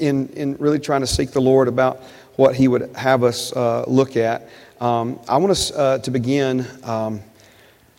in, 0.00 0.28
in 0.30 0.56
really 0.56 0.78
trying 0.78 1.02
to 1.02 1.06
seek 1.06 1.30
the 1.30 1.40
Lord 1.40 1.68
about 1.68 2.02
what 2.36 2.56
He 2.56 2.68
would 2.68 2.94
have 2.96 3.22
us 3.22 3.52
uh, 3.52 3.84
look 3.86 4.16
at. 4.16 4.48
Um, 4.80 5.20
I 5.28 5.36
want 5.36 5.50
us 5.50 5.70
uh, 5.72 5.98
to 5.98 6.10
begin 6.10 6.66
um, 6.84 7.20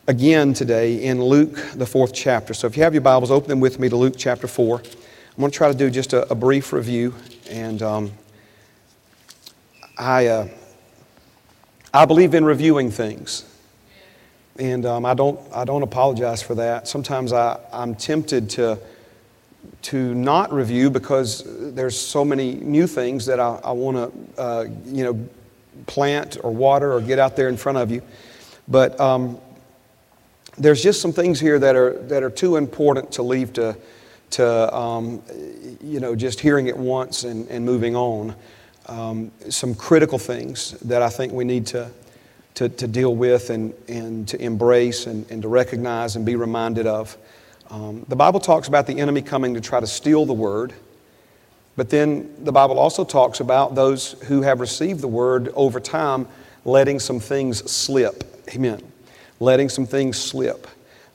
again 0.07 0.53
today 0.53 1.03
in 1.03 1.23
Luke, 1.23 1.55
the 1.75 1.85
fourth 1.85 2.13
chapter. 2.13 2.53
So 2.53 2.67
if 2.67 2.75
you 2.75 2.83
have 2.83 2.93
your 2.93 3.01
Bibles, 3.01 3.31
open 3.31 3.49
them 3.49 3.59
with 3.59 3.79
me 3.79 3.87
to 3.87 3.95
Luke 3.95 4.15
chapter 4.17 4.47
4. 4.47 4.79
I'm 4.79 4.83
going 5.37 5.51
to 5.51 5.57
try 5.57 5.71
to 5.71 5.77
do 5.77 5.89
just 5.89 6.13
a, 6.13 6.29
a 6.31 6.35
brief 6.35 6.73
review. 6.73 7.13
And 7.49 7.82
um, 7.82 8.11
I, 9.97 10.27
uh, 10.27 10.47
I 11.93 12.05
believe 12.05 12.33
in 12.33 12.43
reviewing 12.43 12.89
things. 12.89 13.45
And 14.57 14.86
um, 14.86 15.05
I, 15.05 15.13
don't, 15.13 15.39
I 15.54 15.65
don't 15.65 15.83
apologize 15.83 16.41
for 16.41 16.55
that. 16.55 16.88
Sometimes 16.88 17.31
I, 17.31 17.59
I'm 17.71 17.95
tempted 17.95 18.49
to 18.52 18.79
to 19.84 20.14
not 20.14 20.54
review 20.54 20.89
because 20.89 21.44
there's 21.73 22.00
so 22.00 22.23
many 22.23 22.55
new 22.55 22.88
things 22.88 23.25
that 23.25 23.39
I, 23.39 23.59
I 23.64 23.71
want 23.71 23.98
to, 23.98 24.41
uh, 24.41 24.66
you 24.85 25.04
know, 25.04 25.30
plant 25.88 26.38
or 26.44 26.52
water 26.52 26.94
or 26.94 27.02
get 27.02 27.20
out 27.20 27.35
there 27.35 27.49
in 27.49 27.58
front 27.58 27.77
of 27.77 27.91
you. 27.91 28.02
But 28.68 28.99
um, 28.99 29.40
there's 30.58 30.84
just 30.84 31.02
some 31.02 31.12
things 31.12 31.40
here 31.40 31.58
that 31.59 31.76
are, 31.76 31.94
that 32.04 32.23
are 32.23 32.30
too 32.30 32.58
important 32.58 33.12
to 33.13 33.23
leave 33.23 33.54
to, 33.54 33.76
to 34.32 34.76
um, 34.76 35.21
you 35.82 35.99
know, 35.99 36.16
just 36.16 36.40
hearing 36.40 36.68
it 36.68 36.77
once 36.77 37.23
and, 37.23 37.48
and 37.49 37.66
moving 37.66 37.96
on. 37.96 38.35
Um, 38.88 39.32
some 39.49 39.73
critical 39.73 40.18
things 40.18 40.71
that 40.82 41.02
I 41.02 41.09
think 41.09 41.32
we 41.34 41.43
need 41.43 41.66
to, 41.68 41.90
to, 42.55 42.70
to 42.70 42.88
deal 42.88 43.16
with 43.16 43.49
and, 43.49 43.73
and 43.88 44.27
to 44.27 44.41
embrace 44.41 45.07
and, 45.07 45.30
and 45.32 45.41
to 45.41 45.48
recognize 45.48 46.16
and 46.16 46.26
be 46.26 46.35
reminded 46.35 46.88
of. 46.88 47.18
Um, 47.71 48.05
the 48.09 48.17
Bible 48.17 48.41
talks 48.41 48.67
about 48.67 48.85
the 48.85 48.99
enemy 48.99 49.21
coming 49.21 49.53
to 49.53 49.61
try 49.61 49.79
to 49.79 49.88
steal 49.88 50.25
the 50.25 50.34
word, 50.34 50.73
but 51.77 51.89
then 51.89 52.29
the 52.43 52.52
Bible 52.52 52.77
also 52.77 53.05
talks 53.05 53.39
about 53.39 53.75
those 53.75 54.12
who 54.23 54.41
have 54.41 54.59
received 54.59 54.99
the 54.99 55.07
word 55.07 55.48
over 55.55 55.79
time 55.79 56.27
letting 56.65 56.99
some 56.99 57.20
things 57.20 57.71
slip. 57.71 58.46
Amen. 58.54 58.84
Letting 59.40 59.70
some 59.70 59.85
things 59.85 60.20
slip. 60.20 60.68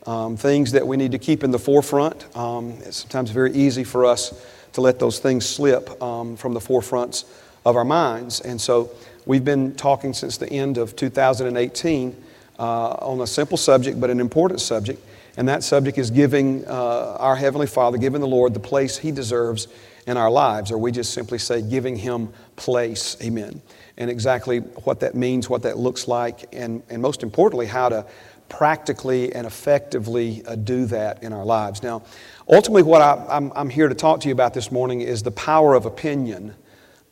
Um, 0.06 0.36
things 0.36 0.72
that 0.72 0.86
we 0.86 0.96
need 0.96 1.12
to 1.12 1.18
keep 1.18 1.44
in 1.44 1.50
the 1.50 1.58
forefront. 1.58 2.34
Um, 2.34 2.78
it's 2.84 2.98
sometimes 2.98 3.30
very 3.30 3.52
easy 3.52 3.84
for 3.84 4.06
us 4.06 4.40
to 4.72 4.80
let 4.80 4.98
those 4.98 5.18
things 5.18 5.46
slip 5.46 6.00
um, 6.02 6.36
from 6.36 6.54
the 6.54 6.60
forefronts 6.60 7.24
of 7.66 7.76
our 7.76 7.84
minds. 7.84 8.40
And 8.40 8.58
so 8.58 8.90
we've 9.26 9.44
been 9.44 9.74
talking 9.74 10.14
since 10.14 10.38
the 10.38 10.48
end 10.48 10.78
of 10.78 10.96
2018 10.96 12.16
uh, 12.58 12.62
on 12.62 13.20
a 13.20 13.26
simple 13.26 13.58
subject, 13.58 14.00
but 14.00 14.08
an 14.08 14.20
important 14.20 14.60
subject 14.60 15.05
and 15.36 15.48
that 15.48 15.62
subject 15.62 15.98
is 15.98 16.10
giving 16.10 16.66
uh, 16.66 17.16
our 17.18 17.36
Heavenly 17.36 17.66
Father, 17.66 17.98
giving 17.98 18.20
the 18.20 18.26
Lord 18.26 18.54
the 18.54 18.60
place 18.60 18.96
He 18.96 19.12
deserves 19.12 19.68
in 20.06 20.16
our 20.16 20.30
lives, 20.30 20.70
or 20.70 20.78
we 20.78 20.92
just 20.92 21.12
simply 21.12 21.38
say 21.38 21.62
giving 21.62 21.96
Him 21.96 22.32
place. 22.56 23.16
Amen. 23.22 23.60
And 23.96 24.10
exactly 24.10 24.58
what 24.58 25.00
that 25.00 25.14
means, 25.14 25.48
what 25.50 25.62
that 25.62 25.78
looks 25.78 26.06
like, 26.06 26.54
and, 26.54 26.82
and 26.88 27.02
most 27.02 27.22
importantly, 27.22 27.66
how 27.66 27.88
to 27.88 28.06
practically 28.48 29.32
and 29.34 29.46
effectively 29.46 30.44
uh, 30.46 30.54
do 30.54 30.86
that 30.86 31.22
in 31.22 31.32
our 31.32 31.44
lives. 31.44 31.82
Now, 31.82 32.02
ultimately, 32.48 32.82
what 32.84 33.02
I, 33.02 33.26
I'm, 33.28 33.52
I'm 33.56 33.70
here 33.70 33.88
to 33.88 33.94
talk 33.94 34.20
to 34.20 34.28
you 34.28 34.32
about 34.32 34.54
this 34.54 34.70
morning 34.70 35.00
is 35.00 35.22
the 35.22 35.32
power 35.32 35.74
of 35.74 35.86
opinion. 35.86 36.54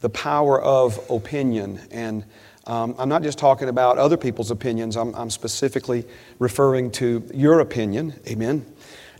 The 0.01 0.11
power 0.11 0.61
of 0.61 1.01
opinion. 1.11 1.81
And 1.91 2.25
um, 2.67 2.95
I'm 2.99 3.09
not 3.09 3.23
just 3.23 3.39
talking 3.39 3.69
about 3.69 3.99
other 3.99 4.17
people's 4.17 4.51
opinions, 4.51 4.97
I'm, 4.97 5.15
I'm 5.15 5.31
specifically 5.31 6.07
referring 6.39 6.91
to 6.93 7.23
your 7.35 7.61
opinion. 7.61 8.15
Amen. 8.27 8.65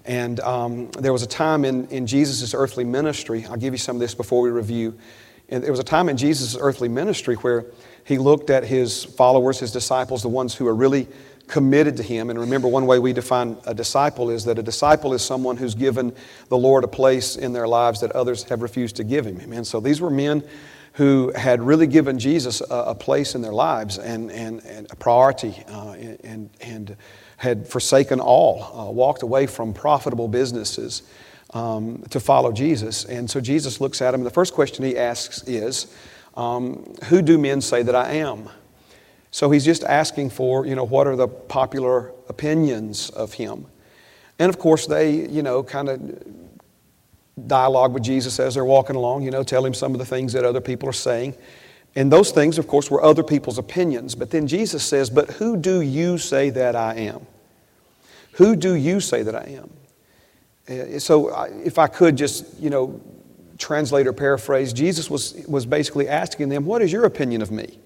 And 0.07 0.41
um, 0.41 0.91
there 0.93 1.13
was 1.13 1.23
a 1.23 1.27
time 1.27 1.65
in, 1.65 1.87
in 1.89 2.07
Jesus' 2.07 2.55
earthly 2.55 2.85
ministry, 2.85 3.47
I'll 3.47 3.57
give 3.57 3.75
you 3.75 3.79
some 3.79 3.97
of 3.97 4.01
this 4.01 4.15
before 4.15 4.43
we 4.43 4.51
review. 4.51 4.99
And 5.49 5.63
there 5.63 5.71
was 5.71 5.81
a 5.81 5.85
time 5.85 6.09
in 6.09 6.17
Jesus' 6.17 6.57
earthly 6.59 6.89
ministry 6.89 7.37
where 7.37 7.67
he 8.05 8.19
looked 8.19 8.51
at 8.51 8.65
his 8.65 9.05
followers, 9.05 9.61
his 9.61 9.73
disciples, 9.73 10.23
the 10.23 10.29
ones 10.29 10.55
who 10.55 10.67
are 10.67 10.75
really 10.75 11.07
committed 11.47 11.97
to 11.99 12.03
him. 12.03 12.31
And 12.31 12.39
remember, 12.39 12.69
one 12.69 12.87
way 12.87 12.99
we 12.99 13.13
define 13.13 13.57
a 13.67 13.75
disciple 13.75 14.31
is 14.31 14.45
that 14.47 14.59
a 14.59 14.63
disciple 14.63 15.13
is 15.13 15.23
someone 15.23 15.57
who's 15.57 15.75
given 15.75 16.15
the 16.49 16.57
Lord 16.57 16.85
a 16.85 16.89
place 16.89 17.37
in 17.37 17.53
their 17.53 17.69
lives 17.69 18.01
that 18.01 18.13
others 18.13 18.45
have 18.45 18.63
refused 18.63 18.97
to 18.97 19.05
give 19.05 19.27
him. 19.27 19.41
Amen. 19.41 19.65
So 19.65 19.81
these 19.81 20.01
were 20.01 20.11
men 20.11 20.43
who 20.95 21.33
had 21.35 21.61
really 21.61 21.87
given 21.87 22.19
Jesus 22.19 22.61
a, 22.61 22.75
a 22.75 22.95
place 22.95 23.35
in 23.35 23.43
their 23.43 23.53
lives 23.53 23.99
and, 23.99 24.31
and, 24.31 24.65
and 24.65 24.87
a 24.91 24.97
priority 24.97 25.63
uh, 25.69 25.93
and, 25.93 26.51
and 26.61 26.97
had 27.37 27.67
forsaken 27.67 28.21
all, 28.21 28.63
uh, 28.63 28.91
walked 28.91 29.23
away 29.23 29.47
from 29.47 29.75
profitable 29.75 30.29
businesses 30.29 31.03
um, 31.53 32.03
to 32.11 32.21
follow 32.21 32.53
Jesus. 32.53 33.05
And 33.05 33.29
so 33.29 33.41
Jesus 33.41 33.81
looks 33.81 34.01
at 34.01 34.15
him, 34.15 34.21
and 34.21 34.27
the 34.27 34.31
first 34.31 34.55
question 34.55 34.85
he 34.85 34.97
asks 34.97 35.43
is, 35.49 35.93
um, 36.37 36.95
Who 37.07 37.23
do 37.23 37.39
men 37.39 37.61
say 37.61 37.83
that 37.83 37.95
I 37.95 38.13
am? 38.15 38.49
So 39.33 39.51
he's 39.51 39.65
just 39.65 39.83
asking 39.83 40.31
for, 40.31 40.65
you 40.65 40.77
know, 40.77 40.85
what 40.85 41.09
are 41.09 41.17
the 41.17 41.27
popular 41.27 42.13
opinions 42.29 43.11
of 43.11 43.33
him? 43.33 43.67
And 44.39 44.49
of 44.49 44.61
course, 44.61 44.87
they, 44.87 45.11
you 45.11 45.43
know, 45.43 45.65
kind 45.65 45.89
of 45.89 46.01
dialogue 47.47 47.93
with 47.93 48.03
Jesus 48.03 48.39
as 48.39 48.55
they're 48.55 48.65
walking 48.65 48.97
along, 48.97 49.23
you 49.23 49.31
know, 49.31 49.43
tell 49.43 49.65
him 49.65 49.75
some 49.75 49.93
of 49.93 49.99
the 49.99 50.07
things 50.07 50.33
that 50.33 50.45
other 50.45 50.61
people 50.61 50.89
are 50.89 50.93
saying. 50.93 51.37
And 51.97 52.11
those 52.11 52.31
things, 52.31 52.59
of 52.59 52.67
course, 52.67 52.91
were 52.91 53.03
other 53.03 53.23
people's 53.23 53.59
opinions. 53.59 54.15
But 54.15 54.31
then 54.31 54.47
Jesus 54.47 54.85
says, 54.85 55.11
But 55.11 55.31
who 55.33 55.57
do 55.57 55.81
you 55.81 56.19
say 56.19 56.51
that 56.51 56.75
I 56.75 56.95
am? 56.95 57.27
Who 58.33 58.57
do 58.57 58.75
you 58.75 59.01
say 59.01 59.23
that 59.23 59.35
I 59.35 59.61
am? 59.61 59.71
Uh, 60.69 60.99
so, 60.99 61.33
if 61.65 61.79
I 61.79 61.87
could 61.87 62.17
just, 62.17 62.59
you 62.59 62.71
know, 62.71 63.01
translate 63.59 64.07
or 64.07 64.13
paraphrase, 64.13 64.73
Jesus 64.73 65.09
was, 65.09 65.35
was 65.47 65.67
basically 65.67 66.09
asking 66.09 66.49
them, 66.49 66.65
What 66.65 66.83
is 66.83 66.91
your 66.91 67.05
opinion 67.05 67.43
of 67.43 67.51
me? 67.51 67.79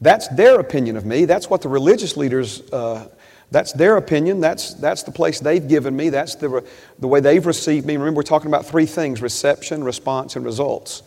That's 0.00 0.28
their 0.28 0.60
opinion 0.60 0.96
of 0.96 1.04
me. 1.04 1.24
That's 1.24 1.50
what 1.50 1.60
the 1.60 1.68
religious 1.68 2.16
leaders 2.16 2.62
uh, 2.72 3.08
that's 3.50 3.72
their 3.72 3.96
opinion. 3.96 4.40
That's, 4.40 4.74
that's 4.74 5.02
the 5.02 5.10
place 5.10 5.40
they've 5.40 5.66
given 5.66 5.96
me. 5.96 6.10
That's 6.10 6.34
the, 6.34 6.64
the 6.98 7.08
way 7.08 7.20
they've 7.20 7.44
received 7.44 7.86
me. 7.86 7.96
Remember, 7.96 8.18
we're 8.18 8.22
talking 8.22 8.48
about 8.48 8.66
three 8.66 8.86
things 8.86 9.22
reception, 9.22 9.82
response, 9.84 10.36
and 10.36 10.44
results. 10.44 11.02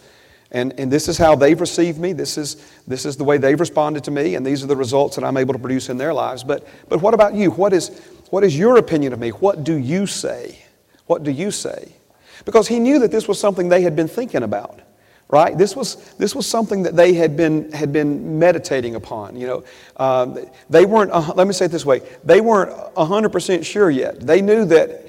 And, 0.51 0.77
and 0.79 0.91
this 0.91 1.07
is 1.07 1.17
how 1.17 1.35
they've 1.35 1.59
received 1.59 1.97
me. 1.97 2.13
This 2.13 2.37
is, 2.37 2.57
this 2.85 3.05
is 3.05 3.15
the 3.15 3.23
way 3.23 3.37
they've 3.37 3.59
responded 3.59 4.03
to 4.05 4.11
me. 4.11 4.35
And 4.35 4.45
these 4.45 4.63
are 4.63 4.67
the 4.67 4.75
results 4.75 5.15
that 5.15 5.23
I'm 5.23 5.37
able 5.37 5.53
to 5.53 5.59
produce 5.59 5.89
in 5.89 5.97
their 5.97 6.13
lives. 6.13 6.43
But, 6.43 6.67
but 6.89 7.01
what 7.01 7.13
about 7.13 7.35
you? 7.35 7.51
What 7.51 7.73
is, 7.73 7.89
what 8.31 8.43
is 8.43 8.57
your 8.57 8.77
opinion 8.77 9.13
of 9.13 9.19
me? 9.19 9.29
What 9.29 9.63
do 9.63 9.75
you 9.75 10.07
say? 10.07 10.65
What 11.05 11.23
do 11.23 11.31
you 11.31 11.51
say? 11.51 11.93
Because 12.43 12.67
he 12.67 12.79
knew 12.79 12.99
that 12.99 13.11
this 13.11 13.27
was 13.27 13.39
something 13.39 13.69
they 13.69 13.83
had 13.83 13.95
been 13.95 14.07
thinking 14.07 14.43
about 14.43 14.79
right? 15.31 15.57
This 15.57 15.75
was, 15.75 15.95
this 16.15 16.35
was 16.35 16.45
something 16.45 16.83
that 16.83 16.95
they 16.95 17.13
had 17.13 17.35
been, 17.35 17.71
had 17.71 17.91
been 17.91 18.37
meditating 18.37 18.95
upon. 18.95 19.35
You 19.35 19.47
know, 19.47 19.63
um, 19.97 20.37
they 20.69 20.85
weren't, 20.85 21.11
uh, 21.11 21.33
let 21.35 21.47
me 21.47 21.53
say 21.53 21.65
it 21.65 21.71
this 21.71 21.85
way, 21.85 22.01
they 22.23 22.41
weren't 22.41 22.71
100% 22.95 23.65
sure 23.65 23.89
yet. 23.89 24.19
They 24.19 24.41
knew 24.41 24.65
that 24.65 25.07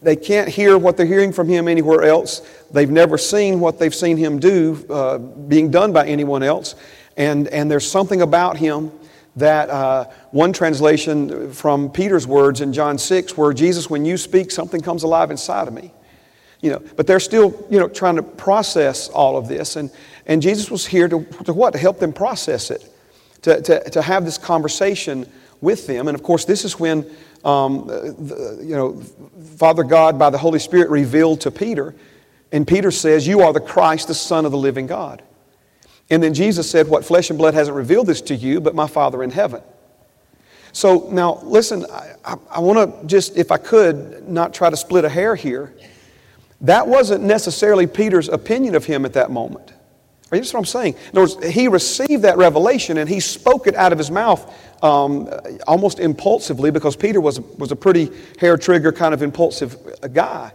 they 0.00 0.16
can't 0.16 0.48
hear 0.48 0.78
what 0.78 0.96
they're 0.96 1.06
hearing 1.06 1.32
from 1.32 1.48
him 1.48 1.66
anywhere 1.66 2.04
else. 2.04 2.40
They've 2.70 2.90
never 2.90 3.18
seen 3.18 3.60
what 3.60 3.78
they've 3.78 3.94
seen 3.94 4.16
him 4.16 4.38
do 4.38 4.84
uh, 4.88 5.18
being 5.18 5.70
done 5.70 5.92
by 5.92 6.06
anyone 6.06 6.42
else. 6.42 6.76
And, 7.16 7.48
and 7.48 7.70
there's 7.70 7.88
something 7.88 8.22
about 8.22 8.56
him 8.56 8.92
that 9.36 9.68
uh, 9.68 10.04
one 10.30 10.52
translation 10.52 11.52
from 11.52 11.90
Peter's 11.90 12.26
words 12.26 12.60
in 12.60 12.72
John 12.72 12.98
6, 12.98 13.36
where 13.36 13.52
Jesus, 13.52 13.90
when 13.90 14.04
you 14.04 14.16
speak, 14.16 14.52
something 14.52 14.80
comes 14.80 15.02
alive 15.02 15.32
inside 15.32 15.66
of 15.66 15.74
me. 15.74 15.92
You 16.64 16.70
know, 16.70 16.82
but 16.96 17.06
they're 17.06 17.20
still, 17.20 17.66
you 17.68 17.78
know, 17.78 17.90
trying 17.90 18.16
to 18.16 18.22
process 18.22 19.10
all 19.10 19.36
of 19.36 19.48
this. 19.48 19.76
And, 19.76 19.90
and 20.24 20.40
Jesus 20.40 20.70
was 20.70 20.86
here 20.86 21.08
to, 21.08 21.22
to 21.44 21.52
what? 21.52 21.74
To 21.74 21.78
help 21.78 21.98
them 21.98 22.10
process 22.10 22.70
it, 22.70 22.90
to, 23.42 23.60
to, 23.60 23.90
to 23.90 24.00
have 24.00 24.24
this 24.24 24.38
conversation 24.38 25.30
with 25.60 25.86
them. 25.86 26.08
And 26.08 26.14
of 26.14 26.22
course, 26.22 26.46
this 26.46 26.64
is 26.64 26.80
when, 26.80 27.04
um, 27.44 27.86
the, 27.86 28.60
you 28.62 28.74
know, 28.74 28.94
Father 29.58 29.82
God, 29.84 30.18
by 30.18 30.30
the 30.30 30.38
Holy 30.38 30.58
Spirit, 30.58 30.88
revealed 30.88 31.42
to 31.42 31.50
Peter. 31.50 31.94
And 32.50 32.66
Peter 32.66 32.90
says, 32.90 33.26
You 33.26 33.42
are 33.42 33.52
the 33.52 33.60
Christ, 33.60 34.08
the 34.08 34.14
Son 34.14 34.46
of 34.46 34.50
the 34.50 34.56
living 34.56 34.86
God. 34.86 35.22
And 36.08 36.22
then 36.22 36.32
Jesus 36.32 36.70
said, 36.70 36.88
What 36.88 37.04
flesh 37.04 37.28
and 37.28 37.38
blood 37.38 37.52
hasn't 37.52 37.76
revealed 37.76 38.06
this 38.06 38.22
to 38.22 38.34
you, 38.34 38.62
but 38.62 38.74
my 38.74 38.86
Father 38.86 39.22
in 39.22 39.30
heaven. 39.30 39.60
So 40.72 41.10
now, 41.12 41.40
listen, 41.42 41.84
I, 41.92 42.14
I, 42.24 42.36
I 42.52 42.60
want 42.60 43.02
to 43.02 43.06
just, 43.06 43.36
if 43.36 43.52
I 43.52 43.58
could, 43.58 44.26
not 44.26 44.54
try 44.54 44.70
to 44.70 44.78
split 44.78 45.04
a 45.04 45.10
hair 45.10 45.36
here. 45.36 45.74
That 46.60 46.86
wasn't 46.86 47.24
necessarily 47.24 47.86
Peter's 47.86 48.28
opinion 48.28 48.74
of 48.74 48.84
him 48.84 49.04
at 49.04 49.12
that 49.14 49.30
moment. 49.30 49.72
Are 50.32 50.36
you 50.36 50.42
what 50.42 50.56
I'm 50.56 50.64
saying? 50.64 50.94
In 51.12 51.18
other 51.18 51.20
words, 51.20 51.46
he 51.46 51.68
received 51.68 52.22
that 52.22 52.36
revelation 52.36 52.98
and 52.98 53.08
he 53.08 53.20
spoke 53.20 53.66
it 53.66 53.74
out 53.76 53.92
of 53.92 53.98
his 53.98 54.10
mouth 54.10 54.52
um, 54.82 55.30
almost 55.66 56.00
impulsively 56.00 56.70
because 56.70 56.96
Peter 56.96 57.20
was, 57.20 57.40
was 57.40 57.70
a 57.70 57.76
pretty 57.76 58.10
hair 58.38 58.56
trigger 58.56 58.90
kind 58.90 59.14
of 59.14 59.22
impulsive 59.22 59.76
guy. 60.12 60.52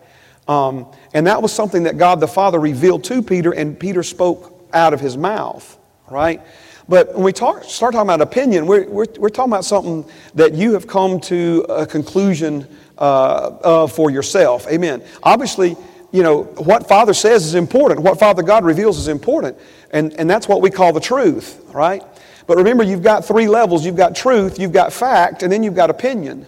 Um, 0.50 0.88
and 1.14 1.28
that 1.28 1.42
was 1.42 1.54
something 1.54 1.84
that 1.84 1.98
God 1.98 2.20
the 2.20 2.28
Father 2.28 2.60
revealed 2.60 3.04
to 3.06 3.22
Peter, 3.22 3.52
and 3.52 3.80
Peter 3.80 4.02
spoke 4.02 4.68
out 4.74 4.94
of 4.94 5.00
his 5.00 5.16
mouth, 5.16 5.78
right? 6.10 6.42
But 6.88 7.14
when 7.14 7.24
we 7.24 7.34
talk, 7.34 7.64
start 7.64 7.94
talking 7.94 8.08
about 8.08 8.20
opinion, 8.22 8.66
we're, 8.66 8.90
we're, 8.90 9.06
we're 9.20 9.30
talking 9.30 9.54
about 9.54 9.64
something 9.64 10.04
that 10.34 10.56
you 10.56 10.74
have 10.74 10.88
come 10.88 11.20
to 11.22 11.66
a 11.70 11.86
conclusion 11.86 12.68
uh, 13.00 13.58
uh, 13.64 13.88
for 13.88 14.12
yourself. 14.12 14.68
Amen. 14.68 15.02
Obviously, 15.24 15.76
you 16.12 16.24
know, 16.24 16.44
what 16.44 16.88
Father 16.88 17.14
says 17.14 17.46
is 17.46 17.56
important. 17.56 18.02
What 18.02 18.20
Father 18.20 18.44
God 18.44 18.66
reveals 18.66 18.98
is 18.98 19.08
important. 19.08 19.58
And, 19.92 20.14
and 20.20 20.30
that's 20.30 20.48
what 20.48 20.62
we 20.62 20.70
call 20.70 20.94
the 20.94 21.00
truth, 21.00 21.64
right? 21.74 22.04
But 22.48 22.58
remember, 22.58 22.84
you've 22.84 23.04
got 23.04 23.26
three 23.26 23.48
levels 23.48 23.86
you've 23.86 23.96
got 23.96 24.16
truth, 24.16 24.60
you've 24.60 24.72
got 24.72 24.92
fact, 24.92 25.44
and 25.44 25.52
then 25.52 25.64
you've 25.64 25.76
got 25.76 25.90
opinion. 25.90 26.48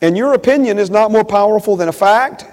And 0.00 0.16
your 0.16 0.34
opinion 0.34 0.78
is 0.78 0.90
not 0.90 1.12
more 1.12 1.24
powerful 1.24 1.76
than 1.76 1.88
a 1.88 1.92
fact, 1.92 2.44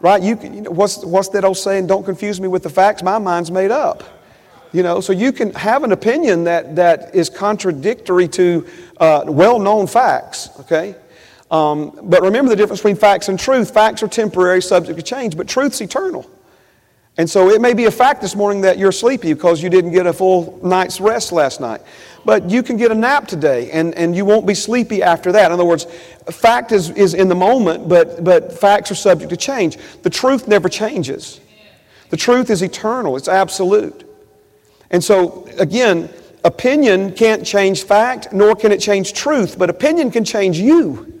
right? 0.00 0.22
You, 0.22 0.38
you 0.42 0.62
know, 0.62 0.70
what's, 0.70 1.04
what's 1.04 1.28
that 1.28 1.44
old 1.44 1.58
saying? 1.58 1.86
Don't 1.86 2.04
confuse 2.04 2.40
me 2.40 2.48
with 2.48 2.62
the 2.62 2.70
facts, 2.70 3.02
my 3.02 3.18
mind's 3.18 3.50
made 3.50 3.70
up. 3.70 4.02
You 4.72 4.82
know, 4.82 5.00
so 5.00 5.12
you 5.12 5.30
can 5.32 5.52
have 5.54 5.84
an 5.84 5.92
opinion 5.92 6.44
that, 6.44 6.74
that 6.76 7.14
is 7.14 7.30
contradictory 7.30 8.26
to 8.28 8.66
uh, 8.96 9.24
well 9.26 9.58
known 9.58 9.86
facts, 9.86 10.48
okay? 10.60 10.96
Um, 11.50 11.98
but 12.02 12.22
remember 12.22 12.48
the 12.48 12.56
difference 12.56 12.80
between 12.80 12.96
facts 12.96 13.28
and 13.28 13.38
truth. 13.38 13.72
Facts 13.72 14.02
are 14.02 14.08
temporary, 14.08 14.62
subject 14.62 14.98
to 14.98 15.04
change, 15.04 15.36
but 15.36 15.46
truth's 15.46 15.80
eternal. 15.80 16.28
And 17.16 17.30
so 17.30 17.50
it 17.50 17.60
may 17.60 17.74
be 17.74 17.84
a 17.84 17.92
fact 17.92 18.20
this 18.20 18.34
morning 18.34 18.62
that 18.62 18.76
you're 18.76 18.90
sleepy 18.90 19.32
because 19.34 19.62
you 19.62 19.70
didn't 19.70 19.92
get 19.92 20.06
a 20.06 20.12
full 20.12 20.58
night's 20.64 21.00
rest 21.00 21.30
last 21.30 21.60
night. 21.60 21.80
But 22.24 22.50
you 22.50 22.62
can 22.62 22.76
get 22.76 22.90
a 22.90 22.94
nap 22.94 23.28
today 23.28 23.70
and, 23.70 23.94
and 23.94 24.16
you 24.16 24.24
won't 24.24 24.46
be 24.46 24.54
sleepy 24.54 25.00
after 25.00 25.30
that. 25.30 25.46
In 25.46 25.52
other 25.52 25.64
words, 25.64 25.84
fact 26.30 26.72
is, 26.72 26.90
is 26.90 27.14
in 27.14 27.28
the 27.28 27.34
moment, 27.34 27.88
but, 27.88 28.24
but 28.24 28.52
facts 28.52 28.90
are 28.90 28.96
subject 28.96 29.30
to 29.30 29.36
change. 29.36 29.78
The 30.02 30.10
truth 30.10 30.48
never 30.48 30.68
changes. 30.68 31.40
The 32.10 32.16
truth 32.16 32.50
is 32.50 32.62
eternal, 32.62 33.16
it's 33.16 33.28
absolute. 33.28 34.08
And 34.90 35.02
so, 35.02 35.48
again, 35.58 36.08
opinion 36.44 37.12
can't 37.12 37.44
change 37.44 37.84
fact, 37.84 38.32
nor 38.32 38.54
can 38.54 38.72
it 38.72 38.78
change 38.78 39.12
truth, 39.12 39.58
but 39.58 39.70
opinion 39.70 40.10
can 40.10 40.24
change 40.24 40.58
you. 40.58 41.13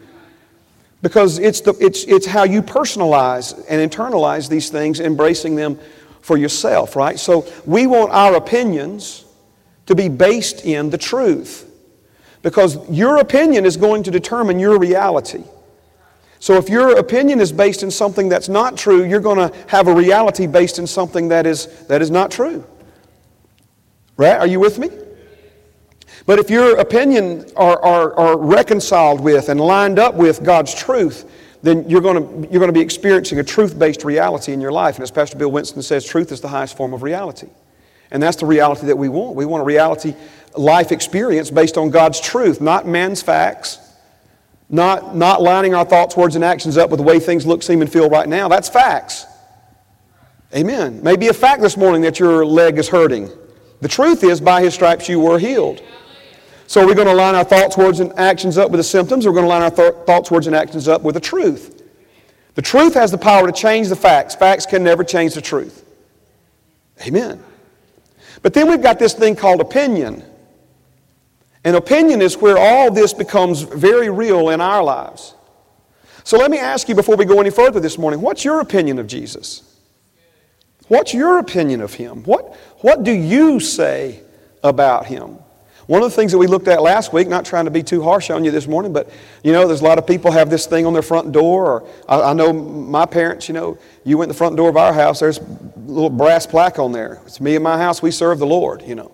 Because 1.04 1.38
it's, 1.38 1.60
the, 1.60 1.74
it's, 1.80 2.04
it's 2.04 2.24
how 2.24 2.44
you 2.44 2.62
personalize 2.62 3.62
and 3.68 3.90
internalize 3.90 4.48
these 4.48 4.70
things, 4.70 5.00
embracing 5.00 5.54
them 5.54 5.78
for 6.22 6.38
yourself, 6.38 6.96
right? 6.96 7.20
So 7.20 7.46
we 7.66 7.86
want 7.86 8.10
our 8.12 8.36
opinions 8.36 9.26
to 9.84 9.94
be 9.94 10.08
based 10.08 10.64
in 10.64 10.88
the 10.88 10.96
truth. 10.96 11.70
Because 12.40 12.88
your 12.88 13.18
opinion 13.18 13.66
is 13.66 13.76
going 13.76 14.02
to 14.04 14.10
determine 14.10 14.58
your 14.58 14.78
reality. 14.78 15.44
So 16.38 16.54
if 16.54 16.70
your 16.70 16.98
opinion 16.98 17.38
is 17.38 17.52
based 17.52 17.82
in 17.82 17.90
something 17.90 18.30
that's 18.30 18.48
not 18.48 18.78
true, 18.78 19.04
you're 19.04 19.20
going 19.20 19.50
to 19.50 19.54
have 19.68 19.88
a 19.88 19.94
reality 19.94 20.46
based 20.46 20.78
in 20.78 20.86
something 20.86 21.28
that 21.28 21.44
is, 21.44 21.66
that 21.88 22.00
is 22.00 22.10
not 22.10 22.30
true. 22.30 22.64
Right? 24.16 24.38
Are 24.38 24.46
you 24.46 24.58
with 24.58 24.78
me? 24.78 24.88
But 26.26 26.38
if 26.38 26.48
your 26.48 26.78
opinion 26.78 27.46
are, 27.56 27.80
are, 27.82 28.14
are 28.14 28.38
reconciled 28.38 29.20
with 29.20 29.48
and 29.48 29.60
lined 29.60 29.98
up 29.98 30.14
with 30.14 30.42
God's 30.42 30.74
truth, 30.74 31.30
then 31.62 31.88
you're 31.88 32.00
going 32.00 32.16
to, 32.16 32.50
you're 32.50 32.60
going 32.60 32.68
to 32.68 32.78
be 32.78 32.80
experiencing 32.80 33.38
a 33.38 33.44
truth 33.44 33.78
based 33.78 34.04
reality 34.04 34.52
in 34.52 34.60
your 34.60 34.72
life. 34.72 34.96
And 34.96 35.02
as 35.02 35.10
Pastor 35.10 35.36
Bill 35.36 35.50
Winston 35.50 35.82
says, 35.82 36.04
truth 36.04 36.32
is 36.32 36.40
the 36.40 36.48
highest 36.48 36.76
form 36.76 36.94
of 36.94 37.02
reality. 37.02 37.48
And 38.10 38.22
that's 38.22 38.36
the 38.36 38.46
reality 38.46 38.86
that 38.86 38.96
we 38.96 39.08
want. 39.08 39.34
We 39.34 39.44
want 39.44 39.62
a 39.62 39.64
reality 39.64 40.14
life 40.56 40.92
experience 40.92 41.50
based 41.50 41.76
on 41.76 41.90
God's 41.90 42.20
truth, 42.20 42.60
not 42.60 42.86
man's 42.86 43.22
facts, 43.22 43.78
not, 44.68 45.16
not 45.16 45.42
lining 45.42 45.74
our 45.74 45.84
thoughts, 45.84 46.16
words, 46.16 46.36
and 46.36 46.44
actions 46.44 46.76
up 46.76 46.90
with 46.90 46.98
the 46.98 47.04
way 47.04 47.18
things 47.18 47.46
look, 47.46 47.62
seem, 47.62 47.82
and 47.82 47.90
feel 47.90 48.08
right 48.08 48.28
now. 48.28 48.48
That's 48.48 48.68
facts. 48.68 49.26
Amen. 50.54 51.02
Maybe 51.02 51.28
a 51.28 51.32
fact 51.32 51.60
this 51.60 51.76
morning 51.76 52.02
that 52.02 52.20
your 52.20 52.46
leg 52.46 52.78
is 52.78 52.88
hurting. 52.88 53.30
The 53.80 53.88
truth 53.88 54.22
is, 54.22 54.40
by 54.40 54.62
his 54.62 54.74
stripes 54.74 55.08
you 55.08 55.18
were 55.18 55.38
healed. 55.38 55.82
So 56.74 56.84
we're 56.84 56.96
going 56.96 57.06
to 57.06 57.14
line 57.14 57.36
our 57.36 57.44
thoughts, 57.44 57.76
words, 57.76 58.00
and 58.00 58.12
actions 58.18 58.58
up 58.58 58.72
with 58.72 58.80
the 58.80 58.82
symptoms. 58.82 59.24
We're 59.24 59.32
going 59.32 59.44
to 59.44 59.48
line 59.48 59.62
our 59.62 59.70
th- 59.70 59.94
thoughts, 60.06 60.28
words, 60.28 60.48
and 60.48 60.56
actions 60.56 60.88
up 60.88 61.02
with 61.02 61.14
the 61.14 61.20
truth. 61.20 61.84
The 62.56 62.62
truth 62.62 62.94
has 62.94 63.12
the 63.12 63.16
power 63.16 63.46
to 63.46 63.52
change 63.52 63.90
the 63.90 63.94
facts. 63.94 64.34
Facts 64.34 64.66
can 64.66 64.82
never 64.82 65.04
change 65.04 65.34
the 65.34 65.40
truth. 65.40 65.84
Amen. 67.06 67.40
But 68.42 68.54
then 68.54 68.68
we've 68.68 68.82
got 68.82 68.98
this 68.98 69.12
thing 69.12 69.36
called 69.36 69.60
opinion. 69.60 70.24
And 71.62 71.76
opinion 71.76 72.20
is 72.20 72.38
where 72.38 72.58
all 72.58 72.90
this 72.90 73.14
becomes 73.14 73.62
very 73.62 74.10
real 74.10 74.48
in 74.48 74.60
our 74.60 74.82
lives. 74.82 75.36
So 76.24 76.38
let 76.38 76.50
me 76.50 76.58
ask 76.58 76.88
you 76.88 76.96
before 76.96 77.14
we 77.14 77.24
go 77.24 77.38
any 77.38 77.50
further 77.50 77.78
this 77.78 77.98
morning 77.98 78.20
what's 78.20 78.44
your 78.44 78.58
opinion 78.58 78.98
of 78.98 79.06
Jesus? 79.06 79.78
What's 80.88 81.14
your 81.14 81.38
opinion 81.38 81.82
of 81.82 81.94
him? 81.94 82.24
What, 82.24 82.52
what 82.78 83.04
do 83.04 83.12
you 83.12 83.60
say 83.60 84.22
about 84.64 85.06
him? 85.06 85.38
One 85.86 86.02
of 86.02 86.10
the 86.10 86.16
things 86.16 86.32
that 86.32 86.38
we 86.38 86.46
looked 86.46 86.68
at 86.68 86.82
last 86.82 87.12
week, 87.12 87.28
not 87.28 87.44
trying 87.44 87.66
to 87.66 87.70
be 87.70 87.82
too 87.82 88.02
harsh 88.02 88.30
on 88.30 88.42
you 88.42 88.50
this 88.50 88.66
morning, 88.66 88.92
but 88.92 89.10
you 89.42 89.52
know, 89.52 89.66
there's 89.66 89.82
a 89.82 89.84
lot 89.84 89.98
of 89.98 90.06
people 90.06 90.30
have 90.30 90.48
this 90.48 90.66
thing 90.66 90.86
on 90.86 90.94
their 90.94 91.02
front 91.02 91.32
door. 91.32 91.66
Or 91.66 91.88
I, 92.08 92.30
I 92.30 92.32
know 92.32 92.52
my 92.52 93.04
parents, 93.04 93.48
you 93.48 93.54
know, 93.54 93.76
you 94.02 94.16
went 94.16 94.30
to 94.30 94.32
the 94.32 94.38
front 94.38 94.56
door 94.56 94.70
of 94.70 94.78
our 94.78 94.94
house, 94.94 95.20
there's 95.20 95.38
a 95.38 95.44
little 95.76 96.08
brass 96.10 96.46
plaque 96.46 96.78
on 96.78 96.92
there. 96.92 97.20
It's 97.26 97.40
me 97.40 97.54
and 97.54 97.62
my 97.62 97.76
house, 97.76 98.00
we 98.00 98.10
serve 98.10 98.38
the 98.38 98.46
Lord, 98.46 98.82
you 98.82 98.94
know. 98.94 99.12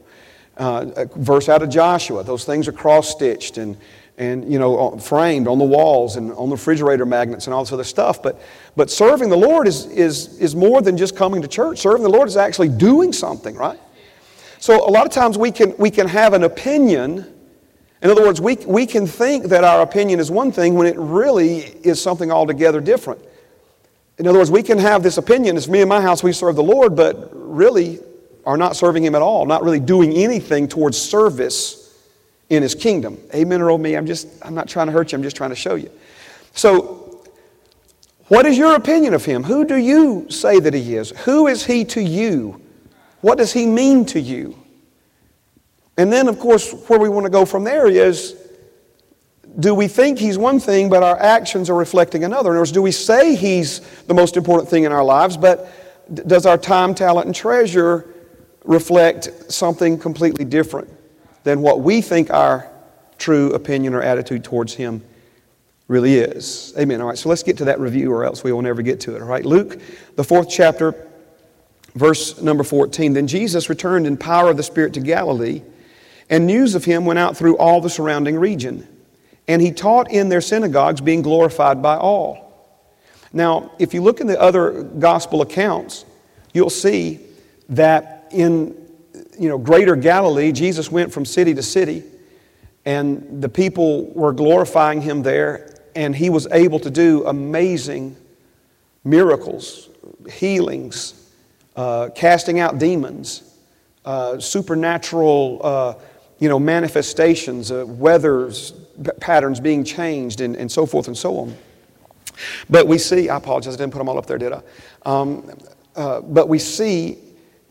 Uh, 0.57 1.07
verse 1.17 1.49
out 1.49 1.63
of 1.63 1.71
Joshua. 1.71 2.23
Those 2.23 2.45
things 2.45 2.69
are 2.69 2.73
cross 2.73 3.09
stitched 3.09 3.57
and, 3.57 3.77
and 4.19 4.53
you 4.53 4.59
know, 4.59 4.99
framed 4.99 5.49
on 5.49 5.59
the 5.59 5.65
walls 5.65 6.17
and 6.17 6.33
on 6.33 6.51
the 6.51 6.57
refrigerator 6.57 7.07
magnets 7.07 7.47
and 7.47 7.55
all 7.55 7.65
this 7.65 7.73
other 7.73 7.83
stuff. 7.83 8.23
But, 8.23 8.39
but 8.77 8.91
serving 8.91 9.31
the 9.31 9.39
Lord 9.39 9.67
is, 9.67 9.87
is, 9.87 10.39
is 10.39 10.55
more 10.55 10.83
than 10.83 10.99
just 10.99 11.17
coming 11.17 11.41
to 11.41 11.49
church. 11.49 11.79
Serving 11.79 12.03
the 12.03 12.11
Lord 12.11 12.29
is 12.29 12.37
actually 12.37 12.69
doing 12.69 13.13
something, 13.13 13.57
right? 13.57 13.81
So 14.61 14.87
a 14.87 14.91
lot 14.91 15.07
of 15.07 15.13
times 15.13 15.39
we 15.39 15.51
can, 15.51 15.75
we 15.79 15.91
can 15.91 16.07
have 16.07 16.35
an 16.35 16.45
opinion. 16.45 17.27
In 18.03 18.11
other 18.11 18.23
words, 18.23 18.43
we, 18.43 18.57
we 18.57 18.87
can 18.87 19.07
think 19.07 19.47
that 19.47 19.65
our 19.65 19.81
opinion 19.81 20.21
is 20.21 20.31
one 20.31 20.53
thing 20.53 20.75
when 20.75 20.87
it 20.87 20.97
really 20.99 21.61
is 21.83 22.01
something 22.01 22.31
altogether 22.31 22.79
different. 22.79 23.25
In 24.19 24.27
other 24.27 24.39
words, 24.39 24.51
we 24.51 24.63
can 24.63 24.77
have 24.77 25.03
this 25.03 25.17
opinion, 25.17 25.57
it's 25.57 25.67
me 25.67 25.81
and 25.81 25.89
my 25.89 26.03
house, 26.03 26.23
we 26.23 26.35
serve 26.35 26.57
the 26.57 26.63
Lord, 26.63 26.95
but 26.95 27.31
really 27.33 28.01
are 28.45 28.59
not 28.59 28.77
serving 28.77 29.03
Him 29.03 29.15
at 29.15 29.23
all, 29.23 29.47
not 29.47 29.63
really 29.63 29.81
doing 29.81 30.13
anything 30.13 30.69
towards 30.69 30.99
service 30.99 31.99
in 32.51 32.63
His 32.63 32.75
kingdom. 32.75 33.19
Amen 33.35 33.63
or 33.63 33.71
oh 33.71 33.79
me, 33.79 33.97
I'm 33.97 34.07
just, 34.07 34.29
I'm 34.43 34.55
not 34.55 34.69
trying 34.69 34.89
to 34.89 34.93
hurt 34.93 35.13
you, 35.13 35.17
I'm 35.17 35.23
just 35.23 35.37
trying 35.37 35.51
to 35.51 35.57
show 35.57 35.75
you. 35.75 35.91
So, 36.53 37.25
what 38.29 38.45
is 38.45 38.59
your 38.59 38.77
opinion 38.77 39.15
of 39.15 39.25
Him? 39.25 39.43
Who 39.43 39.65
do 39.65 39.77
you 39.77 40.27
say 40.29 40.61
that 40.61 40.75
He 40.75 40.97
is? 40.97 41.11
Who 41.25 41.47
is 41.47 41.65
He 41.65 41.87
to 41.87 42.03
you? 42.03 42.61
What 43.21 43.39
does 43.39 43.53
he 43.53 43.67
mean 43.67 44.05
to 44.07 44.21
you? 44.21 44.57
And 45.97 46.13
then, 46.13 46.29
of 46.29 46.39
course, 46.39 46.73
where 46.89 46.99
we 46.99 47.09
want 47.09 47.27
to 47.27 47.31
go 47.31 47.45
from 47.45 47.65
there 47.65 47.87
is 47.87 48.37
do 49.59 49.75
we 49.75 49.89
think 49.89 50.19
he's 50.19 50.39
one 50.39 50.61
thing, 50.61 50.89
but 50.89 51.03
our 51.03 51.19
actions 51.19 51.69
are 51.69 51.75
reflecting 51.75 52.25
another? 52.25 52.51
In 52.51 52.53
other 52.53 52.61
words, 52.61 52.73
do 52.73 52.83
we 52.83 52.93
say 52.93 53.35
he's 53.35 53.81
the 54.07 54.15
most 54.15 54.37
important 54.37 54.71
thing 54.71 54.85
in 54.85 54.93
our 54.93 55.05
lives, 55.05 55.37
but 55.37 55.71
does 56.27 56.47
our 56.47 56.57
time, 56.57 56.95
talent, 56.95 57.27
and 57.27 57.35
treasure 57.35 58.15
reflect 58.65 59.53
something 59.53 59.99
completely 59.99 60.45
different 60.45 60.89
than 61.43 61.63
what 61.63 61.81
we 61.81 62.01
think 62.01 62.31
our 62.31 62.71
true 63.19 63.53
opinion 63.53 63.93
or 63.95 64.03
attitude 64.03 64.45
towards 64.45 64.75
him 64.75 65.03
really 65.89 66.15
is? 66.15 66.73
Amen. 66.79 67.01
All 67.01 67.09
right, 67.09 67.19
so 67.19 67.29
let's 67.29 67.43
get 67.43 67.59
to 67.59 67.65
that 67.67 67.81
review, 67.81 68.13
or 68.13 68.25
else 68.25 68.45
we 68.45 68.53
will 68.53 68.63
never 68.63 68.83
get 68.83 69.01
to 69.01 69.17
it. 69.17 69.23
All 69.23 69.29
right, 69.29 69.45
Luke, 69.45 69.81
the 70.15 70.25
fourth 70.25 70.49
chapter 70.49 71.10
Verse 72.01 72.41
number 72.41 72.65
14 72.65 73.13
Then 73.13 73.27
Jesus 73.27 73.69
returned 73.69 74.07
in 74.07 74.17
power 74.17 74.49
of 74.49 74.57
the 74.57 74.63
Spirit 74.63 74.95
to 74.95 75.01
Galilee, 75.01 75.61
and 76.31 76.47
news 76.47 76.75
of 76.75 76.87
him 76.87 77.05
went 77.05 77.19
out 77.19 77.37
through 77.37 77.59
all 77.59 77.83
the 77.83 77.91
surrounding 77.91 78.39
region. 78.39 78.89
And 79.47 79.61
he 79.61 79.71
taught 79.71 80.11
in 80.11 80.31
their 80.31 80.41
synagogues, 80.41 81.03
being 81.03 81.21
glorified 81.21 81.83
by 81.83 81.99
all. 81.99 82.73
Now, 83.35 83.73
if 83.79 83.93
you 83.93 84.01
look 84.01 84.23
in 84.23 84.27
the 84.27 84.41
other 84.41 84.83
gospel 84.83 85.43
accounts, 85.43 86.07
you'll 86.55 86.71
see 86.71 87.21
that 87.69 88.29
in 88.31 88.75
you 89.39 89.51
know, 89.51 89.59
greater 89.59 89.95
Galilee, 89.95 90.53
Jesus 90.53 90.91
went 90.91 91.13
from 91.13 91.27
city 91.27 91.53
to 91.53 91.63
city, 91.63 92.03
and 92.87 93.43
the 93.43 93.49
people 93.51 94.07
were 94.13 94.33
glorifying 94.33 95.03
him 95.03 95.23
there, 95.23 95.79
and 95.95 96.17
he 96.17 96.31
was 96.31 96.47
able 96.51 96.81
to 96.81 96.91
do 96.91 97.27
amazing 97.27 98.17
miracles, 99.05 99.91
healings, 100.31 101.21
uh, 101.77 102.11
casting 102.15 102.59
out 102.59 102.79
demons, 102.79 103.55
uh, 104.05 104.39
supernatural 104.39 105.61
uh, 105.63 105.95
you 106.39 106.49
know, 106.49 106.59
manifestations, 106.59 107.71
uh, 107.71 107.85
weathers, 107.87 108.73
patterns 109.21 109.61
being 109.61 109.85
changed, 109.85 110.41
and, 110.41 110.57
and 110.57 110.71
so 110.71 110.87
forth 110.87 111.07
and 111.07 111.17
so 111.17 111.39
on. 111.39 111.57
But 112.69 112.87
we 112.87 112.99
see, 112.99 113.29
I 113.29 113.37
apologize, 113.37 113.75
I 113.75 113.79
didn't 113.79 113.93
put 113.93 113.99
them 113.99 114.09
all 114.09 114.19
up 114.19 114.27
there, 114.27 114.39
did 114.39 114.53
I? 114.53 114.63
Um, 115.05 115.51
but 115.95 116.49
we 116.49 116.59
see 116.59 117.19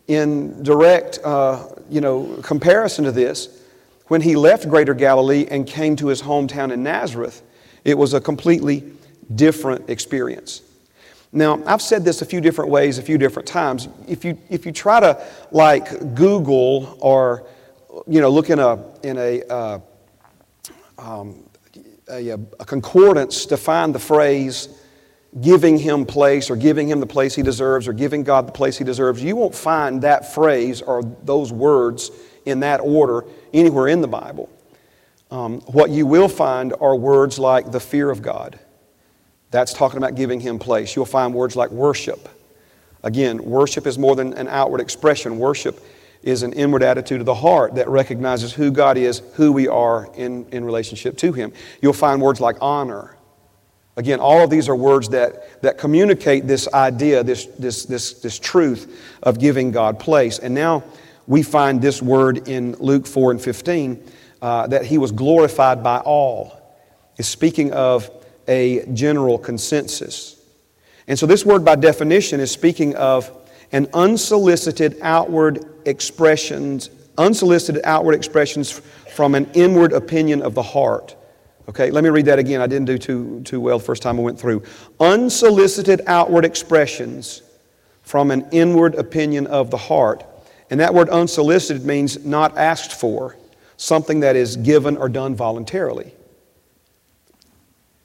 in 0.07 0.61
direct 0.63 1.19
you 1.89 2.01
know, 2.01 2.39
comparison 2.43 3.05
to 3.05 3.11
this, 3.11 3.59
when 4.07 4.21
he 4.21 4.35
left 4.35 4.67
Greater 4.69 4.93
Galilee 4.93 5.47
and 5.49 5.65
came 5.65 5.95
to 5.97 6.07
his 6.07 6.21
hometown 6.21 6.71
in 6.71 6.83
Nazareth, 6.83 7.43
it 7.85 7.97
was 7.97 8.13
a 8.13 8.21
completely 8.21 8.91
different 9.35 9.89
experience. 9.89 10.61
Now, 11.31 11.61
I've 11.65 11.81
said 11.81 12.03
this 12.03 12.21
a 12.21 12.25
few 12.25 12.41
different 12.41 12.71
ways, 12.71 12.97
a 12.97 13.03
few 13.03 13.17
different 13.17 13.47
times. 13.47 13.87
If 14.07 14.25
you, 14.25 14.37
if 14.49 14.65
you 14.65 14.71
try 14.71 14.99
to 14.99 15.23
like 15.51 16.15
Google 16.15 16.97
or, 17.01 17.45
you 18.07 18.19
know, 18.19 18.29
look 18.29 18.49
in 18.49 18.57
a, 18.57 18.83
in 19.03 19.17
a, 19.17 19.43
uh, 19.43 19.79
um, 20.97 21.43
a, 22.09 22.29
a, 22.31 22.65
concordance 22.65 23.45
to 23.45 23.57
find 23.57 23.93
the 23.93 23.99
phrase, 23.99 24.69
giving 25.41 25.77
him 25.77 26.05
place 26.05 26.49
or 26.49 26.55
giving 26.55 26.89
him 26.89 26.99
the 26.99 27.05
place 27.05 27.35
he 27.35 27.43
deserves 27.43 27.87
or 27.87 27.93
giving 27.93 28.23
God 28.23 28.47
the 28.47 28.51
place 28.51 28.77
he 28.77 28.83
deserves, 28.83 29.21
you 29.21 29.35
won't 29.35 29.53
find 29.53 30.01
that 30.01 30.33
phrase 30.33 30.81
or 30.81 31.03
those 31.23 31.53
words 31.53 32.09
in 32.45 32.61
that 32.61 32.79
order 32.79 33.25
anywhere 33.53 33.87
in 33.87 34.01
the 34.01 34.07
Bible. 34.07 34.49
Um, 35.29 35.61
what 35.61 35.91
you 35.91 36.07
will 36.07 36.27
find 36.27 36.73
are 36.81 36.95
words 36.95 37.37
like 37.37 37.71
the 37.71 37.79
fear 37.79 38.09
of 38.09 38.23
God. 38.23 38.59
That's 39.51 39.73
talking 39.73 39.97
about 39.97 40.15
giving 40.15 40.39
him 40.39 40.59
place. 40.59 40.95
You'll 40.95 41.05
find 41.05 41.33
words 41.33 41.55
like 41.55 41.71
worship. 41.71 42.29
Again, 43.03 43.43
worship 43.43 43.87
is 43.87 43.97
more 43.97 44.15
than 44.15 44.33
an 44.33 44.47
outward 44.47 44.81
expression. 44.81 45.39
Worship 45.39 45.83
is 46.21 46.43
an 46.43 46.53
inward 46.53 46.83
attitude 46.83 47.21
of 47.21 47.25
the 47.25 47.35
heart 47.35 47.75
that 47.75 47.87
recognizes 47.87 48.53
who 48.53 48.71
God 48.71 48.97
is, 48.97 49.21
who 49.35 49.51
we 49.51 49.67
are 49.67 50.09
in, 50.15 50.45
in 50.49 50.65
relationship 50.65 51.17
to 51.17 51.31
Him. 51.31 51.53
You'll 51.81 51.93
find 51.93 52.21
words 52.21 52.41
like 52.41 52.57
honor. 52.61 53.15
Again, 53.95 54.19
all 54.19 54.43
of 54.43 54.49
these 54.49 54.69
are 54.69 54.75
words 54.75 55.09
that, 55.09 55.61
that 55.61 55.77
communicate 55.77 56.45
this 56.45 56.67
idea, 56.73 57.23
this, 57.23 57.45
this, 57.45 57.85
this, 57.85 58.13
this 58.13 58.37
truth 58.37 59.17
of 59.23 59.39
giving 59.39 59.71
God 59.71 59.99
place. 59.99 60.39
And 60.39 60.53
now 60.53 60.83
we 61.27 61.43
find 61.43 61.81
this 61.81 62.01
word 62.01 62.47
in 62.47 62.73
Luke 62.75 63.07
4 63.07 63.31
and 63.31 63.41
15 63.41 64.03
uh, 64.41 64.67
that 64.67 64.85
He 64.85 64.97
was 64.97 65.11
glorified 65.11 65.83
by 65.83 65.99
all. 65.99 66.55
Is 67.17 67.27
speaking 67.27 67.73
of 67.73 68.09
a 68.49 68.85
general 68.93 69.37
consensus. 69.37 70.35
And 71.07 71.17
so 71.17 71.25
this 71.25 71.45
word, 71.45 71.63
by 71.63 71.75
definition, 71.75 72.39
is 72.39 72.51
speaking 72.51 72.95
of 72.95 73.31
an 73.71 73.87
unsolicited 73.93 74.97
outward 75.01 75.63
expressions, 75.85 76.89
unsolicited 77.17 77.81
outward 77.85 78.15
expressions 78.15 78.71
from 78.71 79.35
an 79.35 79.49
inward 79.53 79.93
opinion 79.93 80.41
of 80.41 80.55
the 80.55 80.63
heart. 80.63 81.15
Okay, 81.69 81.91
let 81.91 82.03
me 82.03 82.09
read 82.09 82.25
that 82.25 82.39
again. 82.39 82.61
I 82.61 82.67
didn't 82.67 82.87
do 82.87 82.97
too, 82.97 83.41
too 83.43 83.61
well 83.61 83.77
the 83.77 83.85
first 83.85 84.01
time 84.01 84.19
I 84.19 84.23
went 84.23 84.39
through. 84.39 84.63
Unsolicited 84.99 86.01
outward 86.07 86.43
expressions 86.43 87.43
from 88.01 88.31
an 88.31 88.47
inward 88.51 88.95
opinion 88.95 89.45
of 89.47 89.69
the 89.69 89.77
heart. 89.77 90.23
And 90.71 90.79
that 90.79 90.93
word 90.95 91.09
unsolicited 91.09 91.85
means 91.85 92.25
not 92.25 92.57
asked 92.57 92.93
for, 92.93 93.37
something 93.77 94.21
that 94.21 94.35
is 94.35 94.57
given 94.57 94.97
or 94.97 95.09
done 95.09 95.35
voluntarily. 95.35 96.13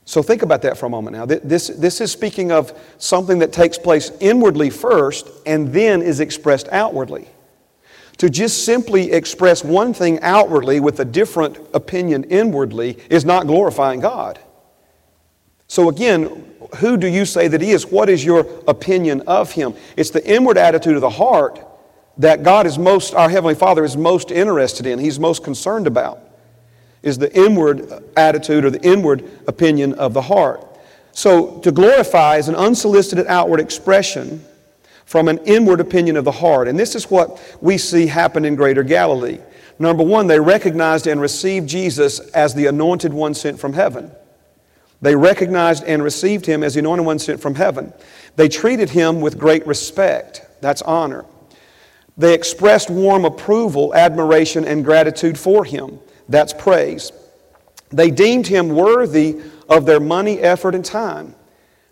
So 0.06 0.22
think 0.22 0.42
about 0.42 0.62
that 0.62 0.76
for 0.76 0.86
a 0.86 0.90
moment 0.90 1.16
now. 1.16 1.24
This, 1.24 1.68
this 1.68 2.00
is 2.00 2.12
speaking 2.12 2.52
of 2.52 2.78
something 2.98 3.38
that 3.38 3.52
takes 3.52 3.78
place 3.78 4.10
inwardly 4.20 4.68
first 4.68 5.30
and 5.46 5.72
then 5.72 6.02
is 6.02 6.20
expressed 6.20 6.68
outwardly. 6.70 7.28
To 8.18 8.30
just 8.30 8.64
simply 8.64 9.12
express 9.12 9.64
one 9.64 9.92
thing 9.94 10.20
outwardly 10.20 10.78
with 10.78 11.00
a 11.00 11.04
different 11.04 11.58
opinion 11.72 12.24
inwardly 12.24 12.98
is 13.10 13.24
not 13.24 13.46
glorifying 13.46 14.00
God. 14.00 14.38
So, 15.66 15.88
again, 15.88 16.54
who 16.76 16.96
do 16.96 17.08
you 17.08 17.24
say 17.24 17.48
that 17.48 17.60
He 17.60 17.70
is? 17.70 17.86
What 17.86 18.08
is 18.08 18.24
your 18.24 18.46
opinion 18.68 19.22
of 19.22 19.52
Him? 19.52 19.74
It's 19.96 20.10
the 20.10 20.24
inward 20.24 20.58
attitude 20.58 20.94
of 20.94 21.00
the 21.00 21.10
heart 21.10 21.58
that 22.18 22.42
God 22.42 22.66
is 22.66 22.78
most, 22.78 23.14
our 23.14 23.28
Heavenly 23.28 23.54
Father 23.54 23.84
is 23.84 23.96
most 23.96 24.30
interested 24.30 24.86
in, 24.86 24.98
He's 24.98 25.18
most 25.18 25.42
concerned 25.42 25.86
about, 25.86 26.20
is 27.04 27.18
the 27.18 27.32
inward 27.36 28.02
attitude 28.16 28.64
or 28.64 28.70
the 28.70 28.82
inward 28.82 29.28
opinion 29.46 29.94
of 29.94 30.14
the 30.14 30.22
heart. 30.22 30.66
So, 31.12 31.58
to 31.60 31.70
glorify 31.70 32.38
is 32.38 32.48
an 32.48 32.56
unsolicited 32.56 33.26
outward 33.28 33.60
expression 33.60 34.44
from 35.04 35.28
an 35.28 35.38
inward 35.44 35.80
opinion 35.80 36.16
of 36.16 36.24
the 36.24 36.32
heart. 36.32 36.66
And 36.66 36.78
this 36.78 36.94
is 36.94 37.10
what 37.10 37.40
we 37.60 37.78
see 37.78 38.06
happen 38.06 38.44
in 38.44 38.56
Greater 38.56 38.82
Galilee. 38.82 39.38
Number 39.78 40.02
one, 40.02 40.26
they 40.26 40.40
recognized 40.40 41.06
and 41.06 41.20
received 41.20 41.68
Jesus 41.68 42.20
as 42.30 42.54
the 42.54 42.66
anointed 42.66 43.12
one 43.12 43.34
sent 43.34 43.58
from 43.58 43.72
heaven. 43.72 44.10
They 45.02 45.14
recognized 45.14 45.84
and 45.84 46.02
received 46.02 46.46
him 46.46 46.62
as 46.62 46.74
the 46.74 46.80
anointed 46.80 47.06
one 47.06 47.18
sent 47.18 47.40
from 47.40 47.56
heaven. 47.56 47.92
They 48.36 48.48
treated 48.48 48.90
him 48.90 49.20
with 49.20 49.38
great 49.38 49.66
respect. 49.66 50.42
That's 50.60 50.82
honor. 50.82 51.26
They 52.16 52.32
expressed 52.32 52.90
warm 52.90 53.24
approval, 53.24 53.94
admiration, 53.94 54.64
and 54.64 54.84
gratitude 54.84 55.38
for 55.38 55.64
him. 55.64 55.98
That's 56.28 56.52
praise. 56.52 57.12
They 57.90 58.10
deemed 58.10 58.46
him 58.46 58.70
worthy 58.70 59.40
of 59.68 59.86
their 59.86 60.00
money, 60.00 60.40
effort, 60.40 60.74
and 60.74 60.84
time. 60.84 61.34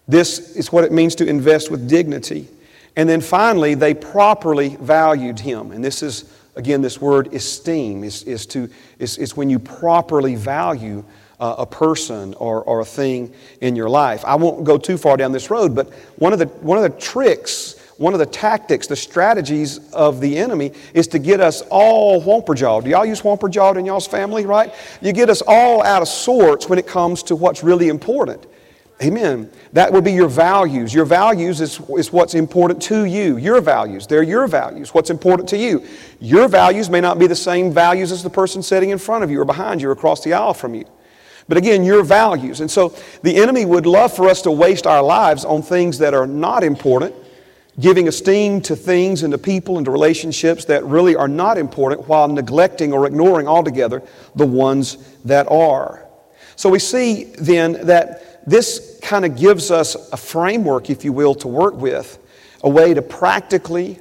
This 0.09 0.57
is 0.57 0.73
what 0.73 0.85
it 0.85 0.93
means 0.93 1.15
to 1.17 1.27
invest 1.27 1.71
with 1.71 1.89
dignity. 1.89 2.49
And 2.97 3.09
then 3.09 3.21
finally, 3.21 3.75
they 3.75 3.95
properly 3.95 4.77
valued 4.77 5.39
him. 5.39 5.71
And 5.71 5.83
this 5.83 6.03
is, 6.03 6.33
again, 6.57 6.83
this 6.83 7.01
word 7.01 7.33
esteem 7.33 8.05
is, 8.05 8.23
is, 8.25 8.47
to, 8.47 8.69
is, 8.99 9.17
is 9.17 9.37
when 9.37 9.49
you 9.49 9.59
properly 9.59 10.35
value 10.35 11.05
uh, 11.41 11.57
a 11.59 11.67
person 11.67 12.35
or, 12.35 12.63
or 12.63 12.81
a 12.81 12.85
thing 12.85 13.33
in 13.61 13.75
your 13.75 13.89
life. 13.89 14.25
I 14.25 14.35
won't 14.35 14.65
go 14.65 14.79
too 14.79 14.99
far 14.99 15.17
down 15.17 15.33
this 15.33 15.51
road, 15.51 15.75
but 15.75 15.93
one 16.17 16.33
of 16.33 16.39
the, 16.39 16.47
one 16.47 16.79
of 16.79 16.85
the 16.85 17.01
tricks, 17.01 17.77
one 18.03 18.13
of 18.13 18.19
the 18.19 18.27
tactics, 18.27 18.89
the 18.89 18.97
strategies 18.97 19.79
of 19.93 20.21
the 20.21 20.37
enemy 20.37 20.73
is 20.93 21.07
to 21.09 21.19
get 21.21 21.41
us 21.41 21.63
all 21.71 22.21
whomper 22.21 22.57
jawed. 22.57 22.85
Do 22.85 22.91
y'all 22.91 23.07
use 23.07 23.23
whomper 23.23 23.49
jawed 23.49 23.77
in 23.77 23.87
y'all's 23.87 24.09
family, 24.09 24.45
right? 24.45 24.75
You 25.01 25.13
get 25.13 25.31
us 25.31 25.41
all 25.47 25.83
out 25.85 26.03
of 26.03 26.09
sorts 26.09 26.69
when 26.69 26.79
it 26.79 26.87
comes 26.87 27.23
to 27.25 27.37
what's 27.37 27.63
really 27.63 27.89
important. 27.89 28.45
Amen. 29.03 29.51
That 29.73 29.93
would 29.93 30.05
be 30.05 30.13
your 30.13 30.29
values. 30.29 30.93
Your 30.93 31.05
values 31.05 31.61
is, 31.61 31.81
is 31.97 32.13
what's 32.13 32.35
important 32.35 32.83
to 32.83 33.05
you. 33.05 33.37
Your 33.37 33.61
values. 33.61 34.07
They're 34.07 34.23
your 34.23 34.47
values. 34.47 34.93
What's 34.93 35.11
important 35.11 35.49
to 35.51 35.57
you. 35.57 35.85
Your 36.21 36.49
values 36.49 36.91
may 36.91 37.01
not 37.01 37.19
be 37.19 37.27
the 37.27 37.37
same 37.37 37.73
values 37.73 38.13
as 38.13 38.23
the 38.23 38.31
person 38.31 38.63
sitting 38.63 38.91
in 38.91 38.99
front 38.99 39.25
of 39.25 39.31
you 39.31 39.41
or 39.41 39.45
behind 39.45 39.81
you 39.81 39.89
or 39.89 39.93
across 39.93 40.23
the 40.23 40.33
aisle 40.33 40.55
from 40.55 40.75
you. 40.75 40.85
But 41.49 41.59
again, 41.59 41.83
your 41.83 42.05
values. 42.05 42.61
And 42.61 42.71
so 42.71 42.97
the 43.23 43.37
enemy 43.37 43.65
would 43.65 43.87
love 43.87 44.15
for 44.15 44.29
us 44.29 44.43
to 44.43 44.51
waste 44.51 44.87
our 44.87 45.03
lives 45.03 45.45
on 45.45 45.63
things 45.63 45.99
that 45.99 46.15
are 46.15 46.27
not 46.27 46.63
important, 46.63 47.15
giving 47.81 48.09
esteem 48.09 48.61
to 48.61 48.77
things 48.77 49.23
and 49.23 49.33
to 49.33 49.39
people 49.39 49.79
and 49.79 49.85
to 49.87 49.91
relationships 49.91 50.67
that 50.67 50.85
really 50.85 51.17
are 51.17 51.29
not 51.29 51.57
important 51.57 52.07
while 52.09 52.29
neglecting 52.29 52.93
or 52.93 53.07
ignoring 53.07 53.49
altogether 53.49 54.03
the 54.35 54.47
ones 54.47 54.99
that 55.25 55.51
are. 55.51 56.07
So 56.57 56.69
we 56.69 56.79
see 56.79 57.25
then 57.39 57.87
that 57.87 58.47
this 58.47 58.99
kind 59.03 59.25
of 59.25 59.37
gives 59.37 59.71
us 59.71 59.95
a 60.13 60.17
framework, 60.17 60.91
if 60.91 61.05
you 61.05 61.13
will, 61.13 61.35
to 61.37 61.49
work 61.49 61.75
with, 61.75 62.19
a 62.63 62.69
way 62.69 62.93
to 62.93 63.03
practically, 63.03 63.99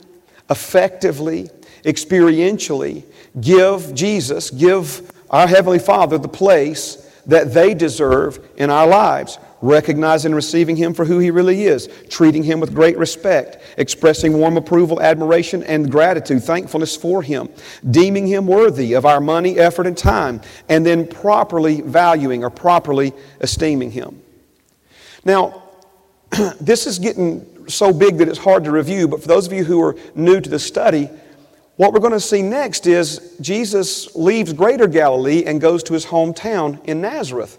effectively, 0.49 1.49
experientially 1.83 3.03
give 3.39 3.93
Jesus, 3.93 4.49
give 4.49 5.11
our 5.29 5.47
Heavenly 5.47 5.79
Father 5.79 6.17
the 6.17 6.27
place 6.27 7.09
that 7.25 7.53
they 7.53 7.73
deserve 7.73 8.39
in 8.57 8.69
our 8.69 8.87
lives, 8.87 9.37
recognizing 9.61 10.29
and 10.29 10.35
receiving 10.35 10.75
Him 10.75 10.93
for 10.93 11.05
who 11.05 11.19
He 11.19 11.31
really 11.31 11.63
is, 11.65 11.87
treating 12.09 12.43
Him 12.43 12.59
with 12.59 12.73
great 12.73 12.97
respect, 12.97 13.57
expressing 13.77 14.33
warm 14.33 14.57
approval, 14.57 15.01
admiration, 15.01 15.63
and 15.63 15.91
gratitude, 15.91 16.43
thankfulness 16.43 16.95
for 16.95 17.21
Him, 17.21 17.49
deeming 17.89 18.27
Him 18.27 18.47
worthy 18.47 18.93
of 18.93 19.05
our 19.05 19.21
money, 19.21 19.59
effort, 19.59 19.87
and 19.87 19.97
time, 19.97 20.41
and 20.69 20.85
then 20.85 21.07
properly 21.07 21.81
valuing 21.81 22.43
or 22.43 22.49
properly 22.49 23.13
esteeming 23.39 23.91
Him. 23.91 24.21
Now, 25.23 25.63
this 26.59 26.87
is 26.87 26.99
getting 26.99 27.67
so 27.67 27.93
big 27.93 28.17
that 28.17 28.27
it's 28.27 28.39
hard 28.39 28.63
to 28.65 28.71
review, 28.71 29.07
but 29.07 29.21
for 29.21 29.27
those 29.27 29.47
of 29.47 29.53
you 29.53 29.63
who 29.63 29.81
are 29.81 29.95
new 30.15 30.41
to 30.41 30.49
the 30.49 30.59
study, 30.59 31.09
what 31.81 31.93
we're 31.93 31.99
going 31.99 32.11
to 32.11 32.19
see 32.19 32.43
next 32.43 32.85
is 32.85 33.35
Jesus 33.41 34.15
leaves 34.15 34.53
Greater 34.53 34.85
Galilee 34.85 35.45
and 35.47 35.59
goes 35.59 35.81
to 35.81 35.93
his 35.93 36.05
hometown 36.05 36.79
in 36.85 37.01
Nazareth. 37.01 37.57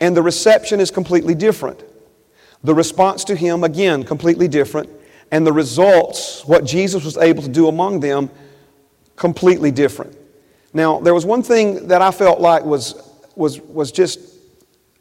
And 0.00 0.16
the 0.16 0.22
reception 0.22 0.80
is 0.80 0.90
completely 0.90 1.34
different. 1.34 1.84
The 2.62 2.74
response 2.74 3.22
to 3.24 3.36
him, 3.36 3.62
again, 3.62 4.02
completely 4.02 4.48
different. 4.48 4.88
And 5.30 5.46
the 5.46 5.52
results, 5.52 6.46
what 6.46 6.64
Jesus 6.64 7.04
was 7.04 7.18
able 7.18 7.42
to 7.42 7.50
do 7.50 7.68
among 7.68 8.00
them, 8.00 8.30
completely 9.14 9.70
different. 9.70 10.16
Now, 10.72 10.98
there 11.00 11.12
was 11.12 11.26
one 11.26 11.42
thing 11.42 11.88
that 11.88 12.00
I 12.00 12.12
felt 12.12 12.40
like 12.40 12.64
was, 12.64 12.94
was, 13.36 13.60
was 13.60 13.92
just 13.92 14.20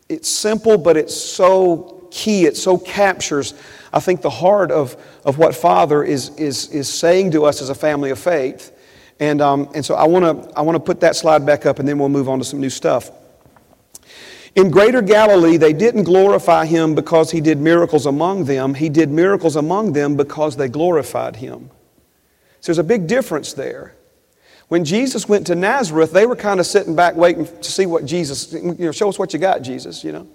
it's 0.10 0.28
simple, 0.28 0.78
but 0.78 0.98
it's 0.98 1.16
so 1.16 2.10
key. 2.12 2.46
It 2.46 2.58
so 2.58 2.78
captures, 2.78 3.54
I 3.94 4.00
think, 4.00 4.22
the 4.22 4.30
heart 4.30 4.72
of, 4.72 4.98
of 5.24 5.38
what 5.38 5.56
Father 5.56 6.04
is, 6.04 6.36
is, 6.38 6.68
is 6.70 6.90
saying 6.90 7.32
to 7.32 7.46
us 7.46 7.62
as 7.62 7.70
a 7.70 7.76
family 7.76 8.10
of 8.10 8.20
faith. 8.20 8.72
And, 9.20 9.40
um, 9.42 9.70
and 9.76 9.86
so 9.86 9.96
I 9.96 10.06
want 10.06 10.26
to 10.26 10.58
I 10.58 10.62
wanna 10.62 10.80
put 10.80 11.00
that 11.02 11.16
slide 11.16 11.46
back 11.46 11.66
up 11.66 11.80
and 11.80 11.88
then 11.88 12.00
we'll 12.00 12.10
move 12.10 12.28
on 12.28 12.40
to 12.40 12.46
some 12.46 12.60
new 12.60 12.72
stuff. 12.72 13.12
In 14.56 14.70
Greater 14.70 15.02
Galilee, 15.02 15.58
they 15.58 15.74
didn't 15.74 16.04
glorify 16.04 16.66
him 16.66 16.94
because 16.94 17.32
he 17.32 17.42
did 17.42 17.58
miracles 17.58 18.06
among 18.06 18.46
them. 18.46 18.74
He 18.74 18.90
did 18.90 19.10
miracles 19.10 19.56
among 19.56 19.94
them 19.94 20.16
because 20.16 20.58
they 20.58 20.68
glorified 20.68 21.38
him. 21.38 21.72
So 22.60 22.72
there's 22.72 22.78
a 22.78 22.84
big 22.84 23.08
difference 23.08 23.54
there. 23.54 23.96
When 24.68 24.86
Jesus 24.86 25.28
went 25.28 25.48
to 25.48 25.56
Nazareth, 25.56 26.12
they 26.12 26.26
were 26.26 26.36
kind 26.36 26.60
of 26.60 26.66
sitting 26.66 26.96
back 26.96 27.16
waiting 27.16 27.46
to 27.46 27.72
see 27.72 27.86
what 27.86 28.06
Jesus, 28.06 28.54
you 28.54 28.74
know, 28.78 28.92
show 28.92 29.10
us 29.10 29.18
what 29.18 29.34
you 29.34 29.40
got, 29.40 29.62
Jesus, 29.62 30.04
you 30.04 30.12
know. 30.12 30.28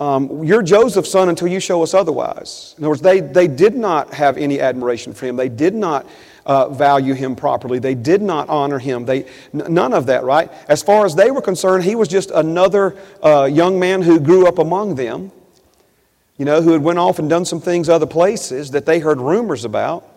Um, 0.00 0.42
you're 0.42 0.62
Joseph's 0.62 1.10
son 1.10 1.28
until 1.28 1.46
you 1.48 1.60
show 1.60 1.82
us 1.82 1.92
otherwise. 1.94 2.74
In 2.78 2.84
other 2.84 2.88
words, 2.88 3.02
they, 3.02 3.20
they 3.20 3.46
did 3.46 3.76
not 3.76 4.14
have 4.14 4.38
any 4.38 4.58
admiration 4.58 5.12
for 5.12 5.26
him. 5.26 5.36
They 5.36 5.50
did 5.50 5.74
not 5.74 6.06
uh, 6.46 6.70
value 6.70 7.12
him 7.12 7.36
properly. 7.36 7.78
They 7.78 7.94
did 7.94 8.22
not 8.22 8.48
honor 8.48 8.78
him. 8.78 9.04
They, 9.04 9.24
n- 9.52 9.66
none 9.68 9.92
of 9.92 10.06
that, 10.06 10.24
right? 10.24 10.50
As 10.68 10.82
far 10.82 11.04
as 11.04 11.14
they 11.14 11.30
were 11.30 11.42
concerned, 11.42 11.84
he 11.84 11.94
was 11.94 12.08
just 12.08 12.30
another 12.30 12.96
uh, 13.22 13.44
young 13.44 13.78
man 13.78 14.00
who 14.00 14.18
grew 14.18 14.48
up 14.48 14.58
among 14.58 14.94
them. 14.94 15.30
you 16.38 16.46
know, 16.46 16.62
who 16.62 16.72
had 16.72 16.82
went 16.82 16.98
off 16.98 17.18
and 17.18 17.28
done 17.28 17.44
some 17.44 17.60
things 17.60 17.90
other 17.90 18.06
places 18.06 18.70
that 18.70 18.86
they 18.86 18.98
heard 18.98 19.20
rumors 19.20 19.66
about. 19.66 20.08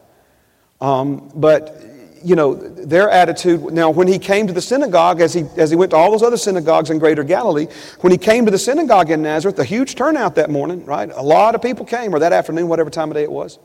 Um, 0.80 1.30
but, 1.36 1.76
you 2.24 2.36
know, 2.36 2.56
their 2.56 3.10
attitude, 3.10 3.74
now 3.74 3.90
when 3.90 4.08
he 4.08 4.18
came 4.18 4.48
to 4.48 4.54
the 4.54 4.62
synagogue, 4.62 5.22
as 5.22 5.34
he, 5.34 5.46
as 5.58 5.70
he 5.70 5.76
went 5.76 5.92
to 5.92 5.98
all 5.98 6.12
those 6.12 6.24
other 6.24 6.38
synagogues 6.38 6.90
in 6.90 7.00
greater 7.00 7.24
Galilee, 7.24 7.68
when 8.02 8.12
he 8.12 8.18
came 8.18 8.46
to 8.46 8.52
the 8.52 8.58
synagogue 8.58 9.12
in 9.12 9.22
Nazareth, 9.22 9.60
a 9.60 9.64
huge 9.64 9.96
turnout 9.96 10.36
that 10.36 10.50
morning, 10.50 10.86
right? 10.86 11.10
A 11.14 11.22
lot 11.22 11.56
of 11.56 11.62
people 11.62 11.86
came, 11.86 12.16
or 12.16 12.20
that 12.20 12.34
afternoon, 12.34 12.68
whatever 12.68 12.90
time 12.90 13.10
of 13.10 13.16
day 13.16 13.24
it 13.24 13.32
was. 13.32 13.60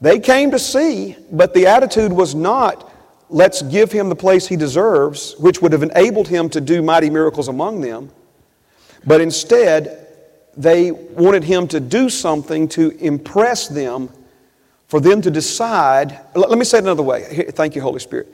They 0.00 0.18
came 0.20 0.50
to 0.50 0.58
see, 0.58 1.16
but 1.32 1.54
the 1.54 1.66
attitude 1.66 2.12
was 2.12 2.34
not, 2.34 2.92
let's 3.28 3.62
give 3.62 3.90
him 3.90 4.08
the 4.08 4.16
place 4.16 4.46
he 4.46 4.56
deserves, 4.56 5.34
which 5.38 5.60
would 5.60 5.72
have 5.72 5.82
enabled 5.82 6.28
him 6.28 6.48
to 6.50 6.60
do 6.60 6.82
mighty 6.82 7.10
miracles 7.10 7.48
among 7.48 7.80
them. 7.80 8.10
But 9.04 9.20
instead, 9.20 10.06
they 10.56 10.90
wanted 10.90 11.44
him 11.44 11.68
to 11.68 11.80
do 11.80 12.08
something 12.08 12.68
to 12.68 12.90
impress 12.98 13.68
them, 13.68 14.10
for 14.88 15.00
them 15.00 15.20
to 15.22 15.30
decide. 15.30 16.18
Let 16.34 16.56
me 16.56 16.64
say 16.64 16.78
it 16.78 16.84
another 16.84 17.02
way. 17.02 17.46
Thank 17.50 17.74
you, 17.74 17.82
Holy 17.82 18.00
Spirit. 18.00 18.32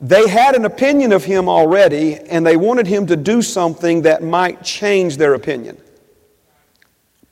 They 0.00 0.28
had 0.28 0.54
an 0.54 0.64
opinion 0.64 1.12
of 1.12 1.24
him 1.24 1.48
already, 1.48 2.16
and 2.16 2.46
they 2.46 2.56
wanted 2.56 2.86
him 2.86 3.06
to 3.06 3.16
do 3.16 3.40
something 3.40 4.02
that 4.02 4.22
might 4.22 4.62
change 4.62 5.16
their 5.16 5.34
opinion. 5.34 5.80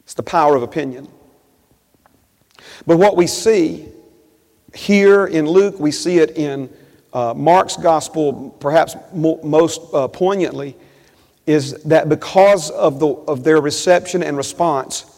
It's 0.05 0.15
the 0.15 0.23
power 0.23 0.57
of 0.57 0.63
opinion. 0.63 1.09
But 2.87 2.99
what 2.99 3.17
we 3.17 3.27
see 3.27 3.89
here 4.75 5.27
in 5.27 5.47
Luke, 5.47 5.79
we 5.79 5.91
see 5.91 6.19
it 6.19 6.37
in 6.37 6.71
uh, 7.13 7.35
Mark's 7.37 7.77
gospel, 7.77 8.57
perhaps 8.59 8.97
mo- 9.13 9.41
most 9.43 9.83
uh, 9.93 10.09
poignantly, 10.09 10.77
is 11.47 11.83
that 11.85 12.09
because 12.09 12.71
of, 12.71 13.01
the, 13.01 13.09
of 13.09 13.45
their 13.45 13.61
reception 13.61 14.23
and 14.23 14.37
response, 14.37 15.12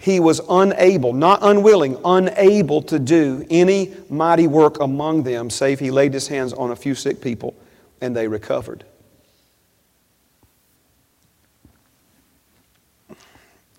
he 0.00 0.18
was 0.18 0.40
unable, 0.48 1.12
not 1.12 1.40
unwilling, 1.42 1.98
unable 2.04 2.80
to 2.82 2.98
do 2.98 3.46
any 3.50 3.92
mighty 4.08 4.46
work 4.46 4.80
among 4.80 5.24
them, 5.24 5.50
save 5.50 5.78
he 5.78 5.90
laid 5.90 6.14
his 6.14 6.28
hands 6.28 6.52
on 6.52 6.70
a 6.70 6.76
few 6.76 6.94
sick 6.94 7.20
people 7.20 7.54
and 8.00 8.16
they 8.16 8.26
recovered. 8.26 8.84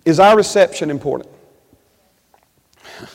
Is 0.04 0.20
our 0.20 0.36
reception 0.36 0.90
important? 0.90 1.30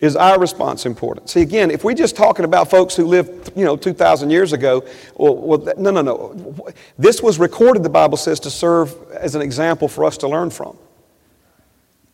Is 0.00 0.16
our 0.16 0.38
response 0.38 0.86
important? 0.86 1.30
See, 1.30 1.40
again, 1.40 1.70
if 1.70 1.84
we're 1.84 1.94
just 1.94 2.16
talking 2.16 2.44
about 2.44 2.70
folks 2.70 2.94
who 2.96 3.06
lived, 3.06 3.52
you 3.56 3.64
know, 3.64 3.76
2,000 3.76 4.30
years 4.30 4.52
ago, 4.52 4.84
well, 5.16 5.36
well, 5.36 5.72
no, 5.76 5.90
no, 5.90 6.02
no. 6.02 6.68
This 6.98 7.22
was 7.22 7.38
recorded, 7.38 7.82
the 7.82 7.90
Bible 7.90 8.16
says, 8.16 8.40
to 8.40 8.50
serve 8.50 8.94
as 9.12 9.34
an 9.34 9.42
example 9.42 9.88
for 9.88 10.04
us 10.04 10.18
to 10.18 10.28
learn 10.28 10.50
from. 10.50 10.76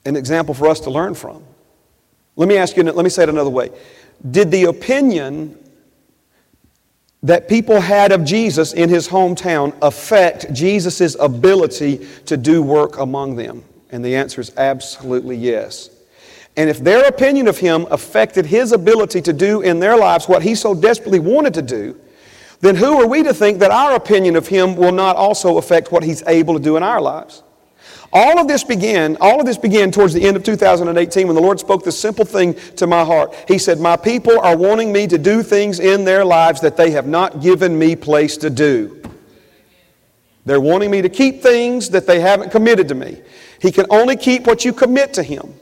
An 0.04 0.16
example 0.16 0.54
for 0.54 0.68
us 0.68 0.80
to 0.80 0.90
learn 0.90 1.14
from. 1.14 1.44
Let 2.36 2.48
me 2.48 2.56
ask 2.56 2.76
you, 2.76 2.82
let 2.82 3.04
me 3.04 3.10
say 3.10 3.24
it 3.24 3.28
another 3.28 3.50
way. 3.50 3.70
Did 4.30 4.50
the 4.50 4.64
opinion 4.64 5.56
that 7.22 7.48
people 7.48 7.80
had 7.80 8.12
of 8.12 8.24
Jesus 8.24 8.72
in 8.72 8.88
his 8.88 9.08
hometown 9.08 9.74
affect 9.82 10.52
Jesus' 10.52 11.16
ability 11.20 12.06
to 12.26 12.36
do 12.36 12.62
work 12.62 12.98
among 12.98 13.36
them? 13.36 13.62
And 13.90 14.04
the 14.04 14.16
answer 14.16 14.40
is 14.40 14.52
absolutely 14.56 15.36
yes. 15.36 15.90
And 16.56 16.70
if 16.70 16.78
their 16.78 17.06
opinion 17.06 17.48
of 17.48 17.58
him 17.58 17.86
affected 17.90 18.46
his 18.46 18.72
ability 18.72 19.20
to 19.22 19.32
do 19.32 19.60
in 19.60 19.80
their 19.80 19.96
lives 19.96 20.28
what 20.28 20.42
he 20.42 20.54
so 20.54 20.74
desperately 20.74 21.20
wanted 21.20 21.54
to 21.54 21.62
do, 21.62 21.98
then 22.60 22.76
who 22.76 23.00
are 23.00 23.06
we 23.06 23.22
to 23.22 23.32
think 23.32 23.58
that 23.60 23.70
our 23.70 23.94
opinion 23.94 24.36
of 24.36 24.46
him 24.46 24.76
will 24.76 24.92
not 24.92 25.16
also 25.16 25.58
affect 25.58 25.92
what 25.92 26.02
he's 26.02 26.22
able 26.26 26.54
to 26.54 26.60
do 26.60 26.76
in 26.76 26.82
our 26.82 27.00
lives? 27.00 27.42
All 28.12 28.40
of 28.40 28.48
this 28.48 28.64
began, 28.64 29.16
all 29.20 29.38
of 29.38 29.46
this 29.46 29.56
began 29.56 29.92
towards 29.92 30.12
the 30.12 30.26
end 30.26 30.36
of 30.36 30.42
2018 30.42 31.26
when 31.26 31.36
the 31.36 31.42
Lord 31.42 31.60
spoke 31.60 31.84
this 31.84 31.98
simple 31.98 32.24
thing 32.24 32.54
to 32.76 32.86
my 32.88 33.04
heart. 33.04 33.34
He 33.46 33.56
said, 33.56 33.78
My 33.78 33.96
people 33.96 34.40
are 34.40 34.56
wanting 34.56 34.92
me 34.92 35.06
to 35.06 35.16
do 35.16 35.44
things 35.44 35.78
in 35.78 36.04
their 36.04 36.24
lives 36.24 36.60
that 36.62 36.76
they 36.76 36.90
have 36.90 37.06
not 37.06 37.40
given 37.40 37.78
me 37.78 37.94
place 37.94 38.36
to 38.38 38.50
do. 38.50 39.00
They're 40.44 40.60
wanting 40.60 40.90
me 40.90 41.02
to 41.02 41.08
keep 41.08 41.40
things 41.40 41.90
that 41.90 42.06
they 42.06 42.18
haven't 42.18 42.50
committed 42.50 42.88
to 42.88 42.94
me. 42.96 43.20
He 43.60 43.70
can 43.70 43.86
only 43.90 44.16
keep 44.16 44.46
what 44.46 44.64
you 44.64 44.72
commit 44.72 45.14
to 45.14 45.22
him. 45.22 45.54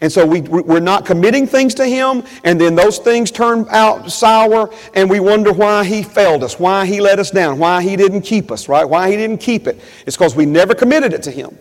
And 0.00 0.12
so 0.12 0.26
we, 0.26 0.40
we're 0.42 0.80
not 0.80 1.06
committing 1.06 1.46
things 1.46 1.74
to 1.76 1.86
Him, 1.86 2.24
and 2.42 2.60
then 2.60 2.74
those 2.74 2.98
things 2.98 3.30
turn 3.30 3.66
out 3.70 4.10
sour, 4.10 4.70
and 4.94 5.08
we 5.08 5.20
wonder 5.20 5.52
why 5.52 5.84
He 5.84 6.02
failed 6.02 6.42
us, 6.42 6.58
why 6.58 6.84
He 6.84 7.00
let 7.00 7.18
us 7.18 7.30
down, 7.30 7.58
why 7.58 7.82
He 7.82 7.96
didn't 7.96 8.22
keep 8.22 8.50
us, 8.50 8.68
right? 8.68 8.84
Why 8.84 9.10
He 9.10 9.16
didn't 9.16 9.38
keep 9.38 9.66
it. 9.66 9.80
It's 10.04 10.16
because 10.16 10.34
we 10.34 10.46
never 10.46 10.74
committed 10.74 11.12
it 11.14 11.22
to 11.22 11.30
Him. 11.30 11.56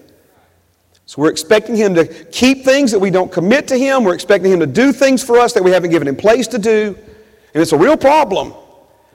So 1.13 1.21
we're 1.21 1.29
expecting 1.29 1.75
Him 1.75 1.93
to 1.93 2.07
keep 2.07 2.65
things 2.65 2.91
that 2.91 2.97
we 2.97 3.11
don't 3.11 3.31
commit 3.31 3.67
to 3.67 3.77
Him. 3.77 4.03
We're 4.03 4.15
expecting 4.15 4.51
Him 4.51 4.59
to 4.61 4.65
do 4.65 4.91
things 4.91 5.23
for 5.23 5.37
us 5.37 5.53
that 5.53 5.63
we 5.63 5.69
haven't 5.69 5.91
given 5.91 6.07
Him 6.07 6.15
place 6.15 6.47
to 6.47 6.57
do. 6.57 6.97
And 7.53 7.61
it's 7.61 7.71
a 7.71 7.77
real 7.77 7.95
problem 7.95 8.51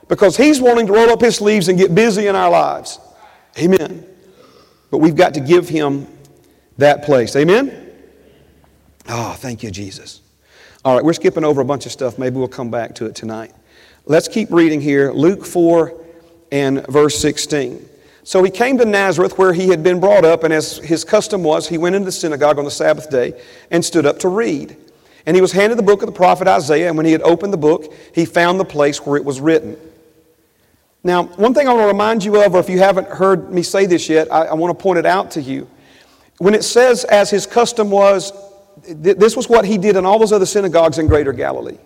because 0.07 0.37
He's 0.37 0.61
wanting 0.61 0.87
to 0.87 0.93
roll 0.93 1.09
up 1.09 1.19
His 1.19 1.35
sleeves 1.35 1.67
and 1.67 1.77
get 1.77 1.93
busy 1.93 2.27
in 2.27 2.37
our 2.37 2.49
lives. 2.49 2.99
Amen. 3.57 4.05
But 4.89 4.99
we've 4.99 5.17
got 5.17 5.33
to 5.33 5.41
give 5.41 5.67
Him 5.67 6.07
that 6.77 7.03
place. 7.03 7.35
Amen? 7.35 7.91
Oh, 9.09 9.33
thank 9.33 9.61
you, 9.61 9.69
Jesus. 9.69 10.21
All 10.85 10.95
right, 10.95 11.03
we're 11.03 11.11
skipping 11.11 11.43
over 11.43 11.59
a 11.59 11.65
bunch 11.65 11.85
of 11.85 11.91
stuff. 11.91 12.17
Maybe 12.17 12.37
we'll 12.37 12.47
come 12.47 12.71
back 12.71 12.95
to 12.95 13.07
it 13.07 13.15
tonight. 13.15 13.53
Let's 14.05 14.29
keep 14.29 14.51
reading 14.51 14.79
here. 14.79 15.11
Luke 15.11 15.45
4 15.45 16.01
and 16.49 16.87
verse 16.87 17.19
16. 17.19 17.88
So 18.29 18.43
he 18.43 18.51
came 18.51 18.77
to 18.77 18.85
Nazareth 18.85 19.39
where 19.39 19.53
he 19.53 19.69
had 19.69 19.81
been 19.81 19.99
brought 19.99 20.23
up, 20.23 20.43
and 20.43 20.53
as 20.53 20.77
his 20.77 21.03
custom 21.03 21.41
was, 21.41 21.67
he 21.67 21.79
went 21.79 21.95
into 21.95 22.05
the 22.05 22.11
synagogue 22.11 22.59
on 22.59 22.63
the 22.63 22.69
Sabbath 22.69 23.09
day 23.09 23.33
and 23.71 23.83
stood 23.83 24.05
up 24.05 24.19
to 24.19 24.27
read. 24.27 24.77
And 25.25 25.35
he 25.35 25.41
was 25.41 25.51
handed 25.51 25.79
the 25.79 25.83
book 25.83 26.03
of 26.03 26.05
the 26.05 26.13
prophet 26.13 26.47
Isaiah, 26.47 26.89
and 26.89 26.95
when 26.95 27.07
he 27.07 27.11
had 27.11 27.23
opened 27.23 27.51
the 27.51 27.57
book, 27.57 27.91
he 28.13 28.25
found 28.25 28.59
the 28.59 28.65
place 28.65 29.03
where 29.03 29.17
it 29.17 29.25
was 29.25 29.41
written. 29.41 29.77
Now, 31.03 31.23
one 31.23 31.55
thing 31.55 31.67
I 31.67 31.73
want 31.73 31.85
to 31.85 31.87
remind 31.87 32.23
you 32.23 32.43
of, 32.43 32.53
or 32.53 32.59
if 32.59 32.69
you 32.69 32.77
haven't 32.77 33.07
heard 33.07 33.51
me 33.51 33.63
say 33.63 33.87
this 33.87 34.07
yet, 34.07 34.31
I, 34.31 34.45
I 34.45 34.53
want 34.53 34.77
to 34.77 34.79
point 34.79 34.99
it 34.99 35.07
out 35.07 35.31
to 35.31 35.41
you. 35.41 35.67
When 36.37 36.53
it 36.53 36.63
says, 36.63 37.05
as 37.05 37.31
his 37.31 37.47
custom 37.47 37.89
was, 37.89 38.31
this 38.87 39.35
was 39.35 39.49
what 39.49 39.65
he 39.65 39.79
did 39.79 39.95
in 39.95 40.05
all 40.05 40.19
those 40.19 40.33
other 40.33 40.45
synagogues 40.45 40.99
in 40.99 41.07
greater 41.07 41.33
Galilee. 41.33 41.79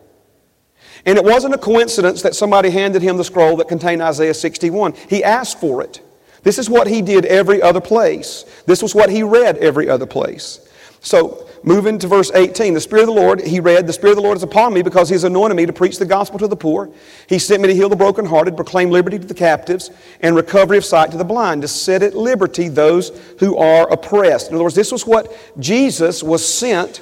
And 1.05 1.17
it 1.17 1.23
wasn't 1.23 1.53
a 1.53 1.57
coincidence 1.57 2.21
that 2.23 2.35
somebody 2.35 2.69
handed 2.69 3.01
him 3.01 3.15
the 3.15 3.23
scroll 3.23 3.55
that 3.55 3.69
contained 3.69 4.01
Isaiah 4.01 4.33
61. 4.33 4.91
He 5.07 5.23
asked 5.23 5.61
for 5.61 5.81
it. 5.81 6.01
This 6.43 6.59
is 6.59 6.69
what 6.69 6.87
he 6.87 7.01
did 7.01 7.25
every 7.25 7.61
other 7.61 7.81
place. 7.81 8.45
This 8.65 8.81
was 8.81 8.93
what 8.93 9.09
he 9.09 9.23
read 9.23 9.57
every 9.57 9.89
other 9.89 10.05
place. 10.05 10.59
So, 11.03 11.49
moving 11.63 11.99
to 11.99 12.07
verse 12.07 12.31
18, 12.33 12.73
the 12.73 12.79
Spirit 12.79 13.03
of 13.03 13.07
the 13.07 13.21
Lord, 13.21 13.41
he 13.41 13.59
read, 13.59 13.87
The 13.87 13.93
Spirit 13.93 14.11
of 14.11 14.17
the 14.17 14.23
Lord 14.23 14.37
is 14.37 14.43
upon 14.43 14.73
me 14.73 14.81
because 14.81 15.09
He 15.09 15.15
has 15.15 15.25
anointed 15.25 15.57
me 15.57 15.65
to 15.65 15.73
preach 15.73 15.99
the 15.99 16.05
gospel 16.05 16.39
to 16.39 16.47
the 16.47 16.55
poor. 16.55 16.89
He 17.27 17.39
sent 17.39 17.61
me 17.61 17.67
to 17.67 17.75
heal 17.75 17.89
the 17.89 17.95
brokenhearted, 17.97 18.55
proclaim 18.55 18.89
liberty 18.89 19.19
to 19.19 19.25
the 19.25 19.33
captives, 19.33 19.91
and 20.21 20.33
recovery 20.33 20.77
of 20.77 20.85
sight 20.85 21.11
to 21.11 21.17
the 21.17 21.25
blind, 21.25 21.61
to 21.63 21.67
set 21.67 22.03
at 22.03 22.15
liberty 22.15 22.69
those 22.69 23.09
who 23.39 23.57
are 23.57 23.91
oppressed. 23.91 24.47
In 24.47 24.55
other 24.55 24.63
words, 24.63 24.75
this 24.75 24.93
was 24.93 25.05
what 25.05 25.35
Jesus 25.59 26.23
was 26.23 26.47
sent 26.47 27.01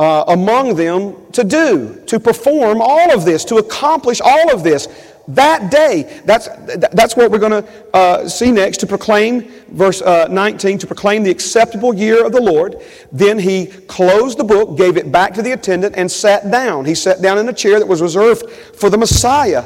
uh, 0.00 0.24
among 0.26 0.74
them 0.74 1.14
to 1.30 1.44
do, 1.44 2.02
to 2.06 2.18
perform 2.18 2.80
all 2.82 3.12
of 3.12 3.24
this, 3.24 3.44
to 3.44 3.56
accomplish 3.56 4.20
all 4.20 4.52
of 4.52 4.64
this. 4.64 4.88
That 5.28 5.70
day, 5.70 6.20
that's, 6.24 6.48
that's 6.92 7.16
what 7.16 7.30
we're 7.30 7.38
going 7.38 7.62
to 7.62 7.94
uh, 7.94 8.28
see 8.28 8.50
next 8.50 8.78
to 8.78 8.86
proclaim, 8.86 9.42
verse 9.68 10.02
uh, 10.02 10.26
19, 10.28 10.78
to 10.78 10.86
proclaim 10.86 11.22
the 11.22 11.30
acceptable 11.30 11.94
year 11.94 12.24
of 12.24 12.32
the 12.32 12.40
Lord. 12.40 12.76
Then 13.12 13.38
he 13.38 13.66
closed 13.66 14.38
the 14.38 14.44
book, 14.44 14.76
gave 14.76 14.96
it 14.96 15.12
back 15.12 15.34
to 15.34 15.42
the 15.42 15.52
attendant, 15.52 15.94
and 15.96 16.10
sat 16.10 16.50
down. 16.50 16.84
He 16.84 16.94
sat 16.94 17.22
down 17.22 17.38
in 17.38 17.48
a 17.48 17.52
chair 17.52 17.78
that 17.78 17.86
was 17.86 18.02
reserved 18.02 18.50
for 18.50 18.90
the 18.90 18.98
Messiah, 18.98 19.64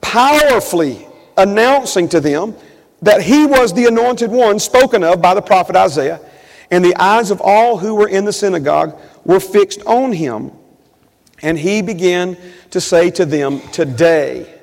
powerfully 0.00 1.06
announcing 1.36 2.08
to 2.10 2.20
them 2.20 2.54
that 3.00 3.22
he 3.22 3.46
was 3.46 3.72
the 3.72 3.86
anointed 3.86 4.30
one 4.30 4.58
spoken 4.58 5.02
of 5.02 5.20
by 5.20 5.34
the 5.34 5.42
prophet 5.42 5.74
Isaiah. 5.74 6.20
And 6.70 6.84
the 6.84 6.96
eyes 6.96 7.30
of 7.30 7.40
all 7.42 7.76
who 7.76 7.94
were 7.94 8.08
in 8.08 8.24
the 8.24 8.32
synagogue 8.32 8.98
were 9.24 9.40
fixed 9.40 9.82
on 9.84 10.12
him. 10.12 10.52
And 11.42 11.58
he 11.58 11.82
began 11.82 12.36
to 12.70 12.80
say 12.80 13.10
to 13.10 13.26
them, 13.26 13.60
Today, 13.72 14.61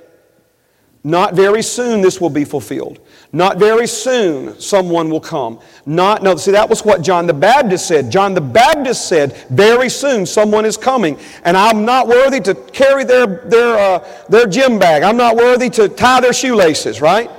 not 1.03 1.33
very 1.33 1.61
soon 1.61 2.01
this 2.01 2.19
will 2.19 2.29
be 2.29 2.43
fulfilled. 2.43 2.99
Not 3.31 3.57
very 3.57 3.87
soon 3.87 4.59
someone 4.59 5.09
will 5.09 5.21
come. 5.21 5.59
Not, 5.85 6.23
no, 6.23 6.35
see, 6.35 6.51
that 6.51 6.69
was 6.69 6.83
what 6.83 7.01
John 7.01 7.27
the 7.27 7.33
Baptist 7.33 7.87
said. 7.87 8.11
John 8.11 8.33
the 8.33 8.41
Baptist 8.41 9.07
said, 9.07 9.33
very 9.49 9.89
soon 9.89 10.25
someone 10.25 10.65
is 10.65 10.77
coming, 10.77 11.17
and 11.43 11.55
I'm 11.55 11.85
not 11.85 12.07
worthy 12.07 12.39
to 12.41 12.55
carry 12.55 13.03
their, 13.03 13.27
their, 13.27 13.77
uh, 13.77 14.07
their 14.29 14.47
gym 14.47 14.79
bag. 14.79 15.03
I'm 15.03 15.17
not 15.17 15.35
worthy 15.35 15.69
to 15.71 15.87
tie 15.87 16.21
their 16.21 16.33
shoelaces, 16.33 17.01
right? 17.01 17.29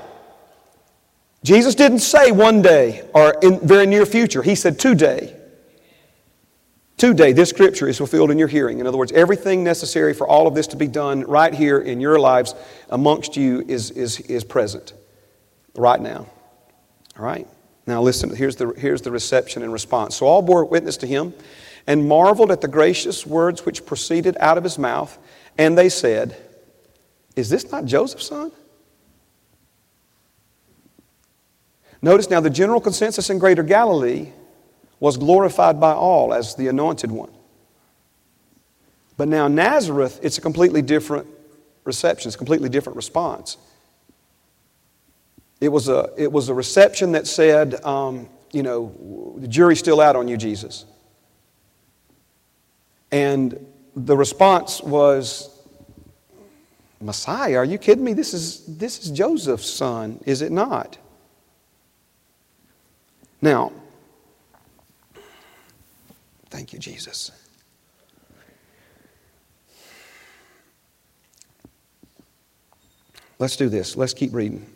Jesus 1.42 1.74
didn't 1.74 2.00
say 2.00 2.32
one 2.32 2.62
day 2.62 3.08
or 3.14 3.34
in 3.42 3.60
very 3.60 3.86
near 3.86 4.06
future. 4.06 4.42
He 4.42 4.54
said 4.54 4.78
today. 4.78 5.36
Today, 7.00 7.32
this 7.32 7.48
scripture 7.48 7.88
is 7.88 7.96
fulfilled 7.96 8.30
in 8.30 8.36
your 8.36 8.46
hearing. 8.46 8.78
In 8.78 8.86
other 8.86 8.98
words, 8.98 9.10
everything 9.12 9.64
necessary 9.64 10.12
for 10.12 10.28
all 10.28 10.46
of 10.46 10.54
this 10.54 10.66
to 10.66 10.76
be 10.76 10.86
done 10.86 11.22
right 11.22 11.54
here 11.54 11.78
in 11.78 11.98
your 11.98 12.20
lives 12.20 12.54
amongst 12.90 13.38
you 13.38 13.64
is, 13.66 13.90
is, 13.92 14.20
is 14.20 14.44
present 14.44 14.92
right 15.74 15.98
now. 15.98 16.26
All 17.18 17.24
right? 17.24 17.48
Now, 17.86 18.02
listen, 18.02 18.36
here's 18.36 18.56
the, 18.56 18.74
here's 18.76 19.00
the 19.00 19.10
reception 19.10 19.62
and 19.62 19.72
response. 19.72 20.16
So 20.16 20.26
all 20.26 20.42
bore 20.42 20.66
witness 20.66 20.98
to 20.98 21.06
him 21.06 21.32
and 21.86 22.06
marveled 22.06 22.52
at 22.52 22.60
the 22.60 22.68
gracious 22.68 23.26
words 23.26 23.64
which 23.64 23.86
proceeded 23.86 24.36
out 24.38 24.58
of 24.58 24.64
his 24.64 24.78
mouth. 24.78 25.16
And 25.56 25.78
they 25.78 25.88
said, 25.88 26.36
Is 27.34 27.48
this 27.48 27.72
not 27.72 27.86
Joseph's 27.86 28.26
son? 28.26 28.52
Notice 32.02 32.28
now 32.28 32.40
the 32.40 32.50
general 32.50 32.78
consensus 32.78 33.30
in 33.30 33.38
Greater 33.38 33.62
Galilee 33.62 34.32
was 35.00 35.16
glorified 35.16 35.80
by 35.80 35.92
all 35.92 36.32
as 36.32 36.54
the 36.54 36.68
anointed 36.68 37.10
one. 37.10 37.32
But 39.16 39.28
now, 39.28 39.48
Nazareth, 39.48 40.20
it's 40.22 40.38
a 40.38 40.40
completely 40.40 40.82
different 40.82 41.26
reception, 41.84 42.28
it's 42.28 42.36
a 42.36 42.38
completely 42.38 42.68
different 42.68 42.96
response. 42.96 43.56
It 45.60 45.68
was 45.68 45.88
a, 45.88 46.10
it 46.16 46.30
was 46.30 46.48
a 46.48 46.54
reception 46.54 47.12
that 47.12 47.26
said, 47.26 47.82
um, 47.84 48.28
you 48.52 48.62
know, 48.62 49.34
the 49.36 49.48
jury's 49.48 49.78
still 49.78 50.00
out 50.00 50.16
on 50.16 50.28
you, 50.28 50.36
Jesus. 50.36 50.86
And 53.12 53.66
the 53.94 54.16
response 54.16 54.82
was, 54.82 55.50
Messiah, 57.00 57.56
are 57.56 57.64
you 57.64 57.78
kidding 57.78 58.04
me? 58.04 58.12
This 58.12 58.34
is, 58.34 58.64
this 58.66 59.04
is 59.04 59.10
Joseph's 59.10 59.68
son, 59.68 60.20
is 60.26 60.42
it 60.42 60.52
not? 60.52 60.98
Now, 63.42 63.72
thank 66.50 66.72
you, 66.72 66.78
Jesus. 66.78 67.30
Let's 73.40 73.56
do 73.56 73.70
this. 73.70 73.96
Let's 73.96 74.12
keep 74.12 74.34
reading. 74.34 74.70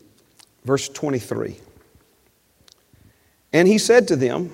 Verse 0.65 0.89
23. 0.89 1.59
And 3.53 3.69
he 3.69 3.79
said 3.79 4.09
to 4.09 4.17
them, 4.17 4.53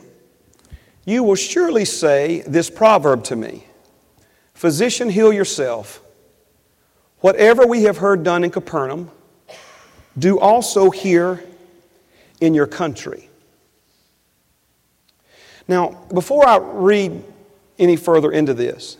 You 1.07 1.23
will 1.23 1.37
surely 1.37 1.85
say 1.85 2.43
this 2.47 2.69
proverb 2.69 3.25
to 3.25 3.37
me 3.37 3.65
Physician, 4.53 5.09
heal 5.09 5.33
yourself. 5.33 6.03
Whatever 7.21 7.67
we 7.67 7.85
have 7.85 7.99
heard 7.99 8.23
done 8.25 8.45
in 8.45 8.51
Capernaum, 8.51 9.11
do 10.19 10.39
also 10.39 10.91
here 10.91 11.43
in 12.43 12.53
your 12.53 12.67
country. 12.67 13.30
Now, 15.71 15.91
before 16.13 16.49
I 16.49 16.57
read 16.59 17.23
any 17.79 17.95
further 17.95 18.33
into 18.33 18.55
this, 18.55 18.97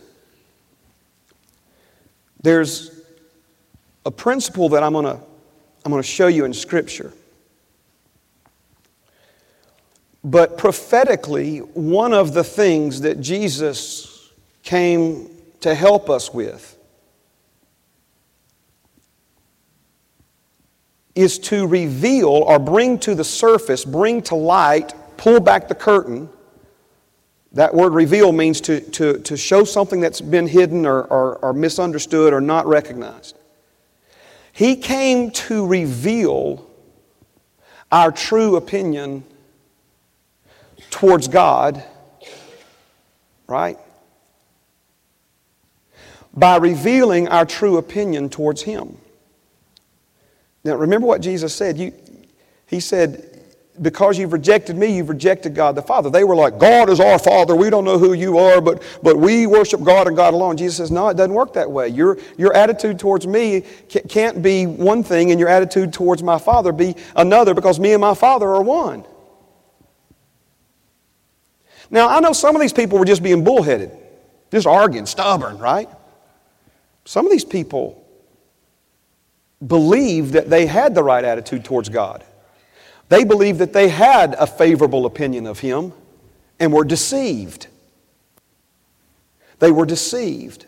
there's 2.41 2.97
a 4.05 4.11
principle 4.11 4.69
that 4.69 4.81
I'm 4.81 4.93
going 4.93 5.03
to 5.03 5.19
I'm 5.83 5.91
going 5.91 6.01
to 6.01 6.07
show 6.07 6.27
you 6.27 6.45
in 6.45 6.53
Scripture. 6.53 7.11
But 10.23 10.57
prophetically, 10.57 11.57
one 11.57 12.13
of 12.13 12.33
the 12.33 12.43
things 12.43 13.01
that 13.01 13.19
Jesus 13.19 14.29
came 14.63 15.29
to 15.59 15.75
help 15.75 16.09
us 16.09 16.33
with 16.33 16.77
is 21.15 21.37
to 21.39 21.67
reveal 21.67 22.29
or 22.29 22.59
bring 22.59 22.97
to 22.99 23.13
the 23.13 23.25
surface, 23.25 23.83
bring 23.83 24.21
to 24.21 24.35
light, 24.35 24.93
pull 25.17 25.41
back 25.41 25.67
the 25.67 25.75
curtain. 25.75 26.29
That 27.53 27.73
word 27.73 27.93
reveal 27.93 28.31
means 28.31 28.61
to, 28.61 28.79
to, 28.79 29.19
to 29.19 29.35
show 29.35 29.65
something 29.65 29.99
that's 29.99 30.21
been 30.21 30.47
hidden 30.47 30.85
or, 30.85 31.03
or, 31.03 31.37
or 31.37 31.53
misunderstood 31.53 32.33
or 32.33 32.39
not 32.39 32.65
recognized. 32.65 33.37
He 34.53 34.75
came 34.75 35.31
to 35.31 35.65
reveal 35.65 36.65
our 37.91 38.11
true 38.11 38.55
opinion 38.55 39.23
towards 40.89 41.27
God, 41.27 41.83
right? 43.47 43.77
By 46.33 46.57
revealing 46.57 47.27
our 47.27 47.45
true 47.45 47.77
opinion 47.77 48.29
towards 48.29 48.61
Him. 48.61 48.97
Now, 50.63 50.75
remember 50.75 51.07
what 51.07 51.21
Jesus 51.21 51.53
said. 51.53 51.77
You, 51.77 51.93
he 52.67 52.79
said, 52.79 53.30
because 53.79 54.19
you've 54.19 54.33
rejected 54.33 54.75
me, 54.75 54.97
you've 54.97 55.09
rejected 55.09 55.55
God 55.55 55.75
the 55.75 55.81
Father. 55.81 56.09
They 56.09 56.23
were 56.23 56.35
like, 56.35 56.57
God 56.57 56.89
is 56.89 56.99
our 56.99 57.17
Father. 57.17 57.55
We 57.55 57.69
don't 57.69 57.85
know 57.85 57.97
who 57.97 58.13
you 58.13 58.37
are, 58.37 58.59
but, 58.59 58.83
but 59.01 59.17
we 59.17 59.47
worship 59.47 59.83
God 59.83 60.07
and 60.07 60.15
God 60.15 60.33
alone. 60.33 60.57
Jesus 60.57 60.77
says, 60.77 60.91
No, 60.91 61.07
it 61.07 61.15
doesn't 61.15 61.33
work 61.33 61.53
that 61.53 61.71
way. 61.71 61.87
Your, 61.87 62.17
your 62.37 62.53
attitude 62.53 62.99
towards 62.99 63.25
me 63.25 63.61
can't 64.09 64.41
be 64.41 64.65
one 64.65 65.03
thing, 65.03 65.31
and 65.31 65.39
your 65.39 65.49
attitude 65.49 65.93
towards 65.93 66.21
my 66.21 66.37
Father 66.37 66.71
be 66.71 66.95
another, 67.15 67.53
because 67.53 67.79
me 67.79 67.93
and 67.93 68.01
my 68.01 68.13
Father 68.13 68.47
are 68.49 68.61
one. 68.61 69.05
Now, 71.89 72.09
I 72.09 72.19
know 72.19 72.33
some 72.33 72.55
of 72.55 72.61
these 72.61 72.73
people 72.73 72.97
were 72.97 73.05
just 73.05 73.23
being 73.23 73.43
bullheaded, 73.43 73.91
just 74.51 74.67
arguing, 74.67 75.05
stubborn, 75.05 75.57
right? 75.57 75.89
Some 77.05 77.25
of 77.25 77.31
these 77.31 77.45
people 77.45 78.01
believed 79.65 80.33
that 80.33 80.49
they 80.49 80.65
had 80.65 80.95
the 80.95 81.03
right 81.03 81.23
attitude 81.23 81.63
towards 81.63 81.89
God. 81.89 82.23
They 83.11 83.25
believed 83.25 83.59
that 83.59 83.73
they 83.73 83.89
had 83.89 84.35
a 84.35 84.47
favorable 84.47 85.05
opinion 85.05 85.45
of 85.45 85.59
him 85.59 85.91
and 86.61 86.71
were 86.71 86.85
deceived. 86.85 87.67
They 89.59 89.69
were 89.69 89.85
deceived. 89.85 90.65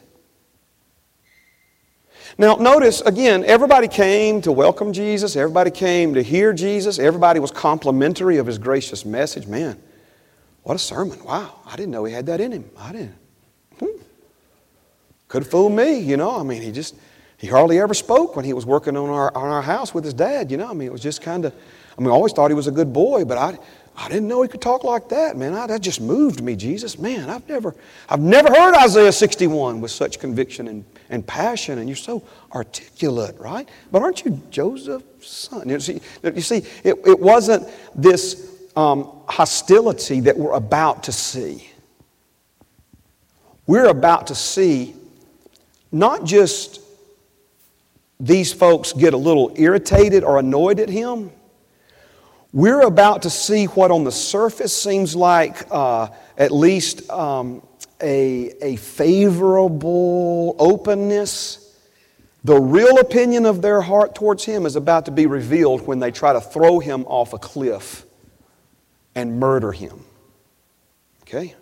Now, 2.37 2.55
notice 2.55 2.99
again, 2.99 3.45
everybody 3.45 3.87
came 3.87 4.41
to 4.41 4.51
welcome 4.51 4.91
Jesus, 4.91 5.37
everybody 5.37 5.71
came 5.71 6.15
to 6.15 6.21
hear 6.21 6.51
Jesus, 6.51 6.99
everybody 6.99 7.39
was 7.39 7.49
complimentary 7.49 8.39
of 8.39 8.45
his 8.45 8.57
gracious 8.57 9.05
message. 9.05 9.47
Man, 9.47 9.81
what 10.63 10.75
a 10.75 10.79
sermon. 10.79 11.23
Wow, 11.23 11.61
I 11.65 11.77
didn't 11.77 11.91
know 11.91 12.03
he 12.03 12.11
had 12.11 12.25
that 12.25 12.41
in 12.41 12.51
him. 12.51 12.69
I 12.77 12.91
didn't. 12.91 13.15
Hmm. 13.79 14.01
Could 15.29 15.47
fooled 15.47 15.71
me, 15.71 15.97
you 15.97 16.17
know. 16.17 16.37
I 16.37 16.43
mean, 16.43 16.61
he 16.61 16.73
just, 16.73 16.95
he 17.37 17.47
hardly 17.47 17.79
ever 17.79 17.93
spoke 17.93 18.35
when 18.35 18.43
he 18.43 18.51
was 18.51 18.65
working 18.65 18.97
on 18.97 19.09
our, 19.09 19.33
on 19.33 19.47
our 19.47 19.61
house 19.61 19.93
with 19.93 20.03
his 20.03 20.13
dad, 20.13 20.51
you 20.51 20.57
know. 20.57 20.69
I 20.69 20.73
mean, 20.73 20.89
it 20.89 20.91
was 20.91 21.01
just 21.01 21.21
kind 21.21 21.45
of 21.45 21.53
I 21.97 22.01
mean, 22.01 22.09
I 22.09 22.13
always 22.13 22.33
thought 22.33 22.49
he 22.49 22.55
was 22.55 22.67
a 22.67 22.71
good 22.71 22.91
boy, 22.91 23.25
but 23.25 23.37
I, 23.37 23.57
I 23.95 24.09
didn't 24.09 24.27
know 24.27 24.41
he 24.41 24.49
could 24.49 24.61
talk 24.61 24.83
like 24.83 25.09
that, 25.09 25.37
man. 25.37 25.53
I, 25.53 25.67
that 25.67 25.81
just 25.81 26.01
moved 26.01 26.41
me, 26.41 26.55
Jesus. 26.55 26.97
Man, 26.97 27.29
I've 27.29 27.47
never, 27.47 27.75
I've 28.09 28.19
never 28.19 28.49
heard 28.49 28.73
Isaiah 28.75 29.11
61 29.11 29.81
with 29.81 29.91
such 29.91 30.19
conviction 30.19 30.67
and, 30.67 30.85
and 31.09 31.25
passion, 31.25 31.77
and 31.77 31.87
you're 31.87 31.95
so 31.95 32.23
articulate, 32.53 33.37
right? 33.39 33.69
But 33.91 34.01
aren't 34.01 34.25
you 34.25 34.41
Joseph's 34.49 35.29
son? 35.29 35.69
You 35.69 35.79
see, 35.79 36.01
you 36.23 36.41
see 36.41 36.63
it, 36.83 36.95
it 37.05 37.19
wasn't 37.19 37.69
this 37.93 38.51
um, 38.75 39.11
hostility 39.27 40.21
that 40.21 40.37
we're 40.37 40.53
about 40.53 41.03
to 41.03 41.11
see. 41.11 41.69
We're 43.67 43.87
about 43.87 44.27
to 44.27 44.35
see 44.35 44.95
not 45.91 46.25
just 46.25 46.81
these 48.19 48.51
folks 48.51 48.91
get 48.93 49.13
a 49.13 49.17
little 49.17 49.53
irritated 49.55 50.23
or 50.23 50.39
annoyed 50.39 50.79
at 50.79 50.89
him 50.89 51.31
we're 52.53 52.81
about 52.81 53.23
to 53.23 53.31
see 53.31 53.65
what 53.65 53.89
on 53.89 54.03
the 54.03 54.11
surface 54.11 54.75
seems 54.79 55.15
like 55.15 55.65
uh, 55.71 56.07
at 56.37 56.51
least 56.51 57.09
um, 57.09 57.63
a, 57.99 58.53
a 58.61 58.75
favorable 58.75 60.55
openness. 60.59 61.59
The 62.43 62.59
real 62.59 62.99
opinion 62.99 63.47
of 63.47 63.63
their 63.63 63.81
heart 63.81 64.13
towards 64.13 64.45
Him 64.45 64.67
is 64.67 64.75
about 64.75 65.05
to 65.05 65.11
be 65.11 65.25
revealed 65.25 65.87
when 65.87 65.99
they 65.99 66.11
try 66.11 66.31
to 66.33 66.41
throw 66.41 66.79
Him 66.79 67.05
off 67.05 67.33
a 67.33 67.39
cliff 67.39 68.05
and 69.15 69.39
murder 69.39 69.71
Him. 69.71 70.05
Okay? 71.23 71.55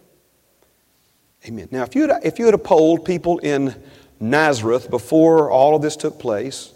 Amen. 1.47 1.69
Now, 1.71 1.83
if 1.83 1.95
you 1.95 2.07
had, 2.07 2.19
if 2.23 2.37
you 2.37 2.47
had 2.47 2.63
polled 2.63 3.05
people 3.05 3.39
in 3.39 3.73
Nazareth 4.19 4.89
before 4.89 5.49
all 5.49 5.75
of 5.75 5.81
this 5.81 5.95
took 5.95 6.19
place, 6.19 6.73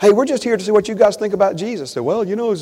hey, 0.00 0.10
we're 0.10 0.24
just 0.24 0.44
here 0.44 0.56
to 0.56 0.62
see 0.62 0.70
what 0.70 0.86
you 0.88 0.94
guys 0.94 1.16
think 1.16 1.34
about 1.34 1.56
Jesus. 1.56 1.96
Well, 1.96 2.24
you 2.24 2.36
know, 2.36 2.54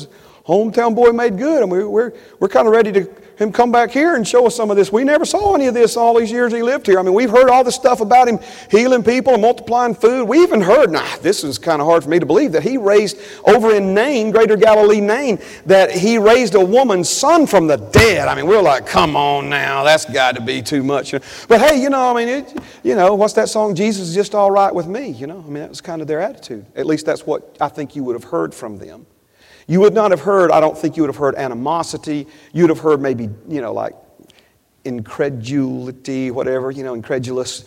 hometown 0.45 0.95
boy 0.95 1.11
made 1.11 1.37
good, 1.37 1.61
and 1.61 1.71
we, 1.71 1.83
we're, 1.83 2.13
we're 2.39 2.49
kind 2.49 2.67
of 2.67 2.73
ready 2.73 2.91
to 2.91 3.09
him 3.37 3.51
come 3.51 3.71
back 3.71 3.91
here 3.91 4.15
and 4.15 4.27
show 4.27 4.45
us 4.45 4.55
some 4.55 4.69
of 4.69 4.77
this. 4.77 4.91
We 4.91 5.03
never 5.03 5.25
saw 5.25 5.55
any 5.55 5.67
of 5.67 5.73
this 5.73 5.97
all 5.97 6.19
these 6.19 6.31
years 6.31 6.53
he 6.53 6.61
lived 6.61 6.85
here. 6.85 6.99
I 6.99 7.01
mean, 7.01 7.13
we've 7.13 7.29
heard 7.29 7.49
all 7.49 7.63
this 7.63 7.75
stuff 7.75 8.01
about 8.01 8.27
him 8.27 8.39
healing 8.69 9.03
people 9.03 9.33
and 9.33 9.41
multiplying 9.41 9.95
food. 9.95 10.27
We 10.27 10.41
even 10.43 10.61
heard, 10.61 10.91
now 10.91 11.17
this 11.17 11.43
is 11.43 11.57
kind 11.57 11.81
of 11.81 11.87
hard 11.87 12.03
for 12.03 12.09
me 12.09 12.19
to 12.19 12.25
believe, 12.25 12.51
that 12.51 12.63
he 12.63 12.77
raised 12.77 13.17
over 13.45 13.73
in 13.73 13.93
Nain, 13.93 14.31
Greater 14.31 14.55
Galilee, 14.55 15.01
Nain, 15.01 15.39
that 15.65 15.91
he 15.91 16.17
raised 16.17 16.55
a 16.55 16.63
woman's 16.63 17.09
son 17.09 17.47
from 17.47 17.67
the 17.67 17.77
dead. 17.77 18.27
I 18.27 18.35
mean, 18.35 18.45
we're 18.45 18.61
like, 18.61 18.85
come 18.85 19.15
on 19.15 19.49
now, 19.49 19.83
that's 19.83 20.05
got 20.05 20.35
to 20.35 20.41
be 20.41 20.61
too 20.61 20.83
much. 20.83 21.11
But 21.47 21.59
hey, 21.59 21.81
you 21.81 21.89
know, 21.89 22.11
I 22.11 22.13
mean, 22.13 22.29
it, 22.29 22.63
you 22.83 22.95
know, 22.95 23.15
what's 23.15 23.33
that 23.33 23.49
song? 23.49 23.75
Jesus 23.75 24.09
is 24.09 24.15
just 24.15 24.35
all 24.35 24.51
right 24.51 24.73
with 24.73 24.87
me. 24.87 25.09
You 25.09 25.27
know, 25.27 25.39
I 25.39 25.49
mean, 25.49 25.61
that 25.61 25.69
was 25.69 25.81
kind 25.81 26.01
of 26.01 26.07
their 26.07 26.21
attitude. 26.21 26.65
At 26.75 26.85
least 26.85 27.05
that's 27.05 27.25
what 27.25 27.57
I 27.59 27.67
think 27.67 27.95
you 27.95 28.03
would 28.03 28.15
have 28.15 28.25
heard 28.25 28.53
from 28.53 28.77
them. 28.77 29.07
You 29.67 29.79
would 29.79 29.93
not 29.93 30.11
have 30.11 30.21
heard, 30.21 30.51
I 30.51 30.59
don't 30.59 30.77
think 30.77 30.97
you 30.97 31.03
would 31.03 31.09
have 31.09 31.17
heard 31.17 31.35
animosity. 31.35 32.27
You'd 32.51 32.69
have 32.69 32.79
heard 32.79 33.01
maybe, 33.01 33.29
you 33.47 33.61
know, 33.61 33.73
like 33.73 33.95
incredulity, 34.85 36.31
whatever, 36.31 36.69
you 36.69 36.83
know, 36.83 36.93
incredulous, 36.93 37.65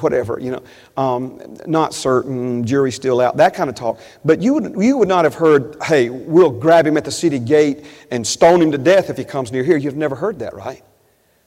whatever, 0.00 0.38
you 0.38 0.50
know, 0.50 0.62
um, 1.02 1.56
not 1.66 1.94
certain, 1.94 2.64
jury 2.66 2.92
still 2.92 3.20
out, 3.20 3.38
that 3.38 3.54
kind 3.54 3.70
of 3.70 3.76
talk. 3.76 3.98
But 4.24 4.42
you 4.42 4.54
would, 4.54 4.74
you 4.76 4.98
would 4.98 5.08
not 5.08 5.24
have 5.24 5.34
heard, 5.34 5.76
hey, 5.82 6.10
we'll 6.10 6.50
grab 6.50 6.86
him 6.86 6.96
at 6.96 7.04
the 7.04 7.10
city 7.10 7.38
gate 7.38 7.86
and 8.10 8.26
stone 8.26 8.60
him 8.60 8.72
to 8.72 8.78
death 8.78 9.08
if 9.10 9.16
he 9.16 9.24
comes 9.24 9.52
near 9.52 9.64
here. 9.64 9.76
You've 9.76 9.96
never 9.96 10.14
heard 10.14 10.40
that, 10.40 10.54
right? 10.54 10.82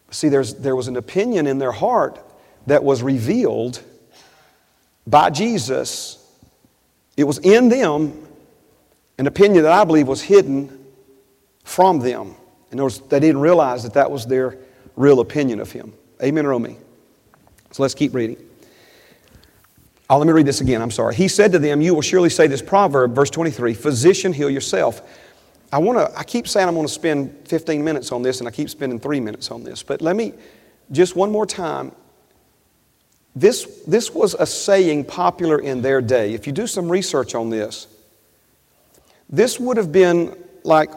See, 0.09 0.29
there's, 0.29 0.55
there 0.55 0.75
was 0.75 0.87
an 0.87 0.97
opinion 0.97 1.47
in 1.47 1.59
their 1.59 1.71
heart 1.71 2.19
that 2.65 2.83
was 2.83 3.03
revealed 3.03 3.83
by 5.05 5.29
Jesus. 5.29 6.17
It 7.15 7.25
was 7.25 7.37
in 7.39 7.69
them, 7.69 8.26
an 9.17 9.27
opinion 9.27 9.63
that 9.63 9.71
I 9.71 9.83
believe 9.83 10.07
was 10.07 10.21
hidden 10.21 10.85
from 11.63 11.99
them. 11.99 12.35
In 12.71 12.79
other 12.79 12.83
words, 12.83 12.99
they 12.99 13.19
didn't 13.19 13.41
realize 13.41 13.83
that 13.83 13.93
that 13.93 14.11
was 14.11 14.25
their 14.25 14.57
real 14.95 15.19
opinion 15.19 15.59
of 15.59 15.71
him. 15.71 15.93
Amen 16.21 16.45
or 16.45 16.59
me? 16.59 16.77
So 17.71 17.83
let's 17.83 17.93
keep 17.93 18.13
reading. 18.13 18.37
Oh, 20.09 20.17
let 20.17 20.27
me 20.27 20.33
read 20.33 20.45
this 20.45 20.61
again. 20.61 20.81
I'm 20.81 20.91
sorry. 20.91 21.15
He 21.15 21.27
said 21.27 21.51
to 21.51 21.59
them, 21.59 21.81
You 21.81 21.93
will 21.93 22.01
surely 22.01 22.29
say 22.29 22.47
this 22.47 22.61
proverb, 22.61 23.13
verse 23.13 23.29
23 23.29 23.73
Physician, 23.73 24.33
heal 24.33 24.49
yourself. 24.49 25.01
I 25.71 25.79
want 25.79 25.99
to, 25.99 26.17
I 26.17 26.23
keep 26.23 26.47
saying 26.47 26.67
I'm 26.67 26.75
going 26.75 26.87
to 26.87 26.93
spend 26.93 27.47
15 27.47 27.83
minutes 27.83 28.13
on 28.13 28.21
this, 28.21 28.39
and 28.39 28.47
I 28.47 28.51
keep 28.51 28.69
spending 28.69 28.99
three 28.99 29.19
minutes 29.19 29.51
on 29.51 29.63
this. 29.63 29.83
But 29.83 30.01
let 30.01 30.15
me, 30.15 30.33
just 30.91 31.15
one 31.15 31.29
more 31.29 31.45
time. 31.45 31.91
This, 33.35 33.83
this 33.85 34.11
was 34.11 34.33
a 34.33 34.45
saying 34.45 35.05
popular 35.05 35.59
in 35.59 35.81
their 35.81 36.01
day. 36.01 36.33
If 36.33 36.47
you 36.47 36.53
do 36.53 36.67
some 36.67 36.89
research 36.89 37.35
on 37.35 37.49
this, 37.49 37.87
this 39.29 39.59
would 39.59 39.77
have 39.77 39.91
been 39.91 40.35
like 40.63 40.91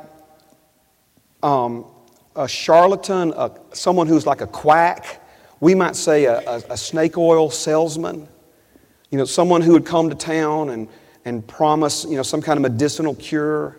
um, 1.43 1.87
a 2.37 2.49
charlatan, 2.49 3.33
a, 3.37 3.51
someone 3.73 4.07
who's 4.07 4.27
like 4.27 4.41
a 4.41 4.47
quack. 4.47 5.23
We 5.61 5.75
might 5.75 5.97
say 5.97 6.25
a, 6.25 6.41
a, 6.49 6.63
a 6.71 6.77
snake 6.77 7.19
oil 7.19 7.51
salesman. 7.51 8.29
You 9.11 9.19
know, 9.19 9.25
someone 9.25 9.63
who 9.63 9.73
would 9.73 9.87
come 9.87 10.09
to 10.09 10.15
town 10.15 10.71
and, 10.71 10.89
and 11.25 11.47
promise, 11.47 12.05
you 12.05 12.17
know, 12.17 12.23
some 12.23 12.41
kind 12.41 12.57
of 12.57 12.63
medicinal 12.63 13.15
cure. 13.15 13.77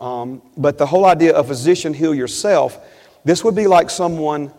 Um, 0.00 0.42
but 0.56 0.78
the 0.78 0.86
whole 0.86 1.06
idea 1.06 1.32
of 1.32 1.46
physician 1.46 1.94
heal 1.94 2.14
yourself, 2.14 2.78
this 3.24 3.44
would 3.44 3.54
be 3.54 3.68
like 3.68 3.88
someone 3.88 4.52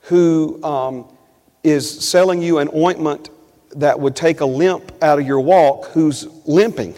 who 0.00 0.62
um, 0.62 1.16
is 1.64 2.06
selling 2.06 2.42
you 2.42 2.58
an 2.58 2.68
ointment 2.74 3.30
that 3.76 3.98
would 3.98 4.14
take 4.14 4.40
a 4.40 4.44
limp 4.44 4.92
out 5.02 5.18
of 5.18 5.26
your 5.26 5.40
walk 5.40 5.86
who's 5.86 6.26
limping. 6.46 6.94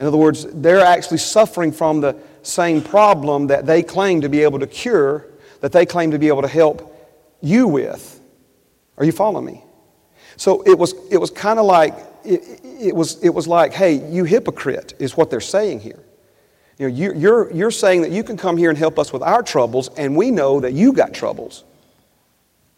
In 0.00 0.06
other 0.06 0.16
words, 0.16 0.46
they're 0.52 0.80
actually 0.80 1.18
suffering 1.18 1.72
from 1.72 2.00
the 2.00 2.16
same 2.42 2.82
problem 2.82 3.48
that 3.48 3.66
they 3.66 3.82
claim 3.82 4.20
to 4.20 4.28
be 4.28 4.42
able 4.42 4.60
to 4.60 4.66
cure, 4.66 5.26
that 5.60 5.72
they 5.72 5.84
claim 5.84 6.12
to 6.12 6.18
be 6.18 6.28
able 6.28 6.42
to 6.42 6.48
help 6.48 6.94
you 7.40 7.66
with. 7.66 8.20
Are 8.96 9.04
you 9.04 9.12
following 9.12 9.44
me? 9.44 9.64
So 10.36 10.62
it 10.62 10.78
was, 10.78 10.94
it 11.10 11.18
was 11.18 11.30
kind 11.30 11.58
of 11.58 11.66
like, 11.66 11.94
it, 12.24 12.60
it, 12.64 12.94
was, 12.94 13.22
it 13.24 13.30
was 13.30 13.48
like, 13.48 13.72
hey, 13.72 13.94
you 14.08 14.24
hypocrite, 14.24 14.94
is 15.00 15.16
what 15.16 15.30
they're 15.30 15.40
saying 15.40 15.80
here. 15.80 16.04
You 16.78 16.88
know, 16.88 16.94
you, 16.94 17.12
you're, 17.14 17.52
you're 17.52 17.70
saying 17.72 18.02
that 18.02 18.12
you 18.12 18.22
can 18.22 18.36
come 18.36 18.56
here 18.56 18.70
and 18.70 18.78
help 18.78 19.00
us 19.00 19.12
with 19.12 19.22
our 19.22 19.42
troubles, 19.42 19.88
and 19.96 20.16
we 20.16 20.30
know 20.30 20.60
that 20.60 20.74
you 20.74 20.92
got 20.92 21.12
troubles. 21.12 21.64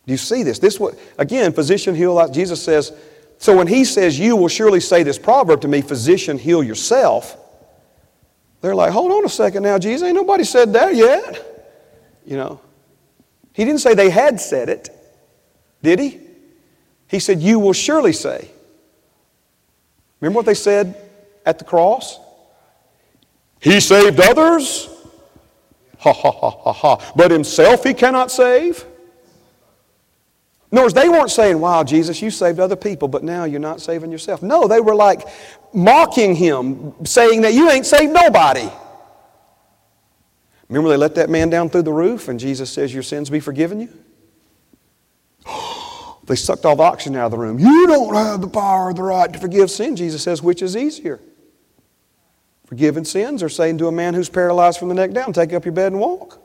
Do 0.07 0.13
you 0.13 0.17
see 0.17 0.43
this? 0.43 0.59
This 0.59 0.81
what 0.81 0.99
again, 1.19 1.53
physician 1.53 1.95
heal. 1.95 2.27
Jesus 2.31 2.63
says. 2.63 2.93
So 3.41 3.57
when 3.57 3.67
he 3.67 3.85
says, 3.85 4.19
"You 4.19 4.37
will 4.37 4.49
surely 4.49 4.81
say 4.81 5.03
this 5.03 5.19
proverb 5.19 5.63
to 5.63 5.69
me, 5.69 5.81
physician, 5.81 6.39
heal 6.39 6.63
yourself," 6.63 7.39
they're 8.61 8.75
like, 8.75 8.93
"Hold 8.93 9.11
on 9.13 9.25
a 9.25 9.31
second 9.31 9.63
now, 9.63 9.79
Jesus. 9.79 10.07
Ain't 10.07 10.15
nobody 10.15 10.45
said 10.45 10.75
that 10.75 10.95
yet." 10.95 11.47
You 12.27 12.37
know, 12.37 12.61
he 13.55 13.65
didn't 13.65 13.81
say 13.81 13.95
they 13.95 14.11
had 14.11 14.41
said 14.41 14.69
it, 14.69 14.91
did 15.83 15.99
he? 15.99 16.21
He 17.09 17.19
said, 17.19 17.41
"You 17.41 17.59
will 17.59 17.73
surely 17.73 18.13
say." 18.13 18.51
Remember 20.21 20.37
what 20.37 20.47
they 20.47 20.55
said 20.55 20.95
at 21.47 21.59
the 21.59 21.65
cross? 21.65 22.21
He 23.59 23.81
saved 23.81 24.21
others. 24.21 24.87
Ha 25.99 26.13
ha 26.13 26.31
ha 26.31 26.51
ha 26.51 26.73
ha. 26.73 27.13
But 27.17 27.31
himself 27.31 27.85
he 27.85 27.95
cannot 27.95 28.31
save. 28.31 28.85
In 30.71 30.79
other 30.79 30.85
words, 30.85 30.95
they 30.95 31.09
weren't 31.09 31.31
saying, 31.31 31.59
Wow, 31.59 31.83
Jesus, 31.83 32.23
you 32.23 32.31
saved 32.31 32.61
other 32.61 32.77
people, 32.77 33.09
but 33.09 33.25
now 33.25 33.45
you're 33.45 33.59
not 33.59 33.81
saving 33.81 34.13
yourself. 34.13 34.43
No, 34.43 34.69
they 34.69 34.81
were 34.81 34.95
like 34.95 35.23
mocking 35.73 36.35
him, 36.35 36.95
saying 37.05 37.43
that 37.43 37.55
you 37.55 37.69
ain't 37.71 37.87
saved 37.87 38.13
nobody. 38.13 38.69
Remember, 40.69 40.89
they 40.89 40.97
let 40.97 41.17
that 41.17 41.29
man 41.29 41.51
down 41.51 41.69
through 41.69 41.83
the 41.83 41.93
roof, 41.93 42.29
and 42.29 42.39
Jesus 42.39 42.71
says, 42.71 42.95
Your 42.95 43.03
sins 43.03 43.29
be 43.29 43.41
forgiven 43.41 43.81
you? 43.81 43.89
they 46.25 46.37
sucked 46.37 46.65
all 46.65 46.77
the 46.77 46.85
oxygen 46.85 47.17
out 47.17 47.27
of 47.27 47.31
the 47.33 47.39
room. 47.39 47.59
You 47.59 47.89
don't 47.89 48.15
have 48.15 48.41
the 48.41 48.49
power 48.49 48.91
or 48.91 48.95
the 48.95 49.03
right 49.03 49.33
to 49.33 49.39
forgive 49.41 49.73
sin. 49.73 49.97
Jesus 49.97 50.23
says, 50.23 50.41
Which 50.41 50.63
is 50.63 50.77
easier? 50.77 51.21
Forgiving 52.67 53.05
sins 53.05 53.43
or 53.43 53.49
saying 53.49 53.79
to 53.79 53.89
a 53.89 53.93
man 53.93 54.15
who's 54.15 54.29
paralyzed 54.29 54.79
from 54.79 54.89
the 54.89 54.95
neck 54.95 55.11
down, 55.11 55.33
Take 55.33 55.53
up 55.53 55.65
your 55.65 55.73
bed 55.73 55.91
and 55.91 56.01
walk? 56.01 56.40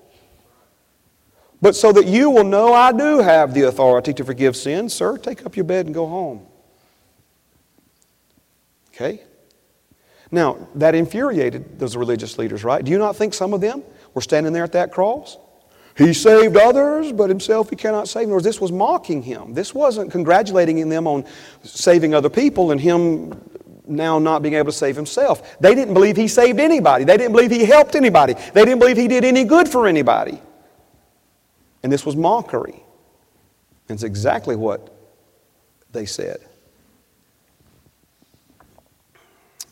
But 1.65 1.75
so 1.75 1.91
that 1.93 2.05
you 2.05 2.29
will 2.29 2.43
know 2.43 2.73
I 2.73 2.91
do 2.91 3.17
have 3.21 3.55
the 3.55 3.63
authority 3.63 4.13
to 4.13 4.23
forgive 4.23 4.55
sins, 4.55 4.93
sir, 4.93 5.17
take 5.17 5.47
up 5.47 5.55
your 5.55 5.63
bed 5.63 5.87
and 5.87 5.95
go 5.95 6.05
home. 6.05 6.45
Okay? 8.89 9.23
Now, 10.29 10.67
that 10.75 10.93
infuriated 10.93 11.79
those 11.79 11.97
religious 11.97 12.37
leaders, 12.37 12.63
right? 12.63 12.85
Do 12.85 12.91
you 12.91 12.99
not 12.99 13.15
think 13.15 13.33
some 13.33 13.51
of 13.51 13.61
them 13.61 13.81
were 14.13 14.21
standing 14.21 14.53
there 14.53 14.63
at 14.63 14.73
that 14.73 14.91
cross? 14.91 15.39
He 15.97 16.13
saved 16.13 16.55
others, 16.55 17.11
but 17.11 17.29
himself 17.29 17.71
he 17.71 17.75
cannot 17.75 18.07
save. 18.09 18.25
In 18.25 18.29
other 18.29 18.35
words, 18.35 18.45
this 18.45 18.61
was 18.61 18.71
mocking 18.71 19.23
him. 19.23 19.55
This 19.55 19.73
wasn't 19.73 20.11
congratulating 20.11 20.87
them 20.87 21.07
on 21.07 21.25
saving 21.63 22.13
other 22.13 22.29
people 22.29 22.73
and 22.73 22.79
him 22.79 23.41
now 23.87 24.19
not 24.19 24.43
being 24.43 24.53
able 24.53 24.71
to 24.71 24.77
save 24.77 24.95
himself. 24.95 25.59
They 25.59 25.73
didn't 25.73 25.95
believe 25.95 26.15
he 26.15 26.27
saved 26.27 26.59
anybody. 26.59 27.05
They 27.05 27.17
didn't 27.17 27.31
believe 27.31 27.49
he 27.49 27.65
helped 27.65 27.95
anybody. 27.95 28.35
They 28.53 28.65
didn't 28.65 28.77
believe 28.77 28.97
he 28.97 29.07
did 29.07 29.25
any 29.25 29.45
good 29.45 29.67
for 29.67 29.87
anybody. 29.87 30.39
And 31.85 31.93
this 31.93 32.03
was 32.03 32.15
mockery. 32.15 32.83
And 33.87 33.95
it's 33.95 34.01
exactly 34.01 34.55
what 34.55 34.91
they 35.91 36.07
said. 36.07 36.39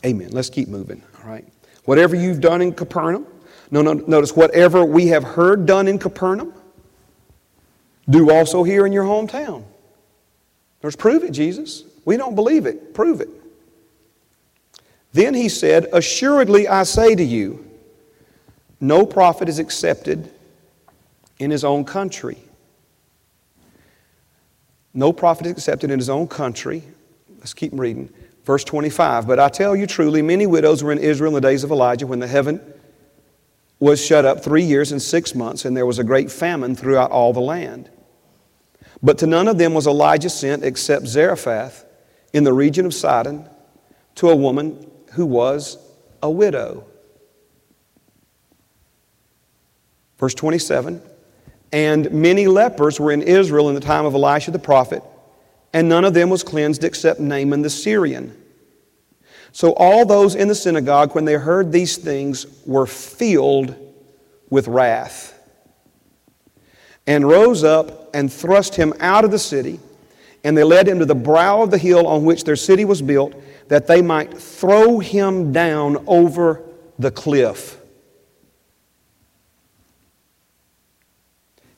Amen. 0.06 0.30
Let's 0.30 0.52
keep 0.52 0.68
moving, 0.68 1.02
all 1.18 1.28
right? 1.32 1.44
Whatever 1.86 2.16
you've 2.16 2.40
done 2.40 2.62
in 2.62 2.72
Capernaum, 2.72 3.26
no, 3.72 3.82
no, 3.82 3.94
notice 3.94 4.36
whatever 4.36 4.86
we 4.86 5.08
have 5.08 5.24
heard 5.24 5.66
done 5.66 5.88
in 5.88 5.98
Capernaum, 5.98 6.54
do 8.08 8.30
also 8.30 8.62
here 8.62 8.86
in 8.86 8.94
your 8.94 9.06
hometown. 9.06 9.64
There's 10.82 10.96
prove 10.96 11.24
it, 11.24 11.32
Jesus. 11.32 11.84
We 12.06 12.16
don't 12.16 12.36
believe 12.36 12.68
it. 12.68 12.94
Prove 12.94 13.22
it. 13.22 13.30
Then 15.14 15.34
he 15.34 15.50
said, 15.50 15.88
Assuredly 15.92 16.68
I 16.68 16.84
say 16.84 17.16
to 17.16 17.24
you, 17.24 17.68
no 18.80 19.04
prophet 19.04 19.50
is 19.50 19.58
accepted 19.58 20.30
in 21.44 21.52
his 21.52 21.64
own 21.64 21.86
country. 21.86 22.38
No 24.94 25.12
prophet 25.12 25.46
is 25.48 25.52
accepted 25.54 25.90
in 25.90 26.00
his 26.00 26.10
own 26.10 26.28
country. 26.28 26.84
Let's 27.40 27.54
keep 27.54 27.72
reading. 27.74 28.10
Verse 28.46 28.64
25. 28.64 29.28
But 29.28 29.40
I 29.40 29.50
tell 29.50 29.76
you 29.76 29.88
truly, 29.88 30.22
many 30.22 30.46
widows 30.46 30.84
were 30.84 30.92
in 30.92 31.00
Israel 31.00 31.30
in 31.30 31.42
the 31.42 31.48
days 31.48 31.64
of 31.64 31.72
Elijah 31.72 32.06
when 32.06 32.20
the 32.20 32.28
heaven 32.28 32.62
was 33.80 34.04
shut 34.04 34.24
up 34.24 34.44
three 34.44 34.64
years 34.64 34.92
and 34.92 35.02
six 35.02 35.36
months, 35.36 35.66
and 35.66 35.76
there 35.76 35.86
was 35.86 36.00
a 36.00 36.04
great 36.04 36.32
famine 36.32 36.76
throughout 36.76 37.12
all 37.12 37.34
the 37.34 37.42
land. 37.42 37.90
But 39.02 39.18
to 39.18 39.28
none 39.28 39.48
of 39.48 39.58
them 39.58 39.74
was 39.74 39.88
Elijah 39.88 40.30
sent 40.30 40.64
except 40.64 41.08
Zarephath 41.08 41.86
in 42.32 42.46
the 42.46 42.54
region 42.54 42.86
of 42.86 42.94
Sidon 42.94 43.50
to 44.16 44.30
a 44.30 44.36
woman 44.36 44.90
who 45.14 45.26
was 45.26 45.78
a 46.22 46.30
widow. 46.30 46.86
Verse 50.18 50.34
27 50.34 51.02
and 51.74 52.10
many 52.12 52.48
lepers 52.48 53.00
were 53.00 53.12
in 53.12 53.24
Israel 53.24 53.68
in 53.68 53.76
the 53.76 53.82
time 53.82 54.06
of 54.06 54.14
Elisha 54.14 54.52
the 54.52 54.60
prophet, 54.60 55.04
and 55.74 55.90
none 55.90 56.06
of 56.06 56.14
them 56.14 56.30
was 56.30 56.44
cleansed 56.44 56.84
except 56.84 57.20
Naaman 57.20 57.64
the 57.64 57.70
Syrian. 57.70 58.40
So 59.52 59.74
all 59.74 60.06
those 60.06 60.36
in 60.36 60.48
the 60.48 60.56
synagogue, 60.56 61.16
when 61.16 61.26
they 61.26 61.34
heard 61.34 61.72
these 61.72 61.98
things, 61.98 62.46
were 62.66 62.86
filled 62.86 63.76
with 64.50 64.68
wrath, 64.68 65.38
and 67.08 67.28
rose 67.28 67.64
up 67.64 68.16
and 68.16 68.32
thrust 68.32 68.76
him 68.76 68.94
out 69.00 69.26
of 69.26 69.32
the 69.32 69.40
city. 69.40 69.80
And 70.46 70.58
they 70.58 70.64
led 70.64 70.88
him 70.88 71.00
to 71.00 71.06
the 71.06 71.16
brow 71.16 71.62
of 71.62 71.72
the 71.72 71.78
hill 71.78 72.06
on 72.06 72.26
which 72.26 72.44
their 72.44 72.56
city 72.56 72.86
was 72.86 73.02
built, 73.02 73.34
that 73.70 73.88
they 73.88 74.02
might 74.02 74.38
throw 74.38 75.00
him 75.00 75.52
down 75.54 76.04
over 76.06 76.62
the 77.00 77.12
cliff. 77.12 77.78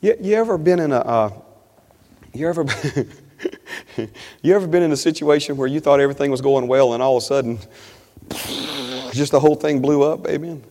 You, 0.06 0.16
you 0.22 0.36
ever 0.36 0.60
been 0.60 0.80
in 0.80 0.92
a, 0.92 1.00
uh, 1.00 1.32
you 2.32 2.48
ever, 2.48 2.64
you 4.44 4.54
ever 4.54 4.68
been 4.68 4.84
in 4.84 4.92
a 4.92 4.98
situation 4.98 5.58
where 5.58 5.68
you 5.68 5.80
thought 5.80 6.00
everything 6.00 6.30
was 6.30 6.42
going 6.42 6.68
well 6.68 6.94
and 6.94 7.02
all 7.02 7.18
of 7.18 7.24
a 7.24 7.26
sudden, 7.26 7.58
just 9.14 9.32
the 9.32 9.40
whole 9.40 9.56
thing 9.56 9.82
blew 9.82 10.04
up? 10.04 10.28
Amen. 10.28 10.64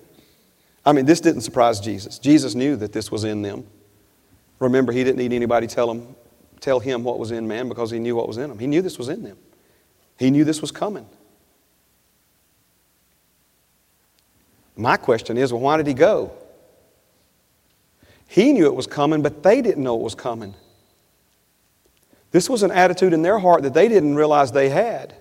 I 0.86 0.92
mean, 0.92 1.04
this 1.04 1.20
didn't 1.20 1.40
surprise 1.40 1.80
Jesus. 1.80 2.20
Jesus 2.20 2.54
knew 2.54 2.76
that 2.76 2.92
this 2.92 3.10
was 3.10 3.24
in 3.24 3.42
them. 3.42 3.66
Remember, 4.60 4.92
he 4.92 5.02
didn't 5.02 5.18
need 5.18 5.32
anybody 5.32 5.66
tell 5.66 5.90
him, 5.90 6.14
tell 6.60 6.78
him 6.78 7.02
what 7.02 7.18
was 7.18 7.32
in 7.32 7.48
man 7.48 7.68
because 7.68 7.90
he 7.90 7.98
knew 7.98 8.14
what 8.14 8.28
was 8.28 8.36
in 8.36 8.52
him. 8.52 8.58
He 8.60 8.68
knew 8.68 8.82
this 8.82 8.98
was 8.98 9.08
in 9.08 9.24
them. 9.24 9.36
He 10.16 10.30
knew 10.30 10.44
this 10.44 10.60
was 10.60 10.70
coming. 10.70 11.08
My 14.76 14.96
question 14.96 15.36
is, 15.36 15.52
well, 15.52 15.62
why 15.62 15.76
did 15.76 15.88
he 15.88 15.94
go? 15.94 16.32
He 18.34 18.52
knew 18.52 18.66
it 18.66 18.74
was 18.74 18.88
coming, 18.88 19.22
but 19.22 19.44
they 19.44 19.62
didn't 19.62 19.84
know 19.84 19.94
it 19.94 20.02
was 20.02 20.16
coming. 20.16 20.56
This 22.32 22.50
was 22.50 22.64
an 22.64 22.72
attitude 22.72 23.12
in 23.12 23.22
their 23.22 23.38
heart 23.38 23.62
that 23.62 23.74
they 23.74 23.86
didn't 23.86 24.16
realize 24.16 24.50
they 24.50 24.70
had. 24.70 25.14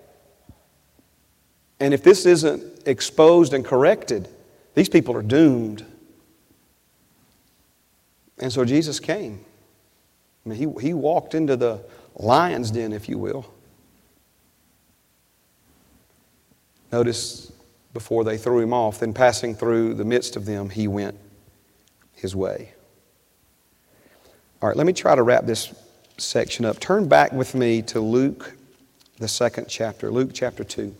And 1.79 1.93
if 1.93 2.01
this 2.01 2.25
isn't 2.25 2.87
exposed 2.87 3.53
and 3.53 3.63
corrected, 3.63 4.27
these 4.73 4.89
people 4.89 5.15
are 5.15 5.21
doomed. 5.21 5.85
And 8.39 8.51
so 8.51 8.65
Jesus 8.65 8.99
came. 8.99 9.45
I 10.43 10.49
mean, 10.49 10.57
he, 10.57 10.87
he 10.87 10.93
walked 10.95 11.35
into 11.35 11.55
the 11.55 11.85
lion's 12.15 12.71
den, 12.71 12.93
if 12.93 13.07
you 13.07 13.19
will. 13.19 13.45
Notice 16.91 17.51
before 17.93 18.23
they 18.23 18.39
threw 18.39 18.59
him 18.59 18.73
off, 18.73 19.01
then 19.01 19.13
passing 19.13 19.53
through 19.53 19.93
the 19.93 20.03
midst 20.03 20.35
of 20.35 20.47
them, 20.47 20.71
he 20.71 20.87
went 20.87 21.15
his 22.15 22.35
way. 22.35 22.73
All 24.63 24.69
right, 24.69 24.77
let 24.77 24.87
me 24.87 24.93
try 24.93 25.13
to 25.13 25.23
wrap 25.23 25.45
this 25.45 25.73
section 26.17 26.63
up. 26.63 26.79
Turn 26.79 27.05
back 27.05 27.33
with 27.33 27.53
me 27.53 27.81
to 27.81 27.99
Luke, 27.99 28.55
the 29.17 29.27
second 29.27 29.65
chapter, 29.67 30.09
Luke 30.09 30.29
chapter 30.33 30.63
2. 30.63 30.95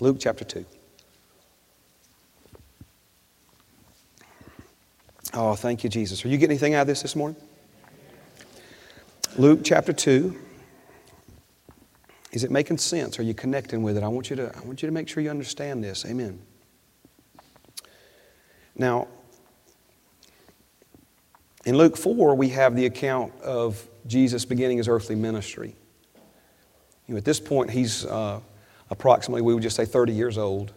Luke 0.00 0.16
chapter 0.18 0.42
2. 0.42 0.64
Oh, 5.34 5.54
thank 5.56 5.84
you, 5.84 5.90
Jesus. 5.90 6.24
Are 6.24 6.28
you 6.28 6.38
getting 6.38 6.52
anything 6.52 6.72
out 6.72 6.80
of 6.80 6.86
this 6.86 7.02
this 7.02 7.14
morning? 7.14 7.36
Luke 9.36 9.60
chapter 9.62 9.92
2. 9.92 10.34
Is 12.32 12.44
it 12.44 12.50
making 12.50 12.78
sense? 12.78 13.18
Are 13.18 13.24
you 13.24 13.34
connecting 13.34 13.82
with 13.82 13.98
it? 13.98 14.02
I 14.02 14.08
want 14.08 14.30
you 14.30 14.36
to, 14.36 14.56
I 14.56 14.60
want 14.60 14.80
you 14.80 14.88
to 14.88 14.92
make 14.92 15.06
sure 15.06 15.22
you 15.22 15.28
understand 15.28 15.84
this. 15.84 16.06
Amen. 16.06 16.40
Now, 18.74 19.06
in 21.66 21.76
Luke 21.76 21.96
4, 21.96 22.36
we 22.36 22.48
have 22.50 22.76
the 22.76 22.86
account 22.86 23.32
of 23.42 23.86
Jesus 24.06 24.44
beginning 24.44 24.78
his 24.78 24.86
earthly 24.86 25.16
ministry. 25.16 25.74
You 27.06 27.14
know, 27.14 27.18
at 27.18 27.24
this 27.24 27.40
point, 27.40 27.70
he's 27.70 28.06
uh, 28.06 28.40
approximately, 28.88 29.42
we 29.42 29.52
would 29.52 29.64
just 29.64 29.74
say 29.74 29.84
30 29.84 30.12
years 30.12 30.38
old, 30.38 30.72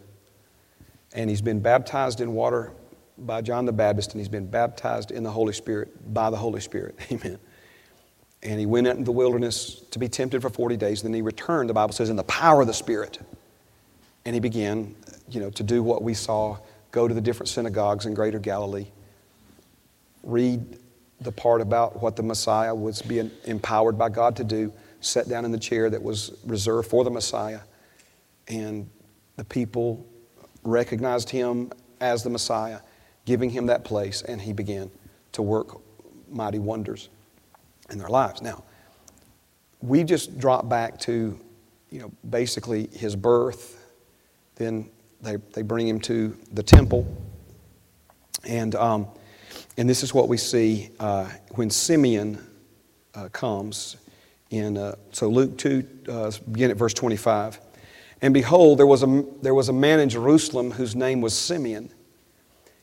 and 1.14 1.30
he's 1.30 1.40
been 1.40 1.60
baptized 1.60 2.20
in 2.20 2.32
water 2.32 2.72
by 3.18 3.40
John 3.40 3.66
the 3.66 3.72
Baptist, 3.72 4.12
and 4.12 4.20
he's 4.20 4.28
been 4.28 4.46
baptized 4.46 5.12
in 5.12 5.22
the 5.22 5.30
Holy 5.30 5.52
Spirit 5.52 6.12
by 6.12 6.28
the 6.28 6.36
Holy 6.36 6.60
Spirit. 6.60 6.98
Amen. 7.12 7.38
And 8.42 8.58
he 8.58 8.66
went 8.66 8.88
out 8.88 8.96
into 8.96 9.04
the 9.04 9.12
wilderness 9.12 9.82
to 9.92 9.98
be 10.00 10.08
tempted 10.08 10.42
for 10.42 10.50
40 10.50 10.76
days. 10.76 11.02
And 11.02 11.12
then 11.12 11.14
he 11.14 11.22
returned, 11.22 11.68
the 11.68 11.74
Bible 11.74 11.92
says, 11.92 12.10
in 12.10 12.16
the 12.16 12.24
power 12.24 12.62
of 12.62 12.66
the 12.66 12.72
Spirit. 12.72 13.18
And 14.24 14.34
he 14.34 14.40
began, 14.40 14.96
you 15.28 15.40
know, 15.40 15.50
to 15.50 15.62
do 15.62 15.82
what 15.82 16.02
we 16.02 16.14
saw 16.14 16.58
go 16.90 17.06
to 17.06 17.14
the 17.14 17.20
different 17.20 17.48
synagogues 17.48 18.06
in 18.06 18.14
greater 18.14 18.38
Galilee, 18.38 18.86
read 20.22 20.78
the 21.20 21.32
part 21.32 21.60
about 21.60 22.00
what 22.00 22.16
the 22.16 22.22
Messiah 22.22 22.74
was 22.74 23.02
being 23.02 23.30
empowered 23.44 23.98
by 23.98 24.08
God 24.08 24.36
to 24.36 24.44
do, 24.44 24.72
sat 25.00 25.28
down 25.28 25.44
in 25.44 25.52
the 25.52 25.58
chair 25.58 25.90
that 25.90 26.02
was 26.02 26.32
reserved 26.44 26.88
for 26.88 27.04
the 27.04 27.10
Messiah. 27.10 27.60
And 28.48 28.88
the 29.36 29.44
people 29.44 30.06
recognized 30.62 31.30
him 31.30 31.72
as 32.00 32.22
the 32.22 32.30
Messiah, 32.30 32.80
giving 33.26 33.50
him 33.50 33.66
that 33.66 33.84
place, 33.84 34.22
and 34.22 34.40
he 34.40 34.52
began 34.52 34.90
to 35.32 35.42
work 35.42 35.80
mighty 36.30 36.58
wonders 36.58 37.08
in 37.90 37.98
their 37.98 38.08
lives. 38.08 38.40
Now, 38.40 38.64
we 39.82 40.04
just 40.04 40.38
drop 40.38 40.68
back 40.68 40.98
to, 41.00 41.38
you 41.90 42.00
know, 42.00 42.12
basically 42.28 42.88
his 42.88 43.16
birth. 43.16 43.84
Then 44.56 44.90
they, 45.20 45.36
they 45.52 45.62
bring 45.62 45.86
him 45.88 46.00
to 46.00 46.36
the 46.52 46.62
temple. 46.62 47.06
And, 48.44 48.74
um, 48.74 49.06
and 49.76 49.88
this 49.88 50.02
is 50.02 50.12
what 50.12 50.28
we 50.28 50.36
see 50.36 50.90
uh, 50.98 51.28
when 51.52 51.70
Simeon 51.70 52.38
uh, 53.14 53.28
comes 53.28 53.96
in, 54.50 54.76
uh, 54.76 54.96
so 55.12 55.28
Luke 55.28 55.56
2, 55.58 55.88
uh, 56.08 56.30
begin 56.50 56.70
at 56.70 56.76
verse 56.76 56.92
25. 56.92 57.60
And 58.22 58.34
behold, 58.34 58.78
there 58.78 58.86
was, 58.86 59.02
a, 59.02 59.24
there 59.42 59.54
was 59.54 59.68
a 59.68 59.72
man 59.72 60.00
in 60.00 60.08
Jerusalem 60.08 60.72
whose 60.72 60.94
name 60.94 61.20
was 61.20 61.36
Simeon. 61.36 61.90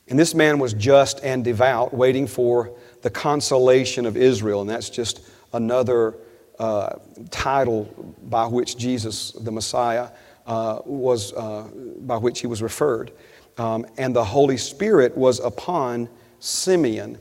And 0.08 0.18
this 0.18 0.34
man 0.34 0.58
was 0.58 0.72
just 0.72 1.20
and 1.22 1.44
devout, 1.44 1.92
waiting 1.92 2.26
for 2.26 2.72
the 3.02 3.10
consolation 3.10 4.06
of 4.06 4.16
Israel. 4.16 4.62
And 4.62 4.70
that's 4.70 4.88
just 4.88 5.20
another 5.52 6.16
uh, 6.58 6.96
title 7.30 7.84
by 8.24 8.46
which 8.46 8.76
Jesus, 8.76 9.32
the 9.32 9.52
Messiah, 9.52 10.08
uh, 10.46 10.80
was, 10.86 11.32
by 11.32 12.16
which 12.16 12.40
he 12.40 12.46
was 12.46 12.62
referred. 12.62 13.12
Um, 13.58 13.86
and 13.98 14.16
the 14.16 14.24
Holy 14.24 14.56
Spirit 14.56 15.16
was 15.16 15.40
upon 15.40 16.08
Simeon. 16.40 17.18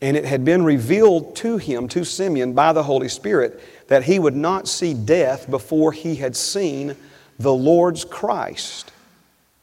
And 0.00 0.16
it 0.16 0.24
had 0.24 0.44
been 0.44 0.64
revealed 0.64 1.34
to 1.36 1.58
him, 1.58 1.88
to 1.88 2.04
Simeon, 2.04 2.52
by 2.52 2.72
the 2.72 2.84
Holy 2.84 3.08
Spirit, 3.08 3.60
that 3.88 4.04
he 4.04 4.18
would 4.18 4.36
not 4.36 4.68
see 4.68 4.94
death 4.94 5.50
before 5.50 5.92
he 5.92 6.16
had 6.16 6.36
seen 6.36 6.94
the 7.38 7.52
Lord's 7.52 8.04
Christ. 8.04 8.92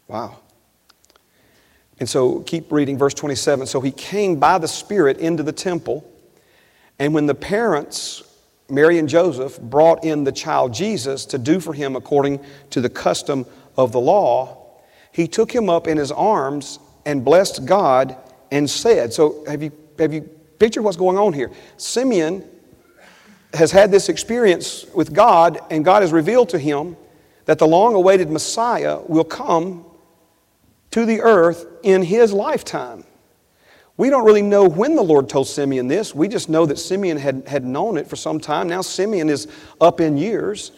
Wow. 0.08 0.40
And 2.00 2.10
so 2.10 2.42
keep 2.42 2.72
reading 2.72 2.98
verse 2.98 3.14
27. 3.14 3.68
So 3.68 3.80
he 3.80 3.92
came 3.92 4.38
by 4.40 4.58
the 4.58 4.68
Spirit 4.68 5.18
into 5.20 5.44
the 5.44 5.54
temple, 5.54 6.10
and 7.00 7.14
when 7.14 7.26
the 7.26 7.36
parents, 7.36 8.24
Mary 8.70 9.00
and 9.00 9.08
Joseph, 9.08 9.60
brought 9.60 10.04
in 10.04 10.24
the 10.24 10.32
child 10.32 10.74
Jesus 10.74 11.26
to 11.26 11.38
do 11.38 11.60
for 11.60 11.74
him 11.74 11.96
according 11.96 12.44
to 12.72 12.82
the 12.82 12.90
custom 12.90 13.46
of 13.78 13.92
the 13.92 14.00
law, 14.00 14.66
he 15.12 15.28
took 15.28 15.54
him 15.54 15.70
up 15.70 15.88
in 15.88 15.98
his 15.98 16.12
arms 16.12 16.80
and 17.06 17.24
blessed 17.24 17.66
God 17.66 18.18
and 18.56 18.70
said, 18.70 19.12
So 19.12 19.44
have 19.48 19.62
you, 19.62 19.72
have 20.00 20.14
you 20.14 20.22
pictured 20.60 20.82
what's 20.82 20.96
going 20.96 21.18
on 21.18 21.34
here? 21.34 21.52
Simeon 21.76 22.50
has 23.54 23.70
had 23.70 23.92
this 23.92 24.08
experience 24.08 24.86
with 24.96 25.14
God, 25.14 25.60
and 25.70 25.84
God 25.84 26.04
has 26.04 26.14
revealed 26.14 26.50
to 26.50 26.60
him 26.60 26.96
that 27.46 27.60
the 27.60 27.68
long 27.68 27.96
awaited 27.96 28.30
Messiah 28.30 29.00
will 29.08 29.26
come 29.26 29.86
to 30.92 31.06
the 31.06 31.20
earth 31.20 31.66
in 31.84 32.02
his 32.02 32.32
lifetime. 32.32 33.04
We 33.98 34.10
don't 34.10 34.26
really 34.26 34.42
know 34.42 34.70
when 34.70 34.96
the 34.96 35.04
Lord 35.04 35.28
told 35.28 35.48
Simeon 35.48 35.90
this. 35.90 36.16
We 36.16 36.30
just 36.30 36.48
know 36.48 36.66
that 36.66 36.80
Simeon 36.80 37.18
had, 37.18 37.46
had 37.48 37.66
known 37.66 37.98
it 37.98 38.08
for 38.08 38.16
some 38.16 38.40
time. 38.40 38.70
Now, 38.70 38.82
Simeon 38.82 39.30
is 39.30 39.50
up 39.82 40.00
in 40.00 40.18
years 40.18 40.72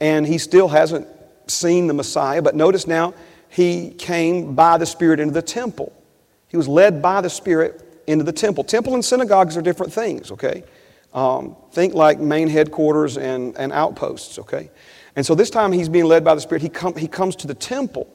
and 0.00 0.24
he 0.24 0.38
still 0.38 0.68
hasn't 0.68 1.08
seen 1.48 1.88
the 1.88 1.94
Messiah. 1.94 2.42
But 2.42 2.54
notice 2.54 2.86
now, 2.86 3.14
he 3.48 3.90
came 3.90 4.54
by 4.54 4.78
the 4.78 4.86
Spirit 4.86 5.20
into 5.20 5.34
the 5.34 5.42
temple. 5.42 5.92
He 6.52 6.58
was 6.58 6.68
led 6.68 7.00
by 7.00 7.22
the 7.22 7.30
Spirit 7.30 8.04
into 8.06 8.24
the 8.24 8.32
temple. 8.32 8.62
Temple 8.62 8.92
and 8.92 9.02
synagogues 9.02 9.56
are 9.56 9.62
different 9.62 9.90
things, 9.90 10.30
okay? 10.30 10.62
Um, 11.14 11.56
think 11.72 11.94
like 11.94 12.20
main 12.20 12.46
headquarters 12.46 13.16
and, 13.16 13.56
and 13.56 13.72
outposts, 13.72 14.38
okay? 14.38 14.70
And 15.16 15.24
so 15.24 15.34
this 15.34 15.48
time 15.48 15.72
he's 15.72 15.88
being 15.88 16.04
led 16.04 16.22
by 16.22 16.34
the 16.34 16.42
Spirit. 16.42 16.60
He, 16.60 16.68
come, 16.68 16.94
he 16.94 17.08
comes 17.08 17.36
to 17.36 17.46
the 17.46 17.54
temple. 17.54 18.14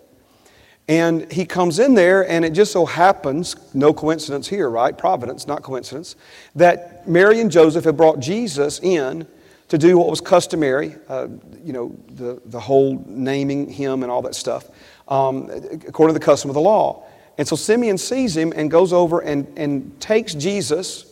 And 0.88 1.32
he 1.32 1.46
comes 1.46 1.80
in 1.80 1.96
there, 1.96 2.30
and 2.30 2.46
it 2.46 2.52
just 2.52 2.72
so 2.72 2.86
happens, 2.86 3.56
no 3.74 3.92
coincidence 3.92 4.48
here, 4.48 4.70
right? 4.70 4.96
Providence, 4.96 5.48
not 5.48 5.64
coincidence, 5.64 6.16
that 6.56 7.10
Mary 7.10 7.42
and 7.42 7.52
Joseph 7.52 7.86
had 7.86 7.98
brought 7.98 8.20
Jesus 8.20 8.80
in 8.82 9.26
to 9.70 9.80
do 9.80 9.98
what 9.98 10.12
was 10.12 10.22
customary, 10.22 10.96
uh, 11.10 11.28
you 11.64 11.74
know, 11.74 11.98
the, 12.10 12.40
the 12.46 12.60
whole 12.60 13.04
naming 13.08 13.68
him 13.68 14.04
and 14.04 14.12
all 14.12 14.22
that 14.22 14.36
stuff, 14.36 14.70
um, 15.08 15.50
according 15.88 16.14
to 16.14 16.20
the 16.20 16.24
custom 16.24 16.52
of 16.52 16.54
the 16.54 16.62
law. 16.62 17.04
And 17.38 17.48
so 17.48 17.56
Simeon 17.56 17.98
sees 17.98 18.36
him 18.36 18.52
and 18.56 18.72
goes 18.72 18.92
over 18.94 19.20
and, 19.20 19.48
and 19.58 20.00
takes 20.00 20.34
Jesus 20.34 21.06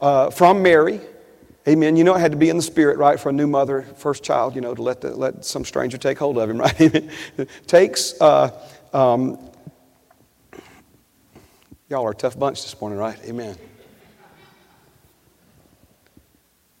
uh, 0.00 0.30
from 0.30 0.62
Mary. 0.62 1.00
Amen. 1.68 1.96
You 1.96 2.02
know, 2.02 2.16
it 2.16 2.20
had 2.20 2.32
to 2.32 2.36
be 2.36 2.48
in 2.48 2.56
the 2.56 2.62
spirit, 2.62 2.98
right, 2.98 3.18
for 3.18 3.28
a 3.28 3.32
new 3.32 3.46
mother, 3.46 3.82
first 3.96 4.24
child, 4.24 4.56
you 4.56 4.60
know, 4.60 4.74
to 4.74 4.82
let, 4.82 5.00
the, 5.00 5.14
let 5.14 5.44
some 5.44 5.64
stranger 5.64 5.96
take 5.96 6.18
hold 6.18 6.36
of 6.38 6.50
him, 6.50 6.58
right? 6.60 7.08
takes. 7.68 8.20
Uh, 8.20 8.50
um, 8.92 9.38
y'all 11.88 12.04
are 12.04 12.10
a 12.10 12.14
tough 12.14 12.36
bunch 12.36 12.62
this 12.62 12.80
morning, 12.80 12.98
right? 12.98 13.18
Amen. 13.24 13.56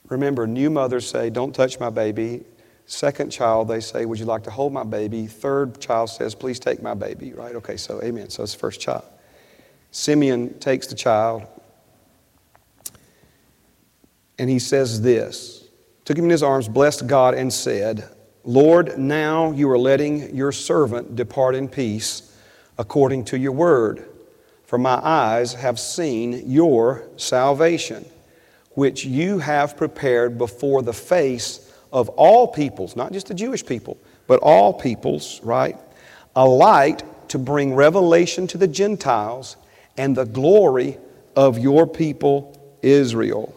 Remember, 0.08 0.46
new 0.46 0.68
mothers 0.68 1.08
say, 1.08 1.30
Don't 1.30 1.54
touch 1.54 1.78
my 1.78 1.88
baby. 1.88 2.44
Second 2.92 3.30
child, 3.30 3.68
they 3.68 3.80
say, 3.80 4.04
Would 4.04 4.18
you 4.18 4.26
like 4.26 4.42
to 4.42 4.50
hold 4.50 4.70
my 4.70 4.84
baby? 4.84 5.26
Third 5.26 5.80
child 5.80 6.10
says, 6.10 6.34
Please 6.34 6.60
take 6.60 6.82
my 6.82 6.92
baby, 6.92 7.32
right? 7.32 7.54
Okay, 7.54 7.78
so 7.78 8.02
amen. 8.02 8.28
So 8.28 8.42
it's 8.42 8.52
the 8.52 8.58
first 8.58 8.82
child. 8.82 9.02
Simeon 9.92 10.58
takes 10.58 10.88
the 10.88 10.94
child 10.94 11.46
and 14.38 14.50
he 14.50 14.58
says 14.58 15.00
this 15.00 15.64
Took 16.04 16.18
him 16.18 16.24
in 16.24 16.30
his 16.30 16.42
arms, 16.42 16.68
blessed 16.68 17.06
God, 17.06 17.32
and 17.32 17.50
said, 17.50 18.06
Lord, 18.44 18.98
now 18.98 19.52
you 19.52 19.70
are 19.70 19.78
letting 19.78 20.36
your 20.36 20.52
servant 20.52 21.16
depart 21.16 21.54
in 21.54 21.68
peace 21.68 22.36
according 22.76 23.24
to 23.24 23.38
your 23.38 23.52
word. 23.52 24.04
For 24.64 24.76
my 24.76 25.00
eyes 25.02 25.54
have 25.54 25.80
seen 25.80 26.42
your 26.50 27.08
salvation, 27.16 28.04
which 28.72 29.06
you 29.06 29.38
have 29.38 29.78
prepared 29.78 30.36
before 30.36 30.82
the 30.82 30.92
face 30.92 31.61
of 31.92 32.08
all 32.10 32.48
peoples, 32.48 32.96
not 32.96 33.12
just 33.12 33.28
the 33.28 33.34
Jewish 33.34 33.64
people, 33.64 33.98
but 34.26 34.40
all 34.40 34.72
peoples, 34.72 35.40
right? 35.42 35.76
A 36.34 36.46
light 36.46 37.02
to 37.28 37.38
bring 37.38 37.74
revelation 37.74 38.46
to 38.48 38.58
the 38.58 38.68
Gentiles 38.68 39.56
and 39.96 40.16
the 40.16 40.24
glory 40.24 40.98
of 41.36 41.58
your 41.58 41.86
people 41.86 42.58
Israel. 42.82 43.54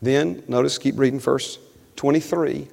Then, 0.00 0.42
notice, 0.48 0.78
keep 0.78 0.98
reading 0.98 1.20
verse 1.20 1.58
23. 1.96 2.68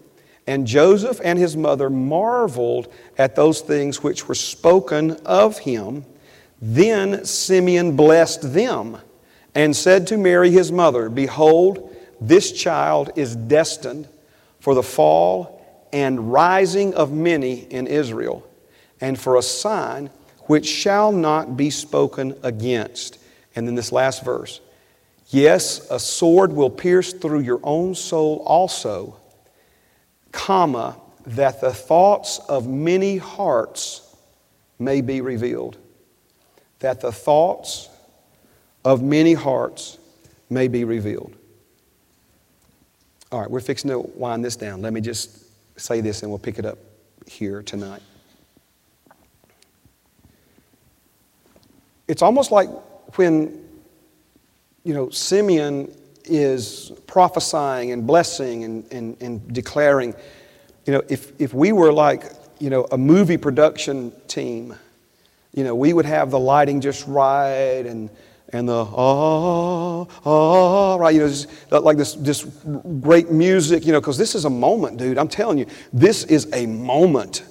And 0.48 0.66
Joseph 0.66 1.22
and 1.24 1.38
his 1.38 1.56
mother 1.56 1.90
marveled 1.90 2.92
at 3.18 3.36
those 3.36 3.62
things 3.62 4.02
which 4.02 4.28
were 4.28 4.36
spoken 4.36 5.12
of 5.26 5.60
him. 5.60 6.06
Then 6.60 7.24
Simeon 7.24 7.96
blessed 7.96 8.54
them 8.54 8.98
and 9.54 9.76
said 9.76 10.08
to 10.08 10.18
Mary 10.18 10.50
his 10.50 10.72
mother, 10.72 11.10
Behold, 11.10 11.96
this 12.20 12.52
child 12.52 13.12
is 13.16 13.36
destined 13.36 14.08
for 14.60 14.74
the 14.74 14.84
fall 14.84 15.88
and 15.92 16.32
rising 16.32 16.94
of 16.94 17.12
many 17.12 17.62
in 17.72 17.88
Israel, 17.88 18.48
and 19.02 19.20
for 19.20 19.38
a 19.38 19.42
sign 19.42 20.10
which 20.44 20.68
shall 20.68 21.12
not 21.12 21.58
be 21.58 21.70
spoken 21.70 22.36
against. 22.44 23.20
And 23.56 23.68
then 23.68 23.76
this 23.76 23.92
last 23.92 24.24
verse 24.24 24.62
Yes, 25.28 25.88
a 25.92 26.00
sword 26.00 26.54
will 26.54 26.72
pierce 26.72 27.14
through 27.14 27.42
your 27.42 27.60
own 27.64 27.94
soul 27.94 28.44
also 28.46 29.20
comma, 30.32 31.00
that 31.26 31.62
the 31.62 31.74
thoughts 31.74 32.40
of 32.50 32.68
many 32.68 33.18
hearts 33.18 34.16
may 34.80 35.02
be 35.02 35.22
revealed. 35.22 35.78
That 36.80 37.02
the 37.02 37.12
thoughts 37.12 37.90
of 38.86 39.04
many 39.04 39.34
hearts 39.34 39.98
may 40.50 40.68
be 40.68 40.84
revealed. 40.84 41.36
All 43.32 43.40
right, 43.40 43.50
we're 43.50 43.60
fixing 43.60 43.92
to 43.92 44.00
wind 44.00 44.44
this 44.44 44.56
down. 44.56 44.82
Let 44.82 44.92
me 44.92 45.02
just 45.02 45.46
say 45.80 46.02
this 46.02 46.24
and 46.24 46.32
we'll 46.32 46.40
pick 46.40 46.58
it 46.58 46.66
up 46.66 46.80
here 47.28 47.62
tonight. 47.62 48.02
It's 52.08 52.24
almost 52.24 52.52
like 52.52 52.70
when, 53.18 53.68
you 54.84 54.96
know, 54.96 55.12
Simeon 55.12 55.96
is 56.26 56.92
prophesying 57.06 57.92
and 57.92 58.08
blessing 58.08 58.64
and, 58.64 58.92
and, 58.92 59.22
and 59.22 59.54
declaring. 59.54 60.16
You 60.88 60.94
know, 60.94 61.04
if, 61.08 61.40
if 61.40 61.54
we 61.54 61.72
were 61.72 61.94
like, 61.94 62.24
you 62.58 62.72
know, 62.72 62.88
a 62.92 62.98
movie 62.98 63.38
production 63.38 64.12
team, 64.28 64.76
you 65.54 65.64
know, 65.64 65.76
we 65.76 65.94
would 65.94 66.08
have 66.08 66.32
the 66.32 66.40
lighting 66.40 66.82
just 66.82 67.08
right 67.08 67.86
and, 67.86 68.10
and 68.52 68.68
the 68.68 68.84
ah, 68.84 70.08
ah, 70.26 70.96
right, 70.96 71.14
you 71.14 71.22
know, 71.22 71.28
just, 71.28 71.48
like 71.72 71.98
this, 71.98 72.14
this 72.16 72.44
great 73.00 73.32
music, 73.32 73.86
you 73.86 73.92
know, 73.92 74.00
because 74.00 74.18
this 74.18 74.34
is 74.34 74.46
a 74.46 74.50
moment, 74.50 74.98
dude. 74.98 75.18
I'm 75.18 75.28
telling 75.28 75.58
you, 75.58 75.68
this 75.94 76.24
is 76.24 76.48
a 76.54 76.66
moment 76.66 77.44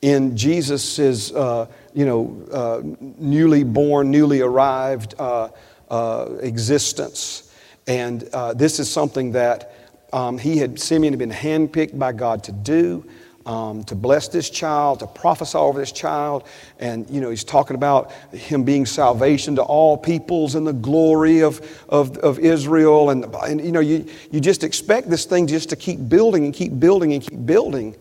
in 0.00 0.36
Jesus' 0.36 1.32
uh, 1.32 1.66
you 1.92 2.06
know, 2.06 2.46
uh, 2.52 2.82
newly 3.18 3.64
born, 3.64 4.10
newly 4.10 4.40
arrived 4.40 5.14
uh, 5.18 5.48
uh 5.90 6.28
existence. 6.40 7.52
And 7.88 8.28
uh, 8.32 8.52
this 8.54 8.78
is 8.78 8.90
something 8.90 9.32
that 9.32 9.74
um, 10.12 10.38
he 10.38 10.58
had, 10.58 10.78
Simeon 10.78 11.12
had 11.12 11.18
been 11.18 11.30
handpicked 11.30 11.98
by 11.98 12.12
God 12.12 12.44
to 12.44 12.52
do. 12.52 13.04
Um, 13.48 13.82
to 13.84 13.94
bless 13.94 14.28
this 14.28 14.50
child, 14.50 14.98
to 14.98 15.06
prophesy 15.06 15.56
over 15.56 15.80
this 15.80 15.90
child. 15.90 16.44
And, 16.78 17.08
you 17.08 17.22
know, 17.22 17.30
he's 17.30 17.44
talking 17.44 17.76
about 17.76 18.12
him 18.30 18.62
being 18.62 18.84
salvation 18.84 19.56
to 19.56 19.62
all 19.62 19.96
peoples 19.96 20.54
and 20.54 20.66
the 20.66 20.74
glory 20.74 21.40
of, 21.40 21.62
of, 21.88 22.18
of 22.18 22.38
Israel. 22.40 23.08
And, 23.08 23.24
and, 23.24 23.64
you 23.64 23.72
know, 23.72 23.80
you, 23.80 24.04
you 24.30 24.40
just 24.40 24.64
expect 24.64 25.08
this 25.08 25.24
thing 25.24 25.46
just 25.46 25.70
to 25.70 25.76
keep 25.76 26.10
building 26.10 26.44
and 26.44 26.52
keep 26.52 26.78
building 26.78 27.14
and 27.14 27.22
keep 27.22 27.46
building 27.46 27.96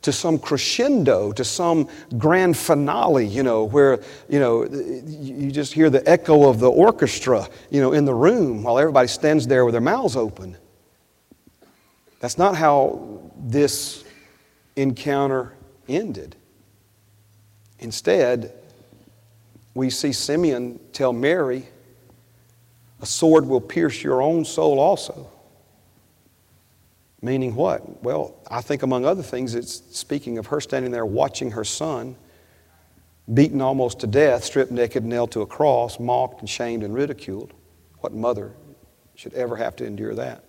to 0.00 0.12
some 0.12 0.38
crescendo, 0.38 1.30
to 1.32 1.44
some 1.44 1.90
grand 2.16 2.56
finale, 2.56 3.26
you 3.26 3.42
know, 3.42 3.64
where, 3.64 4.00
you 4.30 4.40
know, 4.40 4.64
you 4.64 5.52
just 5.52 5.74
hear 5.74 5.90
the 5.90 6.08
echo 6.08 6.48
of 6.48 6.58
the 6.58 6.70
orchestra, 6.70 7.46
you 7.68 7.82
know, 7.82 7.92
in 7.92 8.06
the 8.06 8.14
room 8.14 8.62
while 8.62 8.78
everybody 8.78 9.08
stands 9.08 9.46
there 9.46 9.66
with 9.66 9.74
their 9.74 9.82
mouths 9.82 10.16
open. 10.16 10.56
That's 12.20 12.38
not 12.38 12.56
how 12.56 13.20
this 13.36 14.05
encounter 14.76 15.54
ended. 15.88 16.36
Instead, 17.78 18.52
we 19.74 19.90
see 19.90 20.12
Simeon 20.12 20.78
tell 20.92 21.12
Mary, 21.12 21.66
a 23.00 23.06
sword 23.06 23.46
will 23.46 23.60
pierce 23.60 24.02
your 24.02 24.22
own 24.22 24.44
soul 24.44 24.78
also. 24.78 25.30
Meaning 27.20 27.54
what? 27.54 28.02
Well, 28.02 28.36
I 28.50 28.60
think 28.60 28.82
among 28.82 29.04
other 29.04 29.22
things, 29.22 29.54
it's 29.54 29.82
speaking 29.96 30.38
of 30.38 30.46
her 30.46 30.60
standing 30.60 30.92
there 30.92 31.06
watching 31.06 31.50
her 31.50 31.64
son 31.64 32.16
beaten 33.32 33.60
almost 33.60 34.00
to 34.00 34.06
death, 34.06 34.44
stripped 34.44 34.70
naked, 34.70 35.04
nailed 35.04 35.32
to 35.32 35.40
a 35.40 35.46
cross, 35.46 35.98
mocked 35.98 36.40
and 36.40 36.48
shamed 36.48 36.84
and 36.84 36.94
ridiculed. 36.94 37.52
What 37.98 38.14
mother 38.14 38.52
should 39.14 39.34
ever 39.34 39.56
have 39.56 39.76
to 39.76 39.84
endure 39.84 40.14
that? 40.14 40.44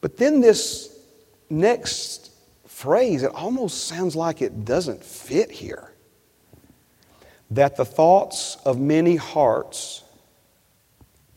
But 0.00 0.16
then 0.16 0.40
this 0.40 0.97
next 1.50 2.30
phrase, 2.66 3.22
it 3.22 3.32
almost 3.34 3.86
sounds 3.86 4.14
like 4.14 4.42
it 4.42 4.64
doesn't 4.64 5.02
fit 5.02 5.50
here. 5.50 5.92
That 7.50 7.76
the 7.76 7.84
thoughts 7.84 8.56
of 8.64 8.78
many 8.78 9.16
hearts 9.16 10.04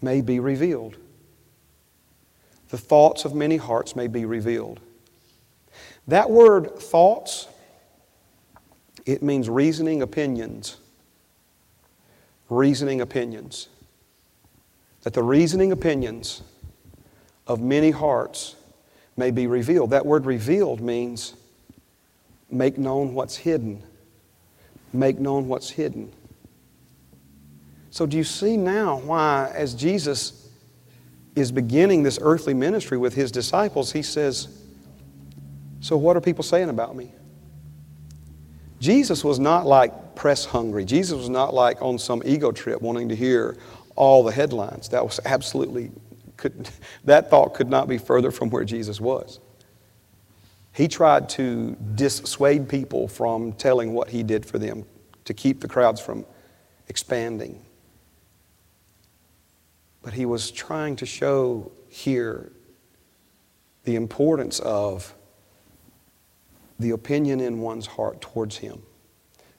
may 0.01 0.21
be 0.21 0.39
revealed 0.39 0.97
the 2.71 2.77
thoughts 2.77 3.25
of 3.25 3.35
many 3.35 3.57
hearts 3.57 3.97
may 3.97 4.07
be 4.07 4.23
revealed. 4.25 4.79
That 6.07 6.31
word 6.31 6.79
thoughts, 6.79 7.47
it 9.05 9.21
means 9.21 9.49
reasoning 9.49 10.01
opinions. 10.01 10.77
Reasoning 12.49 13.01
opinions. 13.01 13.67
That 15.03 15.13
the 15.13 15.21
reasoning 15.21 15.73
opinions 15.73 16.43
of 17.45 17.59
many 17.59 17.91
hearts 17.91 18.55
may 19.17 19.31
be 19.31 19.47
revealed. 19.47 19.91
That 19.91 20.05
word 20.05 20.25
revealed 20.25 20.81
means 20.81 21.35
make 22.49 22.77
known 22.77 23.13
what's 23.13 23.35
hidden. 23.35 23.83
Make 24.93 25.19
known 25.19 25.47
what's 25.47 25.69
hidden. 25.69 26.11
So, 27.91 28.05
do 28.05 28.17
you 28.17 28.23
see 28.23 28.55
now 28.57 28.99
why, 28.99 29.51
as 29.53 29.73
Jesus 29.73 30.49
is 31.35 31.51
beginning 31.51 32.03
this 32.03 32.19
earthly 32.21 32.53
ministry 32.53 32.97
with 32.97 33.13
his 33.13 33.31
disciples, 33.31 33.91
he 33.91 34.01
says, 34.01 34.47
So, 35.81 35.97
what 35.97 36.15
are 36.15 36.21
people 36.21 36.43
saying 36.43 36.69
about 36.69 36.95
me? 36.95 37.11
Jesus 38.79 39.23
was 39.23 39.39
not 39.39 39.67
like 39.67 40.15
press 40.15 40.43
hungry. 40.45 40.85
Jesus 40.85 41.17
was 41.17 41.29
not 41.29 41.53
like 41.53 41.81
on 41.81 41.99
some 41.99 42.21
ego 42.25 42.51
trip 42.51 42.81
wanting 42.81 43.09
to 43.09 43.15
hear 43.15 43.57
all 43.95 44.23
the 44.23 44.31
headlines. 44.31 44.89
That 44.89 45.03
was 45.03 45.19
absolutely, 45.23 45.91
could, 46.41 46.69
that 47.05 47.29
thought 47.29 47.53
could 47.53 47.69
not 47.69 47.87
be 47.87 47.97
further 47.97 48.31
from 48.31 48.49
where 48.49 48.65
Jesus 48.65 48.99
was. 48.99 49.39
He 50.73 50.87
tried 50.87 51.29
to 51.29 51.77
dissuade 51.95 52.67
people 52.67 53.07
from 53.07 53.53
telling 53.53 53.93
what 53.93 54.09
he 54.09 54.23
did 54.23 54.45
for 54.45 54.57
them, 54.57 54.85
to 55.25 55.33
keep 55.33 55.61
the 55.61 55.67
crowds 55.67 56.01
from 56.01 56.25
expanding. 56.87 57.63
But 60.01 60.13
he 60.13 60.25
was 60.25 60.51
trying 60.51 60.95
to 60.97 61.05
show 61.05 61.71
here 61.87 62.51
the 63.83 63.95
importance 63.95 64.59
of 64.59 65.13
the 66.79 66.91
opinion 66.91 67.39
in 67.39 67.59
one's 67.59 67.85
heart 67.85 68.21
towards 68.21 68.57
him. 68.57 68.81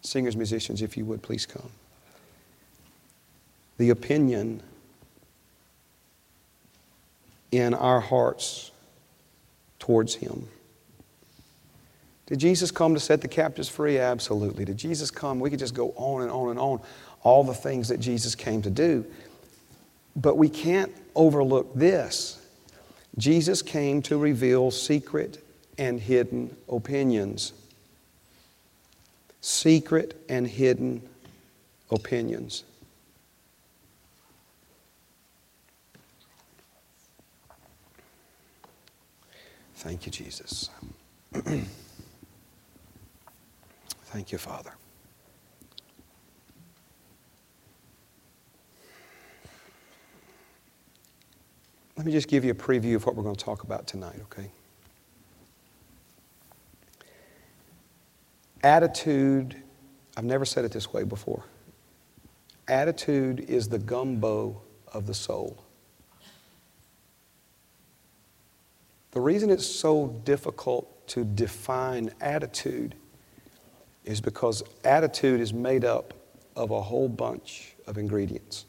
Singers, 0.01 0.37
musicians, 0.37 0.83
if 0.83 0.97
you 0.97 1.05
would, 1.05 1.23
please 1.23 1.47
come. 1.47 1.71
The 3.79 3.91
opinion 3.91 4.63
in 7.53 7.75
our 7.75 8.01
hearts 8.01 8.73
towards 9.79 10.15
him. 10.15 10.49
Did 12.27 12.39
Jesus 12.39 12.71
come 12.71 12.95
to 12.95 13.01
set 13.01 13.21
the 13.21 13.29
captives 13.29 13.69
free? 13.69 13.99
Absolutely. 13.99 14.65
Did 14.65 14.79
Jesus 14.79 15.11
come? 15.11 15.39
We 15.39 15.51
could 15.51 15.59
just 15.59 15.75
go 15.75 15.91
on 15.97 16.23
and 16.23 16.31
on 16.31 16.51
and 16.51 16.59
on, 16.59 16.81
all 17.23 17.45
the 17.45 17.55
things 17.55 17.89
that 17.89 18.01
Jesus 18.01 18.35
came 18.35 18.63
to 18.63 18.71
do. 18.71 19.05
But 20.17 20.37
we 20.37 20.49
can't 20.49 20.93
overlook 21.15 21.75
this. 21.75 22.41
Jesus 23.19 23.61
came 23.61 24.01
to 24.03 24.17
reveal 24.17 24.71
secret 24.71 25.45
and 25.77 26.01
hidden 26.01 26.57
opinions. 26.69 27.53
Secret 29.41 30.17
and 30.29 30.47
hidden 30.47 31.03
opinions. 31.91 32.65
Thank 39.83 40.07
you, 40.07 40.13
Jesus. 40.13 40.71
Thank 44.05 44.31
you, 44.31 44.39
Father. 44.39 44.71
Let 51.97 52.07
me 52.07 52.13
just 52.13 52.29
give 52.29 52.45
you 52.45 52.53
a 52.53 52.55
preview 52.55 52.95
of 52.95 53.05
what 53.07 53.17
we're 53.17 53.25
going 53.25 53.35
to 53.35 53.45
talk 53.45 53.65
about 53.65 53.89
tonight, 53.89 54.21
okay? 54.31 54.53
Attitude, 58.63 59.57
I've 60.17 60.23
never 60.23 60.45
said 60.45 60.65
it 60.65 60.71
this 60.71 60.93
way 60.93 61.03
before. 61.03 61.43
Attitude 62.69 63.41
is 63.49 63.69
the 63.69 63.81
gumbo 63.81 64.63
of 64.93 65.09
the 65.09 65.15
soul. 65.15 65.65
The 69.13 69.21
reason 69.21 69.51
it's 69.51 69.67
so 69.67 70.09
difficult 70.25 71.07
to 71.09 71.25
define 71.25 72.11
attitude 72.21 72.95
is 74.05 74.21
because 74.21 74.63
attitude 74.85 75.41
is 75.41 75.53
made 75.53 75.85
up 75.85 76.15
of 76.57 76.71
a 76.71 76.81
whole 76.81 77.09
bunch 77.09 77.75
of 77.87 77.99
ingredients. 77.99 78.67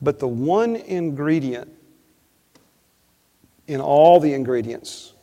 But 0.00 0.18
the 0.18 0.28
one 0.28 0.76
ingredient 0.76 1.70
in 3.66 3.80
all 3.80 4.20
the 4.20 4.32
ingredients 4.32 5.14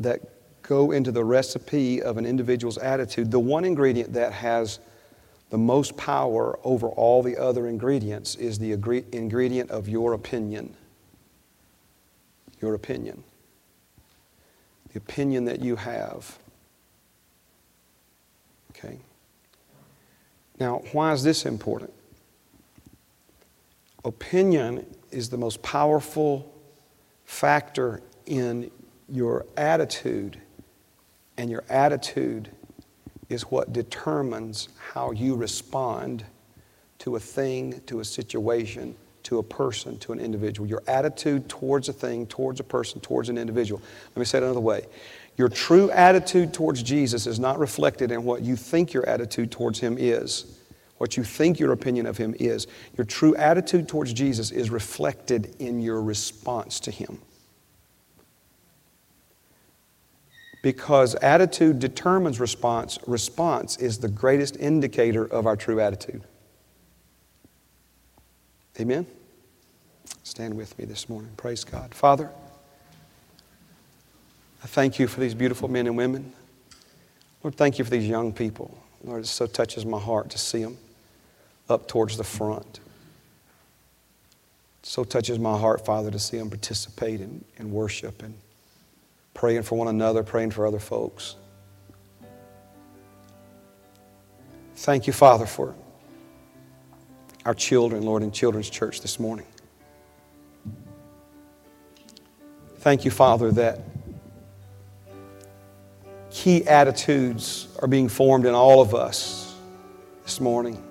that 0.00 0.20
go 0.62 0.90
into 0.90 1.12
the 1.12 1.24
recipe 1.24 2.02
of 2.02 2.16
an 2.16 2.26
individual's 2.26 2.78
attitude, 2.78 3.30
the 3.30 3.38
one 3.38 3.64
ingredient 3.64 4.12
that 4.14 4.32
has 4.32 4.80
the 5.50 5.58
most 5.58 5.96
power 5.96 6.58
over 6.64 6.88
all 6.88 7.22
the 7.22 7.36
other 7.36 7.68
ingredients 7.68 8.34
is 8.34 8.58
the 8.58 8.72
ingredient 8.72 9.70
of 9.70 9.88
your 9.88 10.14
opinion. 10.14 10.74
Your 12.60 12.74
opinion. 12.74 13.24
The 14.92 14.98
opinion 14.98 15.44
that 15.46 15.60
you 15.60 15.76
have. 15.76 16.38
Okay? 18.70 18.98
Now, 20.60 20.82
why 20.92 21.12
is 21.12 21.22
this 21.22 21.46
important? 21.46 21.92
Opinion 24.04 24.86
is 25.10 25.30
the 25.30 25.36
most 25.36 25.62
powerful 25.62 26.52
factor 27.24 28.02
in 28.26 28.70
your 29.08 29.46
attitude, 29.56 30.38
and 31.36 31.50
your 31.50 31.64
attitude 31.68 32.50
is 33.28 33.42
what 33.42 33.72
determines 33.72 34.68
how 34.92 35.10
you 35.10 35.34
respond 35.34 36.24
to 36.98 37.16
a 37.16 37.20
thing, 37.20 37.80
to 37.86 38.00
a 38.00 38.04
situation, 38.04 38.94
to 39.24 39.38
a 39.38 39.42
person, 39.42 39.98
to 39.98 40.12
an 40.12 40.20
individual. 40.20 40.68
Your 40.68 40.82
attitude 40.86 41.48
towards 41.48 41.88
a 41.88 41.92
thing, 41.92 42.26
towards 42.26 42.60
a 42.60 42.64
person, 42.64 43.00
towards 43.00 43.28
an 43.28 43.38
individual. 43.38 43.82
Let 44.14 44.18
me 44.18 44.24
say 44.24 44.38
it 44.38 44.44
another 44.44 44.60
way. 44.60 44.86
Your 45.36 45.48
true 45.48 45.90
attitude 45.90 46.54
towards 46.54 46.82
Jesus 46.82 47.26
is 47.26 47.40
not 47.40 47.58
reflected 47.58 48.12
in 48.12 48.22
what 48.24 48.42
you 48.42 48.54
think 48.54 48.92
your 48.92 49.08
attitude 49.08 49.50
towards 49.50 49.80
Him 49.80 49.96
is, 49.98 50.58
what 50.98 51.16
you 51.16 51.24
think 51.24 51.58
your 51.58 51.72
opinion 51.72 52.06
of 52.06 52.16
Him 52.16 52.34
is. 52.38 52.66
Your 52.96 53.04
true 53.04 53.34
attitude 53.34 53.88
towards 53.88 54.12
Jesus 54.12 54.50
is 54.50 54.70
reflected 54.70 55.56
in 55.58 55.80
your 55.80 56.00
response 56.00 56.78
to 56.80 56.90
Him. 56.90 57.20
Because 60.62 61.14
attitude 61.16 61.78
determines 61.78 62.40
response, 62.40 62.98
response 63.06 63.76
is 63.76 63.98
the 63.98 64.08
greatest 64.08 64.56
indicator 64.56 65.24
of 65.26 65.46
our 65.46 65.56
true 65.56 65.80
attitude. 65.80 66.22
Amen? 68.80 69.06
Stand 70.24 70.54
with 70.54 70.76
me 70.78 70.84
this 70.84 71.08
morning. 71.08 71.30
Praise 71.36 71.64
God. 71.64 71.94
Father, 71.94 72.30
I 74.62 74.66
thank 74.66 74.98
you 74.98 75.06
for 75.06 75.20
these 75.20 75.34
beautiful 75.34 75.68
men 75.68 75.86
and 75.86 75.96
women. 75.96 76.32
Lord, 77.42 77.54
thank 77.54 77.78
you 77.78 77.84
for 77.84 77.90
these 77.90 78.08
young 78.08 78.32
people. 78.32 78.76
Lord, 79.04 79.24
it 79.24 79.26
so 79.26 79.46
touches 79.46 79.84
my 79.84 80.00
heart 80.00 80.30
to 80.30 80.38
see 80.38 80.62
them 80.62 80.78
up 81.68 81.86
towards 81.86 82.16
the 82.16 82.24
front. 82.24 82.80
It 84.82 84.86
so 84.86 85.04
touches 85.04 85.38
my 85.38 85.56
heart, 85.58 85.84
Father, 85.84 86.10
to 86.10 86.18
see 86.18 86.38
them 86.38 86.48
participate 86.48 87.20
in, 87.20 87.44
in 87.58 87.70
worship 87.70 88.22
and 88.22 88.34
praying 89.34 89.62
for 89.62 89.76
one 89.76 89.88
another, 89.88 90.22
praying 90.22 90.52
for 90.52 90.66
other 90.66 90.78
folks. 90.78 91.36
Thank 94.76 95.06
you, 95.06 95.12
Father, 95.12 95.46
for 95.46 95.74
our 97.44 97.54
children, 97.54 98.02
Lord, 98.02 98.22
in 98.22 98.32
Children's 98.32 98.70
Church 98.70 99.00
this 99.00 99.20
morning. 99.20 99.46
Thank 102.78 103.04
you, 103.04 103.10
Father, 103.10 103.50
that 103.52 103.80
key 106.30 106.66
attitudes 106.66 107.68
are 107.80 107.88
being 107.88 108.08
formed 108.08 108.46
in 108.46 108.54
all 108.54 108.80
of 108.80 108.94
us 108.94 109.54
this 110.24 110.40
morning. 110.40 110.82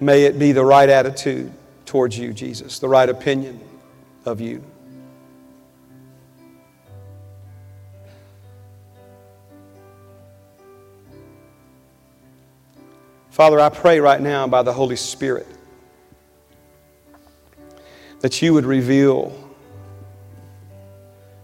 May 0.00 0.24
it 0.24 0.38
be 0.38 0.52
the 0.52 0.64
right 0.64 0.88
attitude 0.88 1.52
towards 1.86 2.18
you, 2.18 2.32
Jesus, 2.32 2.78
the 2.78 2.88
right 2.88 3.08
opinion 3.08 3.60
of 4.24 4.40
you. 4.40 4.62
Father, 13.32 13.58
I 13.58 13.70
pray 13.70 13.98
right 13.98 14.20
now 14.20 14.46
by 14.46 14.62
the 14.62 14.74
Holy 14.74 14.94
Spirit 14.94 15.46
that 18.20 18.42
you 18.42 18.52
would 18.52 18.66
reveal 18.66 19.32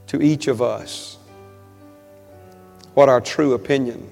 to 0.08 0.20
each 0.20 0.48
of 0.48 0.60
us 0.60 1.16
what 2.92 3.08
our 3.08 3.22
true 3.22 3.54
opinion 3.54 4.06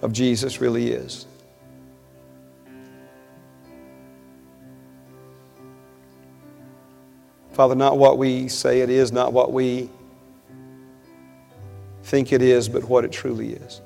of 0.00 0.14
Jesus 0.14 0.62
really 0.62 0.92
is. 0.92 1.26
Father, 7.52 7.74
not 7.74 7.98
what 7.98 8.16
we 8.16 8.48
say 8.48 8.80
it 8.80 8.88
is, 8.88 9.12
not 9.12 9.34
what 9.34 9.52
we 9.52 9.90
think 12.04 12.32
it 12.32 12.40
is, 12.40 12.66
but 12.66 12.84
what 12.84 13.04
it 13.04 13.12
truly 13.12 13.52
is. 13.52 13.82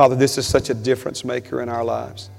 Father, 0.00 0.16
this 0.16 0.38
is 0.38 0.46
such 0.46 0.70
a 0.70 0.74
difference 0.74 1.26
maker 1.26 1.60
in 1.60 1.68
our 1.68 1.84
lives. 1.84 2.30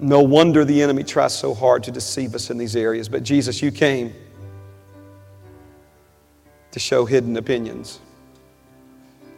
No 0.00 0.22
wonder 0.22 0.64
the 0.64 0.82
enemy 0.82 1.04
tries 1.04 1.32
so 1.32 1.54
hard 1.54 1.84
to 1.84 1.92
deceive 1.92 2.34
us 2.34 2.50
in 2.50 2.58
these 2.58 2.74
areas. 2.74 3.08
But 3.08 3.22
Jesus, 3.22 3.62
you 3.62 3.70
came 3.70 4.12
to 6.72 6.80
show 6.80 7.04
hidden 7.04 7.36
opinions, 7.36 8.00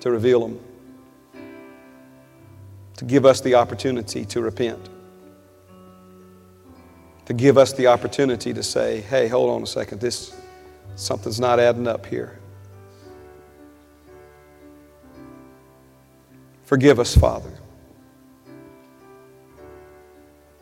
to 0.00 0.10
reveal 0.10 0.48
them, 0.48 0.60
to 2.96 3.04
give 3.04 3.26
us 3.26 3.42
the 3.42 3.54
opportunity 3.54 4.24
to 4.24 4.40
repent, 4.40 4.88
to 7.26 7.34
give 7.34 7.58
us 7.58 7.74
the 7.74 7.88
opportunity 7.88 8.54
to 8.54 8.62
say, 8.62 9.02
hey, 9.02 9.28
hold 9.28 9.50
on 9.50 9.62
a 9.62 9.66
second, 9.66 10.00
this 10.00 10.34
something's 10.96 11.38
not 11.38 11.60
adding 11.60 11.86
up 11.86 12.06
here. 12.06 12.38
Forgive 16.74 16.98
us, 16.98 17.16
Father. 17.16 17.52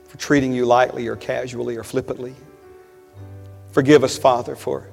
for 0.06 0.18
treating 0.18 0.52
you 0.52 0.66
lightly 0.66 1.08
or 1.08 1.16
casually 1.16 1.74
or 1.74 1.82
flippantly. 1.82 2.34
Forgive 3.70 4.04
us, 4.04 4.18
Father, 4.18 4.54
for 4.54 4.90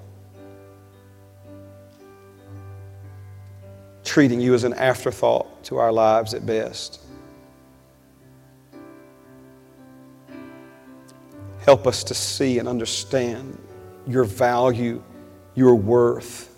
treating 4.05 4.39
you 4.39 4.53
as 4.53 4.63
an 4.63 4.71
afterthought 4.75 5.61
to 5.65 5.75
our 5.75 5.91
lives 5.91 6.33
at 6.33 6.45
best. 6.45 7.01
Help 11.65 11.85
us 11.85 12.01
to 12.05 12.13
see 12.13 12.59
and 12.59 12.69
understand 12.69 13.61
your 14.07 14.23
value, 14.23 15.03
your 15.53 15.75
worth. 15.75 16.48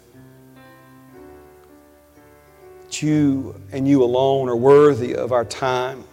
You 3.01 3.59
and 3.71 3.87
you 3.87 4.03
alone 4.03 4.49
are 4.49 4.55
worthy 4.55 5.15
of 5.15 5.31
our 5.31 5.45
time 5.45 6.03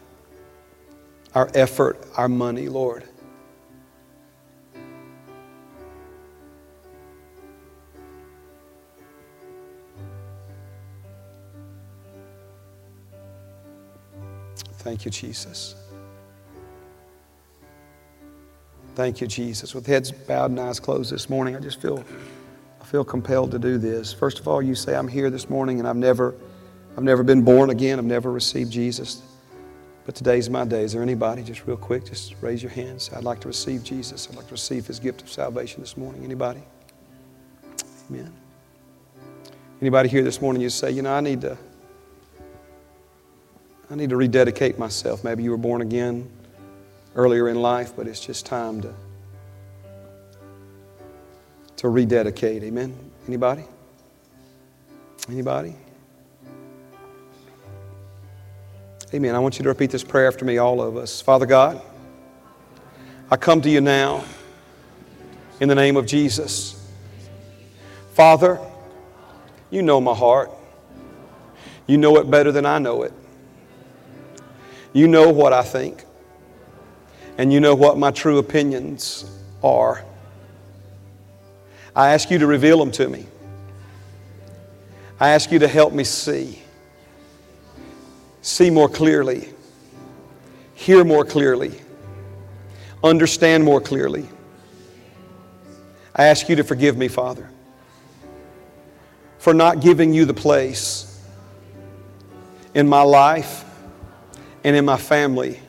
our 1.35 1.51
effort, 1.55 2.05
our 2.17 2.29
money, 2.29 2.69
Lord. 2.69 3.05
Thank 14.79 15.05
you, 15.05 15.11
Jesus. 15.11 15.75
Thank 18.95 19.21
you, 19.21 19.27
Jesus. 19.27 19.75
With 19.75 19.87
heads 19.87 20.11
bowed 20.11 20.51
and 20.51 20.59
eyes 20.59 20.81
closed 20.81 21.13
this 21.13 21.29
morning, 21.29 21.55
I 21.55 21.61
just 21.61 21.81
feel 21.81 22.03
I 22.81 22.85
feel 22.85 23.05
compelled 23.05 23.51
to 23.51 23.59
do 23.59 23.77
this. 23.77 24.13
First 24.13 24.39
of 24.39 24.49
all, 24.49 24.63
you 24.63 24.75
say, 24.75 24.97
I'm 24.97 25.07
here 25.07 25.31
this 25.31 25.51
morning 25.51 25.79
and 25.79 25.87
I've 25.87 25.95
never 25.95 26.35
I've 26.97 27.05
never 27.05 27.23
been 27.23 27.43
born 27.43 27.71
again, 27.71 27.99
I've 27.99 28.05
never 28.05 28.33
received 28.33 28.73
Jesus. 28.73 29.23
But 30.09 30.15
today's 30.15 30.49
my 30.49 30.65
day. 30.65 30.85
Is 30.85 30.95
there 30.95 31.03
anybody, 31.03 31.43
just 31.43 31.67
real 31.67 31.77
quick, 31.77 32.07
just 32.07 32.35
raise 32.41 32.63
your 32.63 32.73
hands? 32.73 33.11
I'd 33.15 33.25
like 33.25 33.41
to 33.41 33.49
receive 33.49 33.85
Jesus. 33.85 34.27
I'd 34.31 34.37
like 34.37 34.47
to 34.47 34.53
receive 34.53 34.87
his 34.87 34.99
gift 34.99 35.21
of 35.21 35.31
salvation 35.31 35.83
this 35.83 35.99
morning. 35.99 36.25
Anybody? 36.25 36.63
Amen. 38.09 38.33
Anybody 39.83 40.09
here 40.09 40.25
this 40.25 40.41
morning, 40.41 40.63
you 40.63 40.71
say, 40.71 40.91
you 40.91 41.03
know, 41.03 41.13
I 41.13 41.21
need 41.21 41.43
to, 41.43 41.59
I 43.91 43.97
need 43.97 44.09
to 44.09 44.17
rededicate 44.17 44.79
myself. 44.79 45.23
Maybe 45.25 45.43
you 45.43 45.51
were 45.51 45.59
born 45.59 45.83
again 45.83 46.31
earlier 47.15 47.49
in 47.49 47.61
life, 47.61 47.93
but 47.95 48.07
it's 48.07 48.25
just 48.25 48.47
time 48.47 48.81
to, 48.81 48.95
to 51.77 51.89
rededicate. 51.91 52.63
Amen. 52.63 52.97
Anybody? 53.27 53.65
Anybody? 55.29 55.77
Amen. 59.15 59.35
I 59.35 59.39
want 59.39 59.59
you 59.59 59.63
to 59.63 59.71
repeat 59.71 59.91
this 59.91 60.05
prayer 60.05 60.29
after 60.29 60.45
me, 60.45 60.59
all 60.59 60.83
of 60.83 60.99
us. 60.99 61.23
Father 61.23 61.47
God, 61.47 61.81
I 63.31 63.39
come 63.39 63.63
to 63.63 63.71
you 63.71 63.81
now 63.81 64.23
in 65.61 65.69
the 65.71 65.75
name 65.75 65.97
of 65.97 66.05
Jesus. 66.05 66.87
Father, 68.13 68.61
you 69.71 69.81
know 69.81 69.99
my 69.99 70.15
heart. 70.15 70.51
You 71.87 71.97
know 71.97 72.19
it 72.19 72.31
better 72.31 72.53
than 72.53 72.67
I 72.67 72.79
know 72.79 73.03
it. 73.03 73.15
You 74.93 75.09
know 75.09 75.31
what 75.31 75.55
I 75.55 75.63
think. 75.63 76.05
And 77.39 77.51
you 77.51 77.61
know 77.61 77.75
what 77.75 77.97
my 77.97 78.11
true 78.11 78.37
opinions 78.37 79.25
are. 79.63 80.05
I 81.97 82.11
ask 82.11 82.31
you 82.31 82.39
to 82.41 82.47
reveal 82.47 82.79
them 82.79 82.91
to 82.93 83.09
me. 83.09 83.27
I 85.19 85.31
ask 85.31 85.51
you 85.51 85.61
to 85.61 85.69
help 85.69 85.95
me 85.95 86.05
see. 86.05 86.63
See 88.49 88.71
more 88.71 88.89
clearly. 88.89 89.51
Hear 90.73 91.05
more 91.05 91.23
clearly. 91.23 91.83
Understand 93.05 93.63
more 93.63 93.79
clearly. 93.79 94.27
I 96.17 96.25
ask 96.25 96.49
you 96.49 96.57
to 96.57 96.65
forgive 96.65 96.97
me, 96.97 97.09
Father, 97.09 97.51
for 99.37 99.53
not 99.53 99.83
giving 99.83 100.15
you 100.15 100.25
the 100.25 100.33
place 100.33 101.23
in 102.73 102.89
my 102.89 103.03
life 103.03 103.67
and 104.65 104.75
in 104.75 104.87
my 104.87 104.97
family 104.97 105.61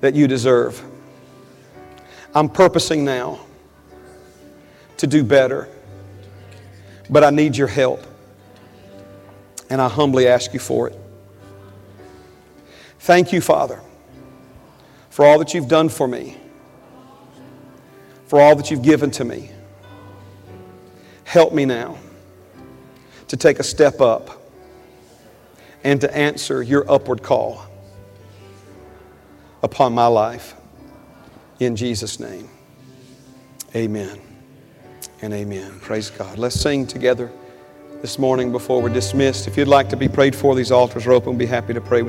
that 0.00 0.16
you 0.16 0.26
deserve. 0.26 0.82
I'm 2.34 2.48
purposing 2.48 3.04
now 3.04 3.38
to 4.96 5.06
do 5.06 5.22
better, 5.22 5.68
but 7.08 7.22
I 7.22 7.30
need 7.30 7.56
your 7.56 7.68
help, 7.68 8.04
and 9.70 9.80
I 9.80 9.88
humbly 9.88 10.26
ask 10.26 10.52
you 10.52 10.58
for 10.58 10.88
it. 10.88 10.98
Thank 13.08 13.32
you, 13.32 13.40
Father, 13.40 13.80
for 15.08 15.24
all 15.24 15.38
that 15.38 15.54
you've 15.54 15.66
done 15.66 15.88
for 15.88 16.06
me, 16.06 16.36
for 18.26 18.38
all 18.38 18.54
that 18.54 18.70
you've 18.70 18.82
given 18.82 19.10
to 19.12 19.24
me. 19.24 19.50
Help 21.24 21.54
me 21.54 21.64
now 21.64 21.96
to 23.28 23.36
take 23.38 23.60
a 23.60 23.62
step 23.62 24.02
up 24.02 24.42
and 25.82 26.02
to 26.02 26.14
answer 26.14 26.62
your 26.62 26.84
upward 26.92 27.22
call 27.22 27.64
upon 29.62 29.94
my 29.94 30.06
life. 30.06 30.54
In 31.60 31.76
Jesus' 31.76 32.20
name, 32.20 32.50
amen 33.74 34.20
and 35.22 35.32
amen. 35.32 35.80
Praise 35.80 36.10
God. 36.10 36.36
Let's 36.36 36.60
sing 36.60 36.86
together 36.86 37.32
this 38.02 38.18
morning 38.18 38.52
before 38.52 38.82
we're 38.82 38.90
dismissed. 38.90 39.48
If 39.48 39.56
you'd 39.56 39.66
like 39.66 39.88
to 39.88 39.96
be 39.96 40.08
prayed 40.08 40.36
for, 40.36 40.54
these 40.54 40.70
altars 40.70 41.06
are 41.06 41.12
open. 41.12 41.30
We'll 41.30 41.38
be 41.38 41.46
happy 41.46 41.72
to 41.72 41.80
pray 41.80 42.02
with 42.02 42.06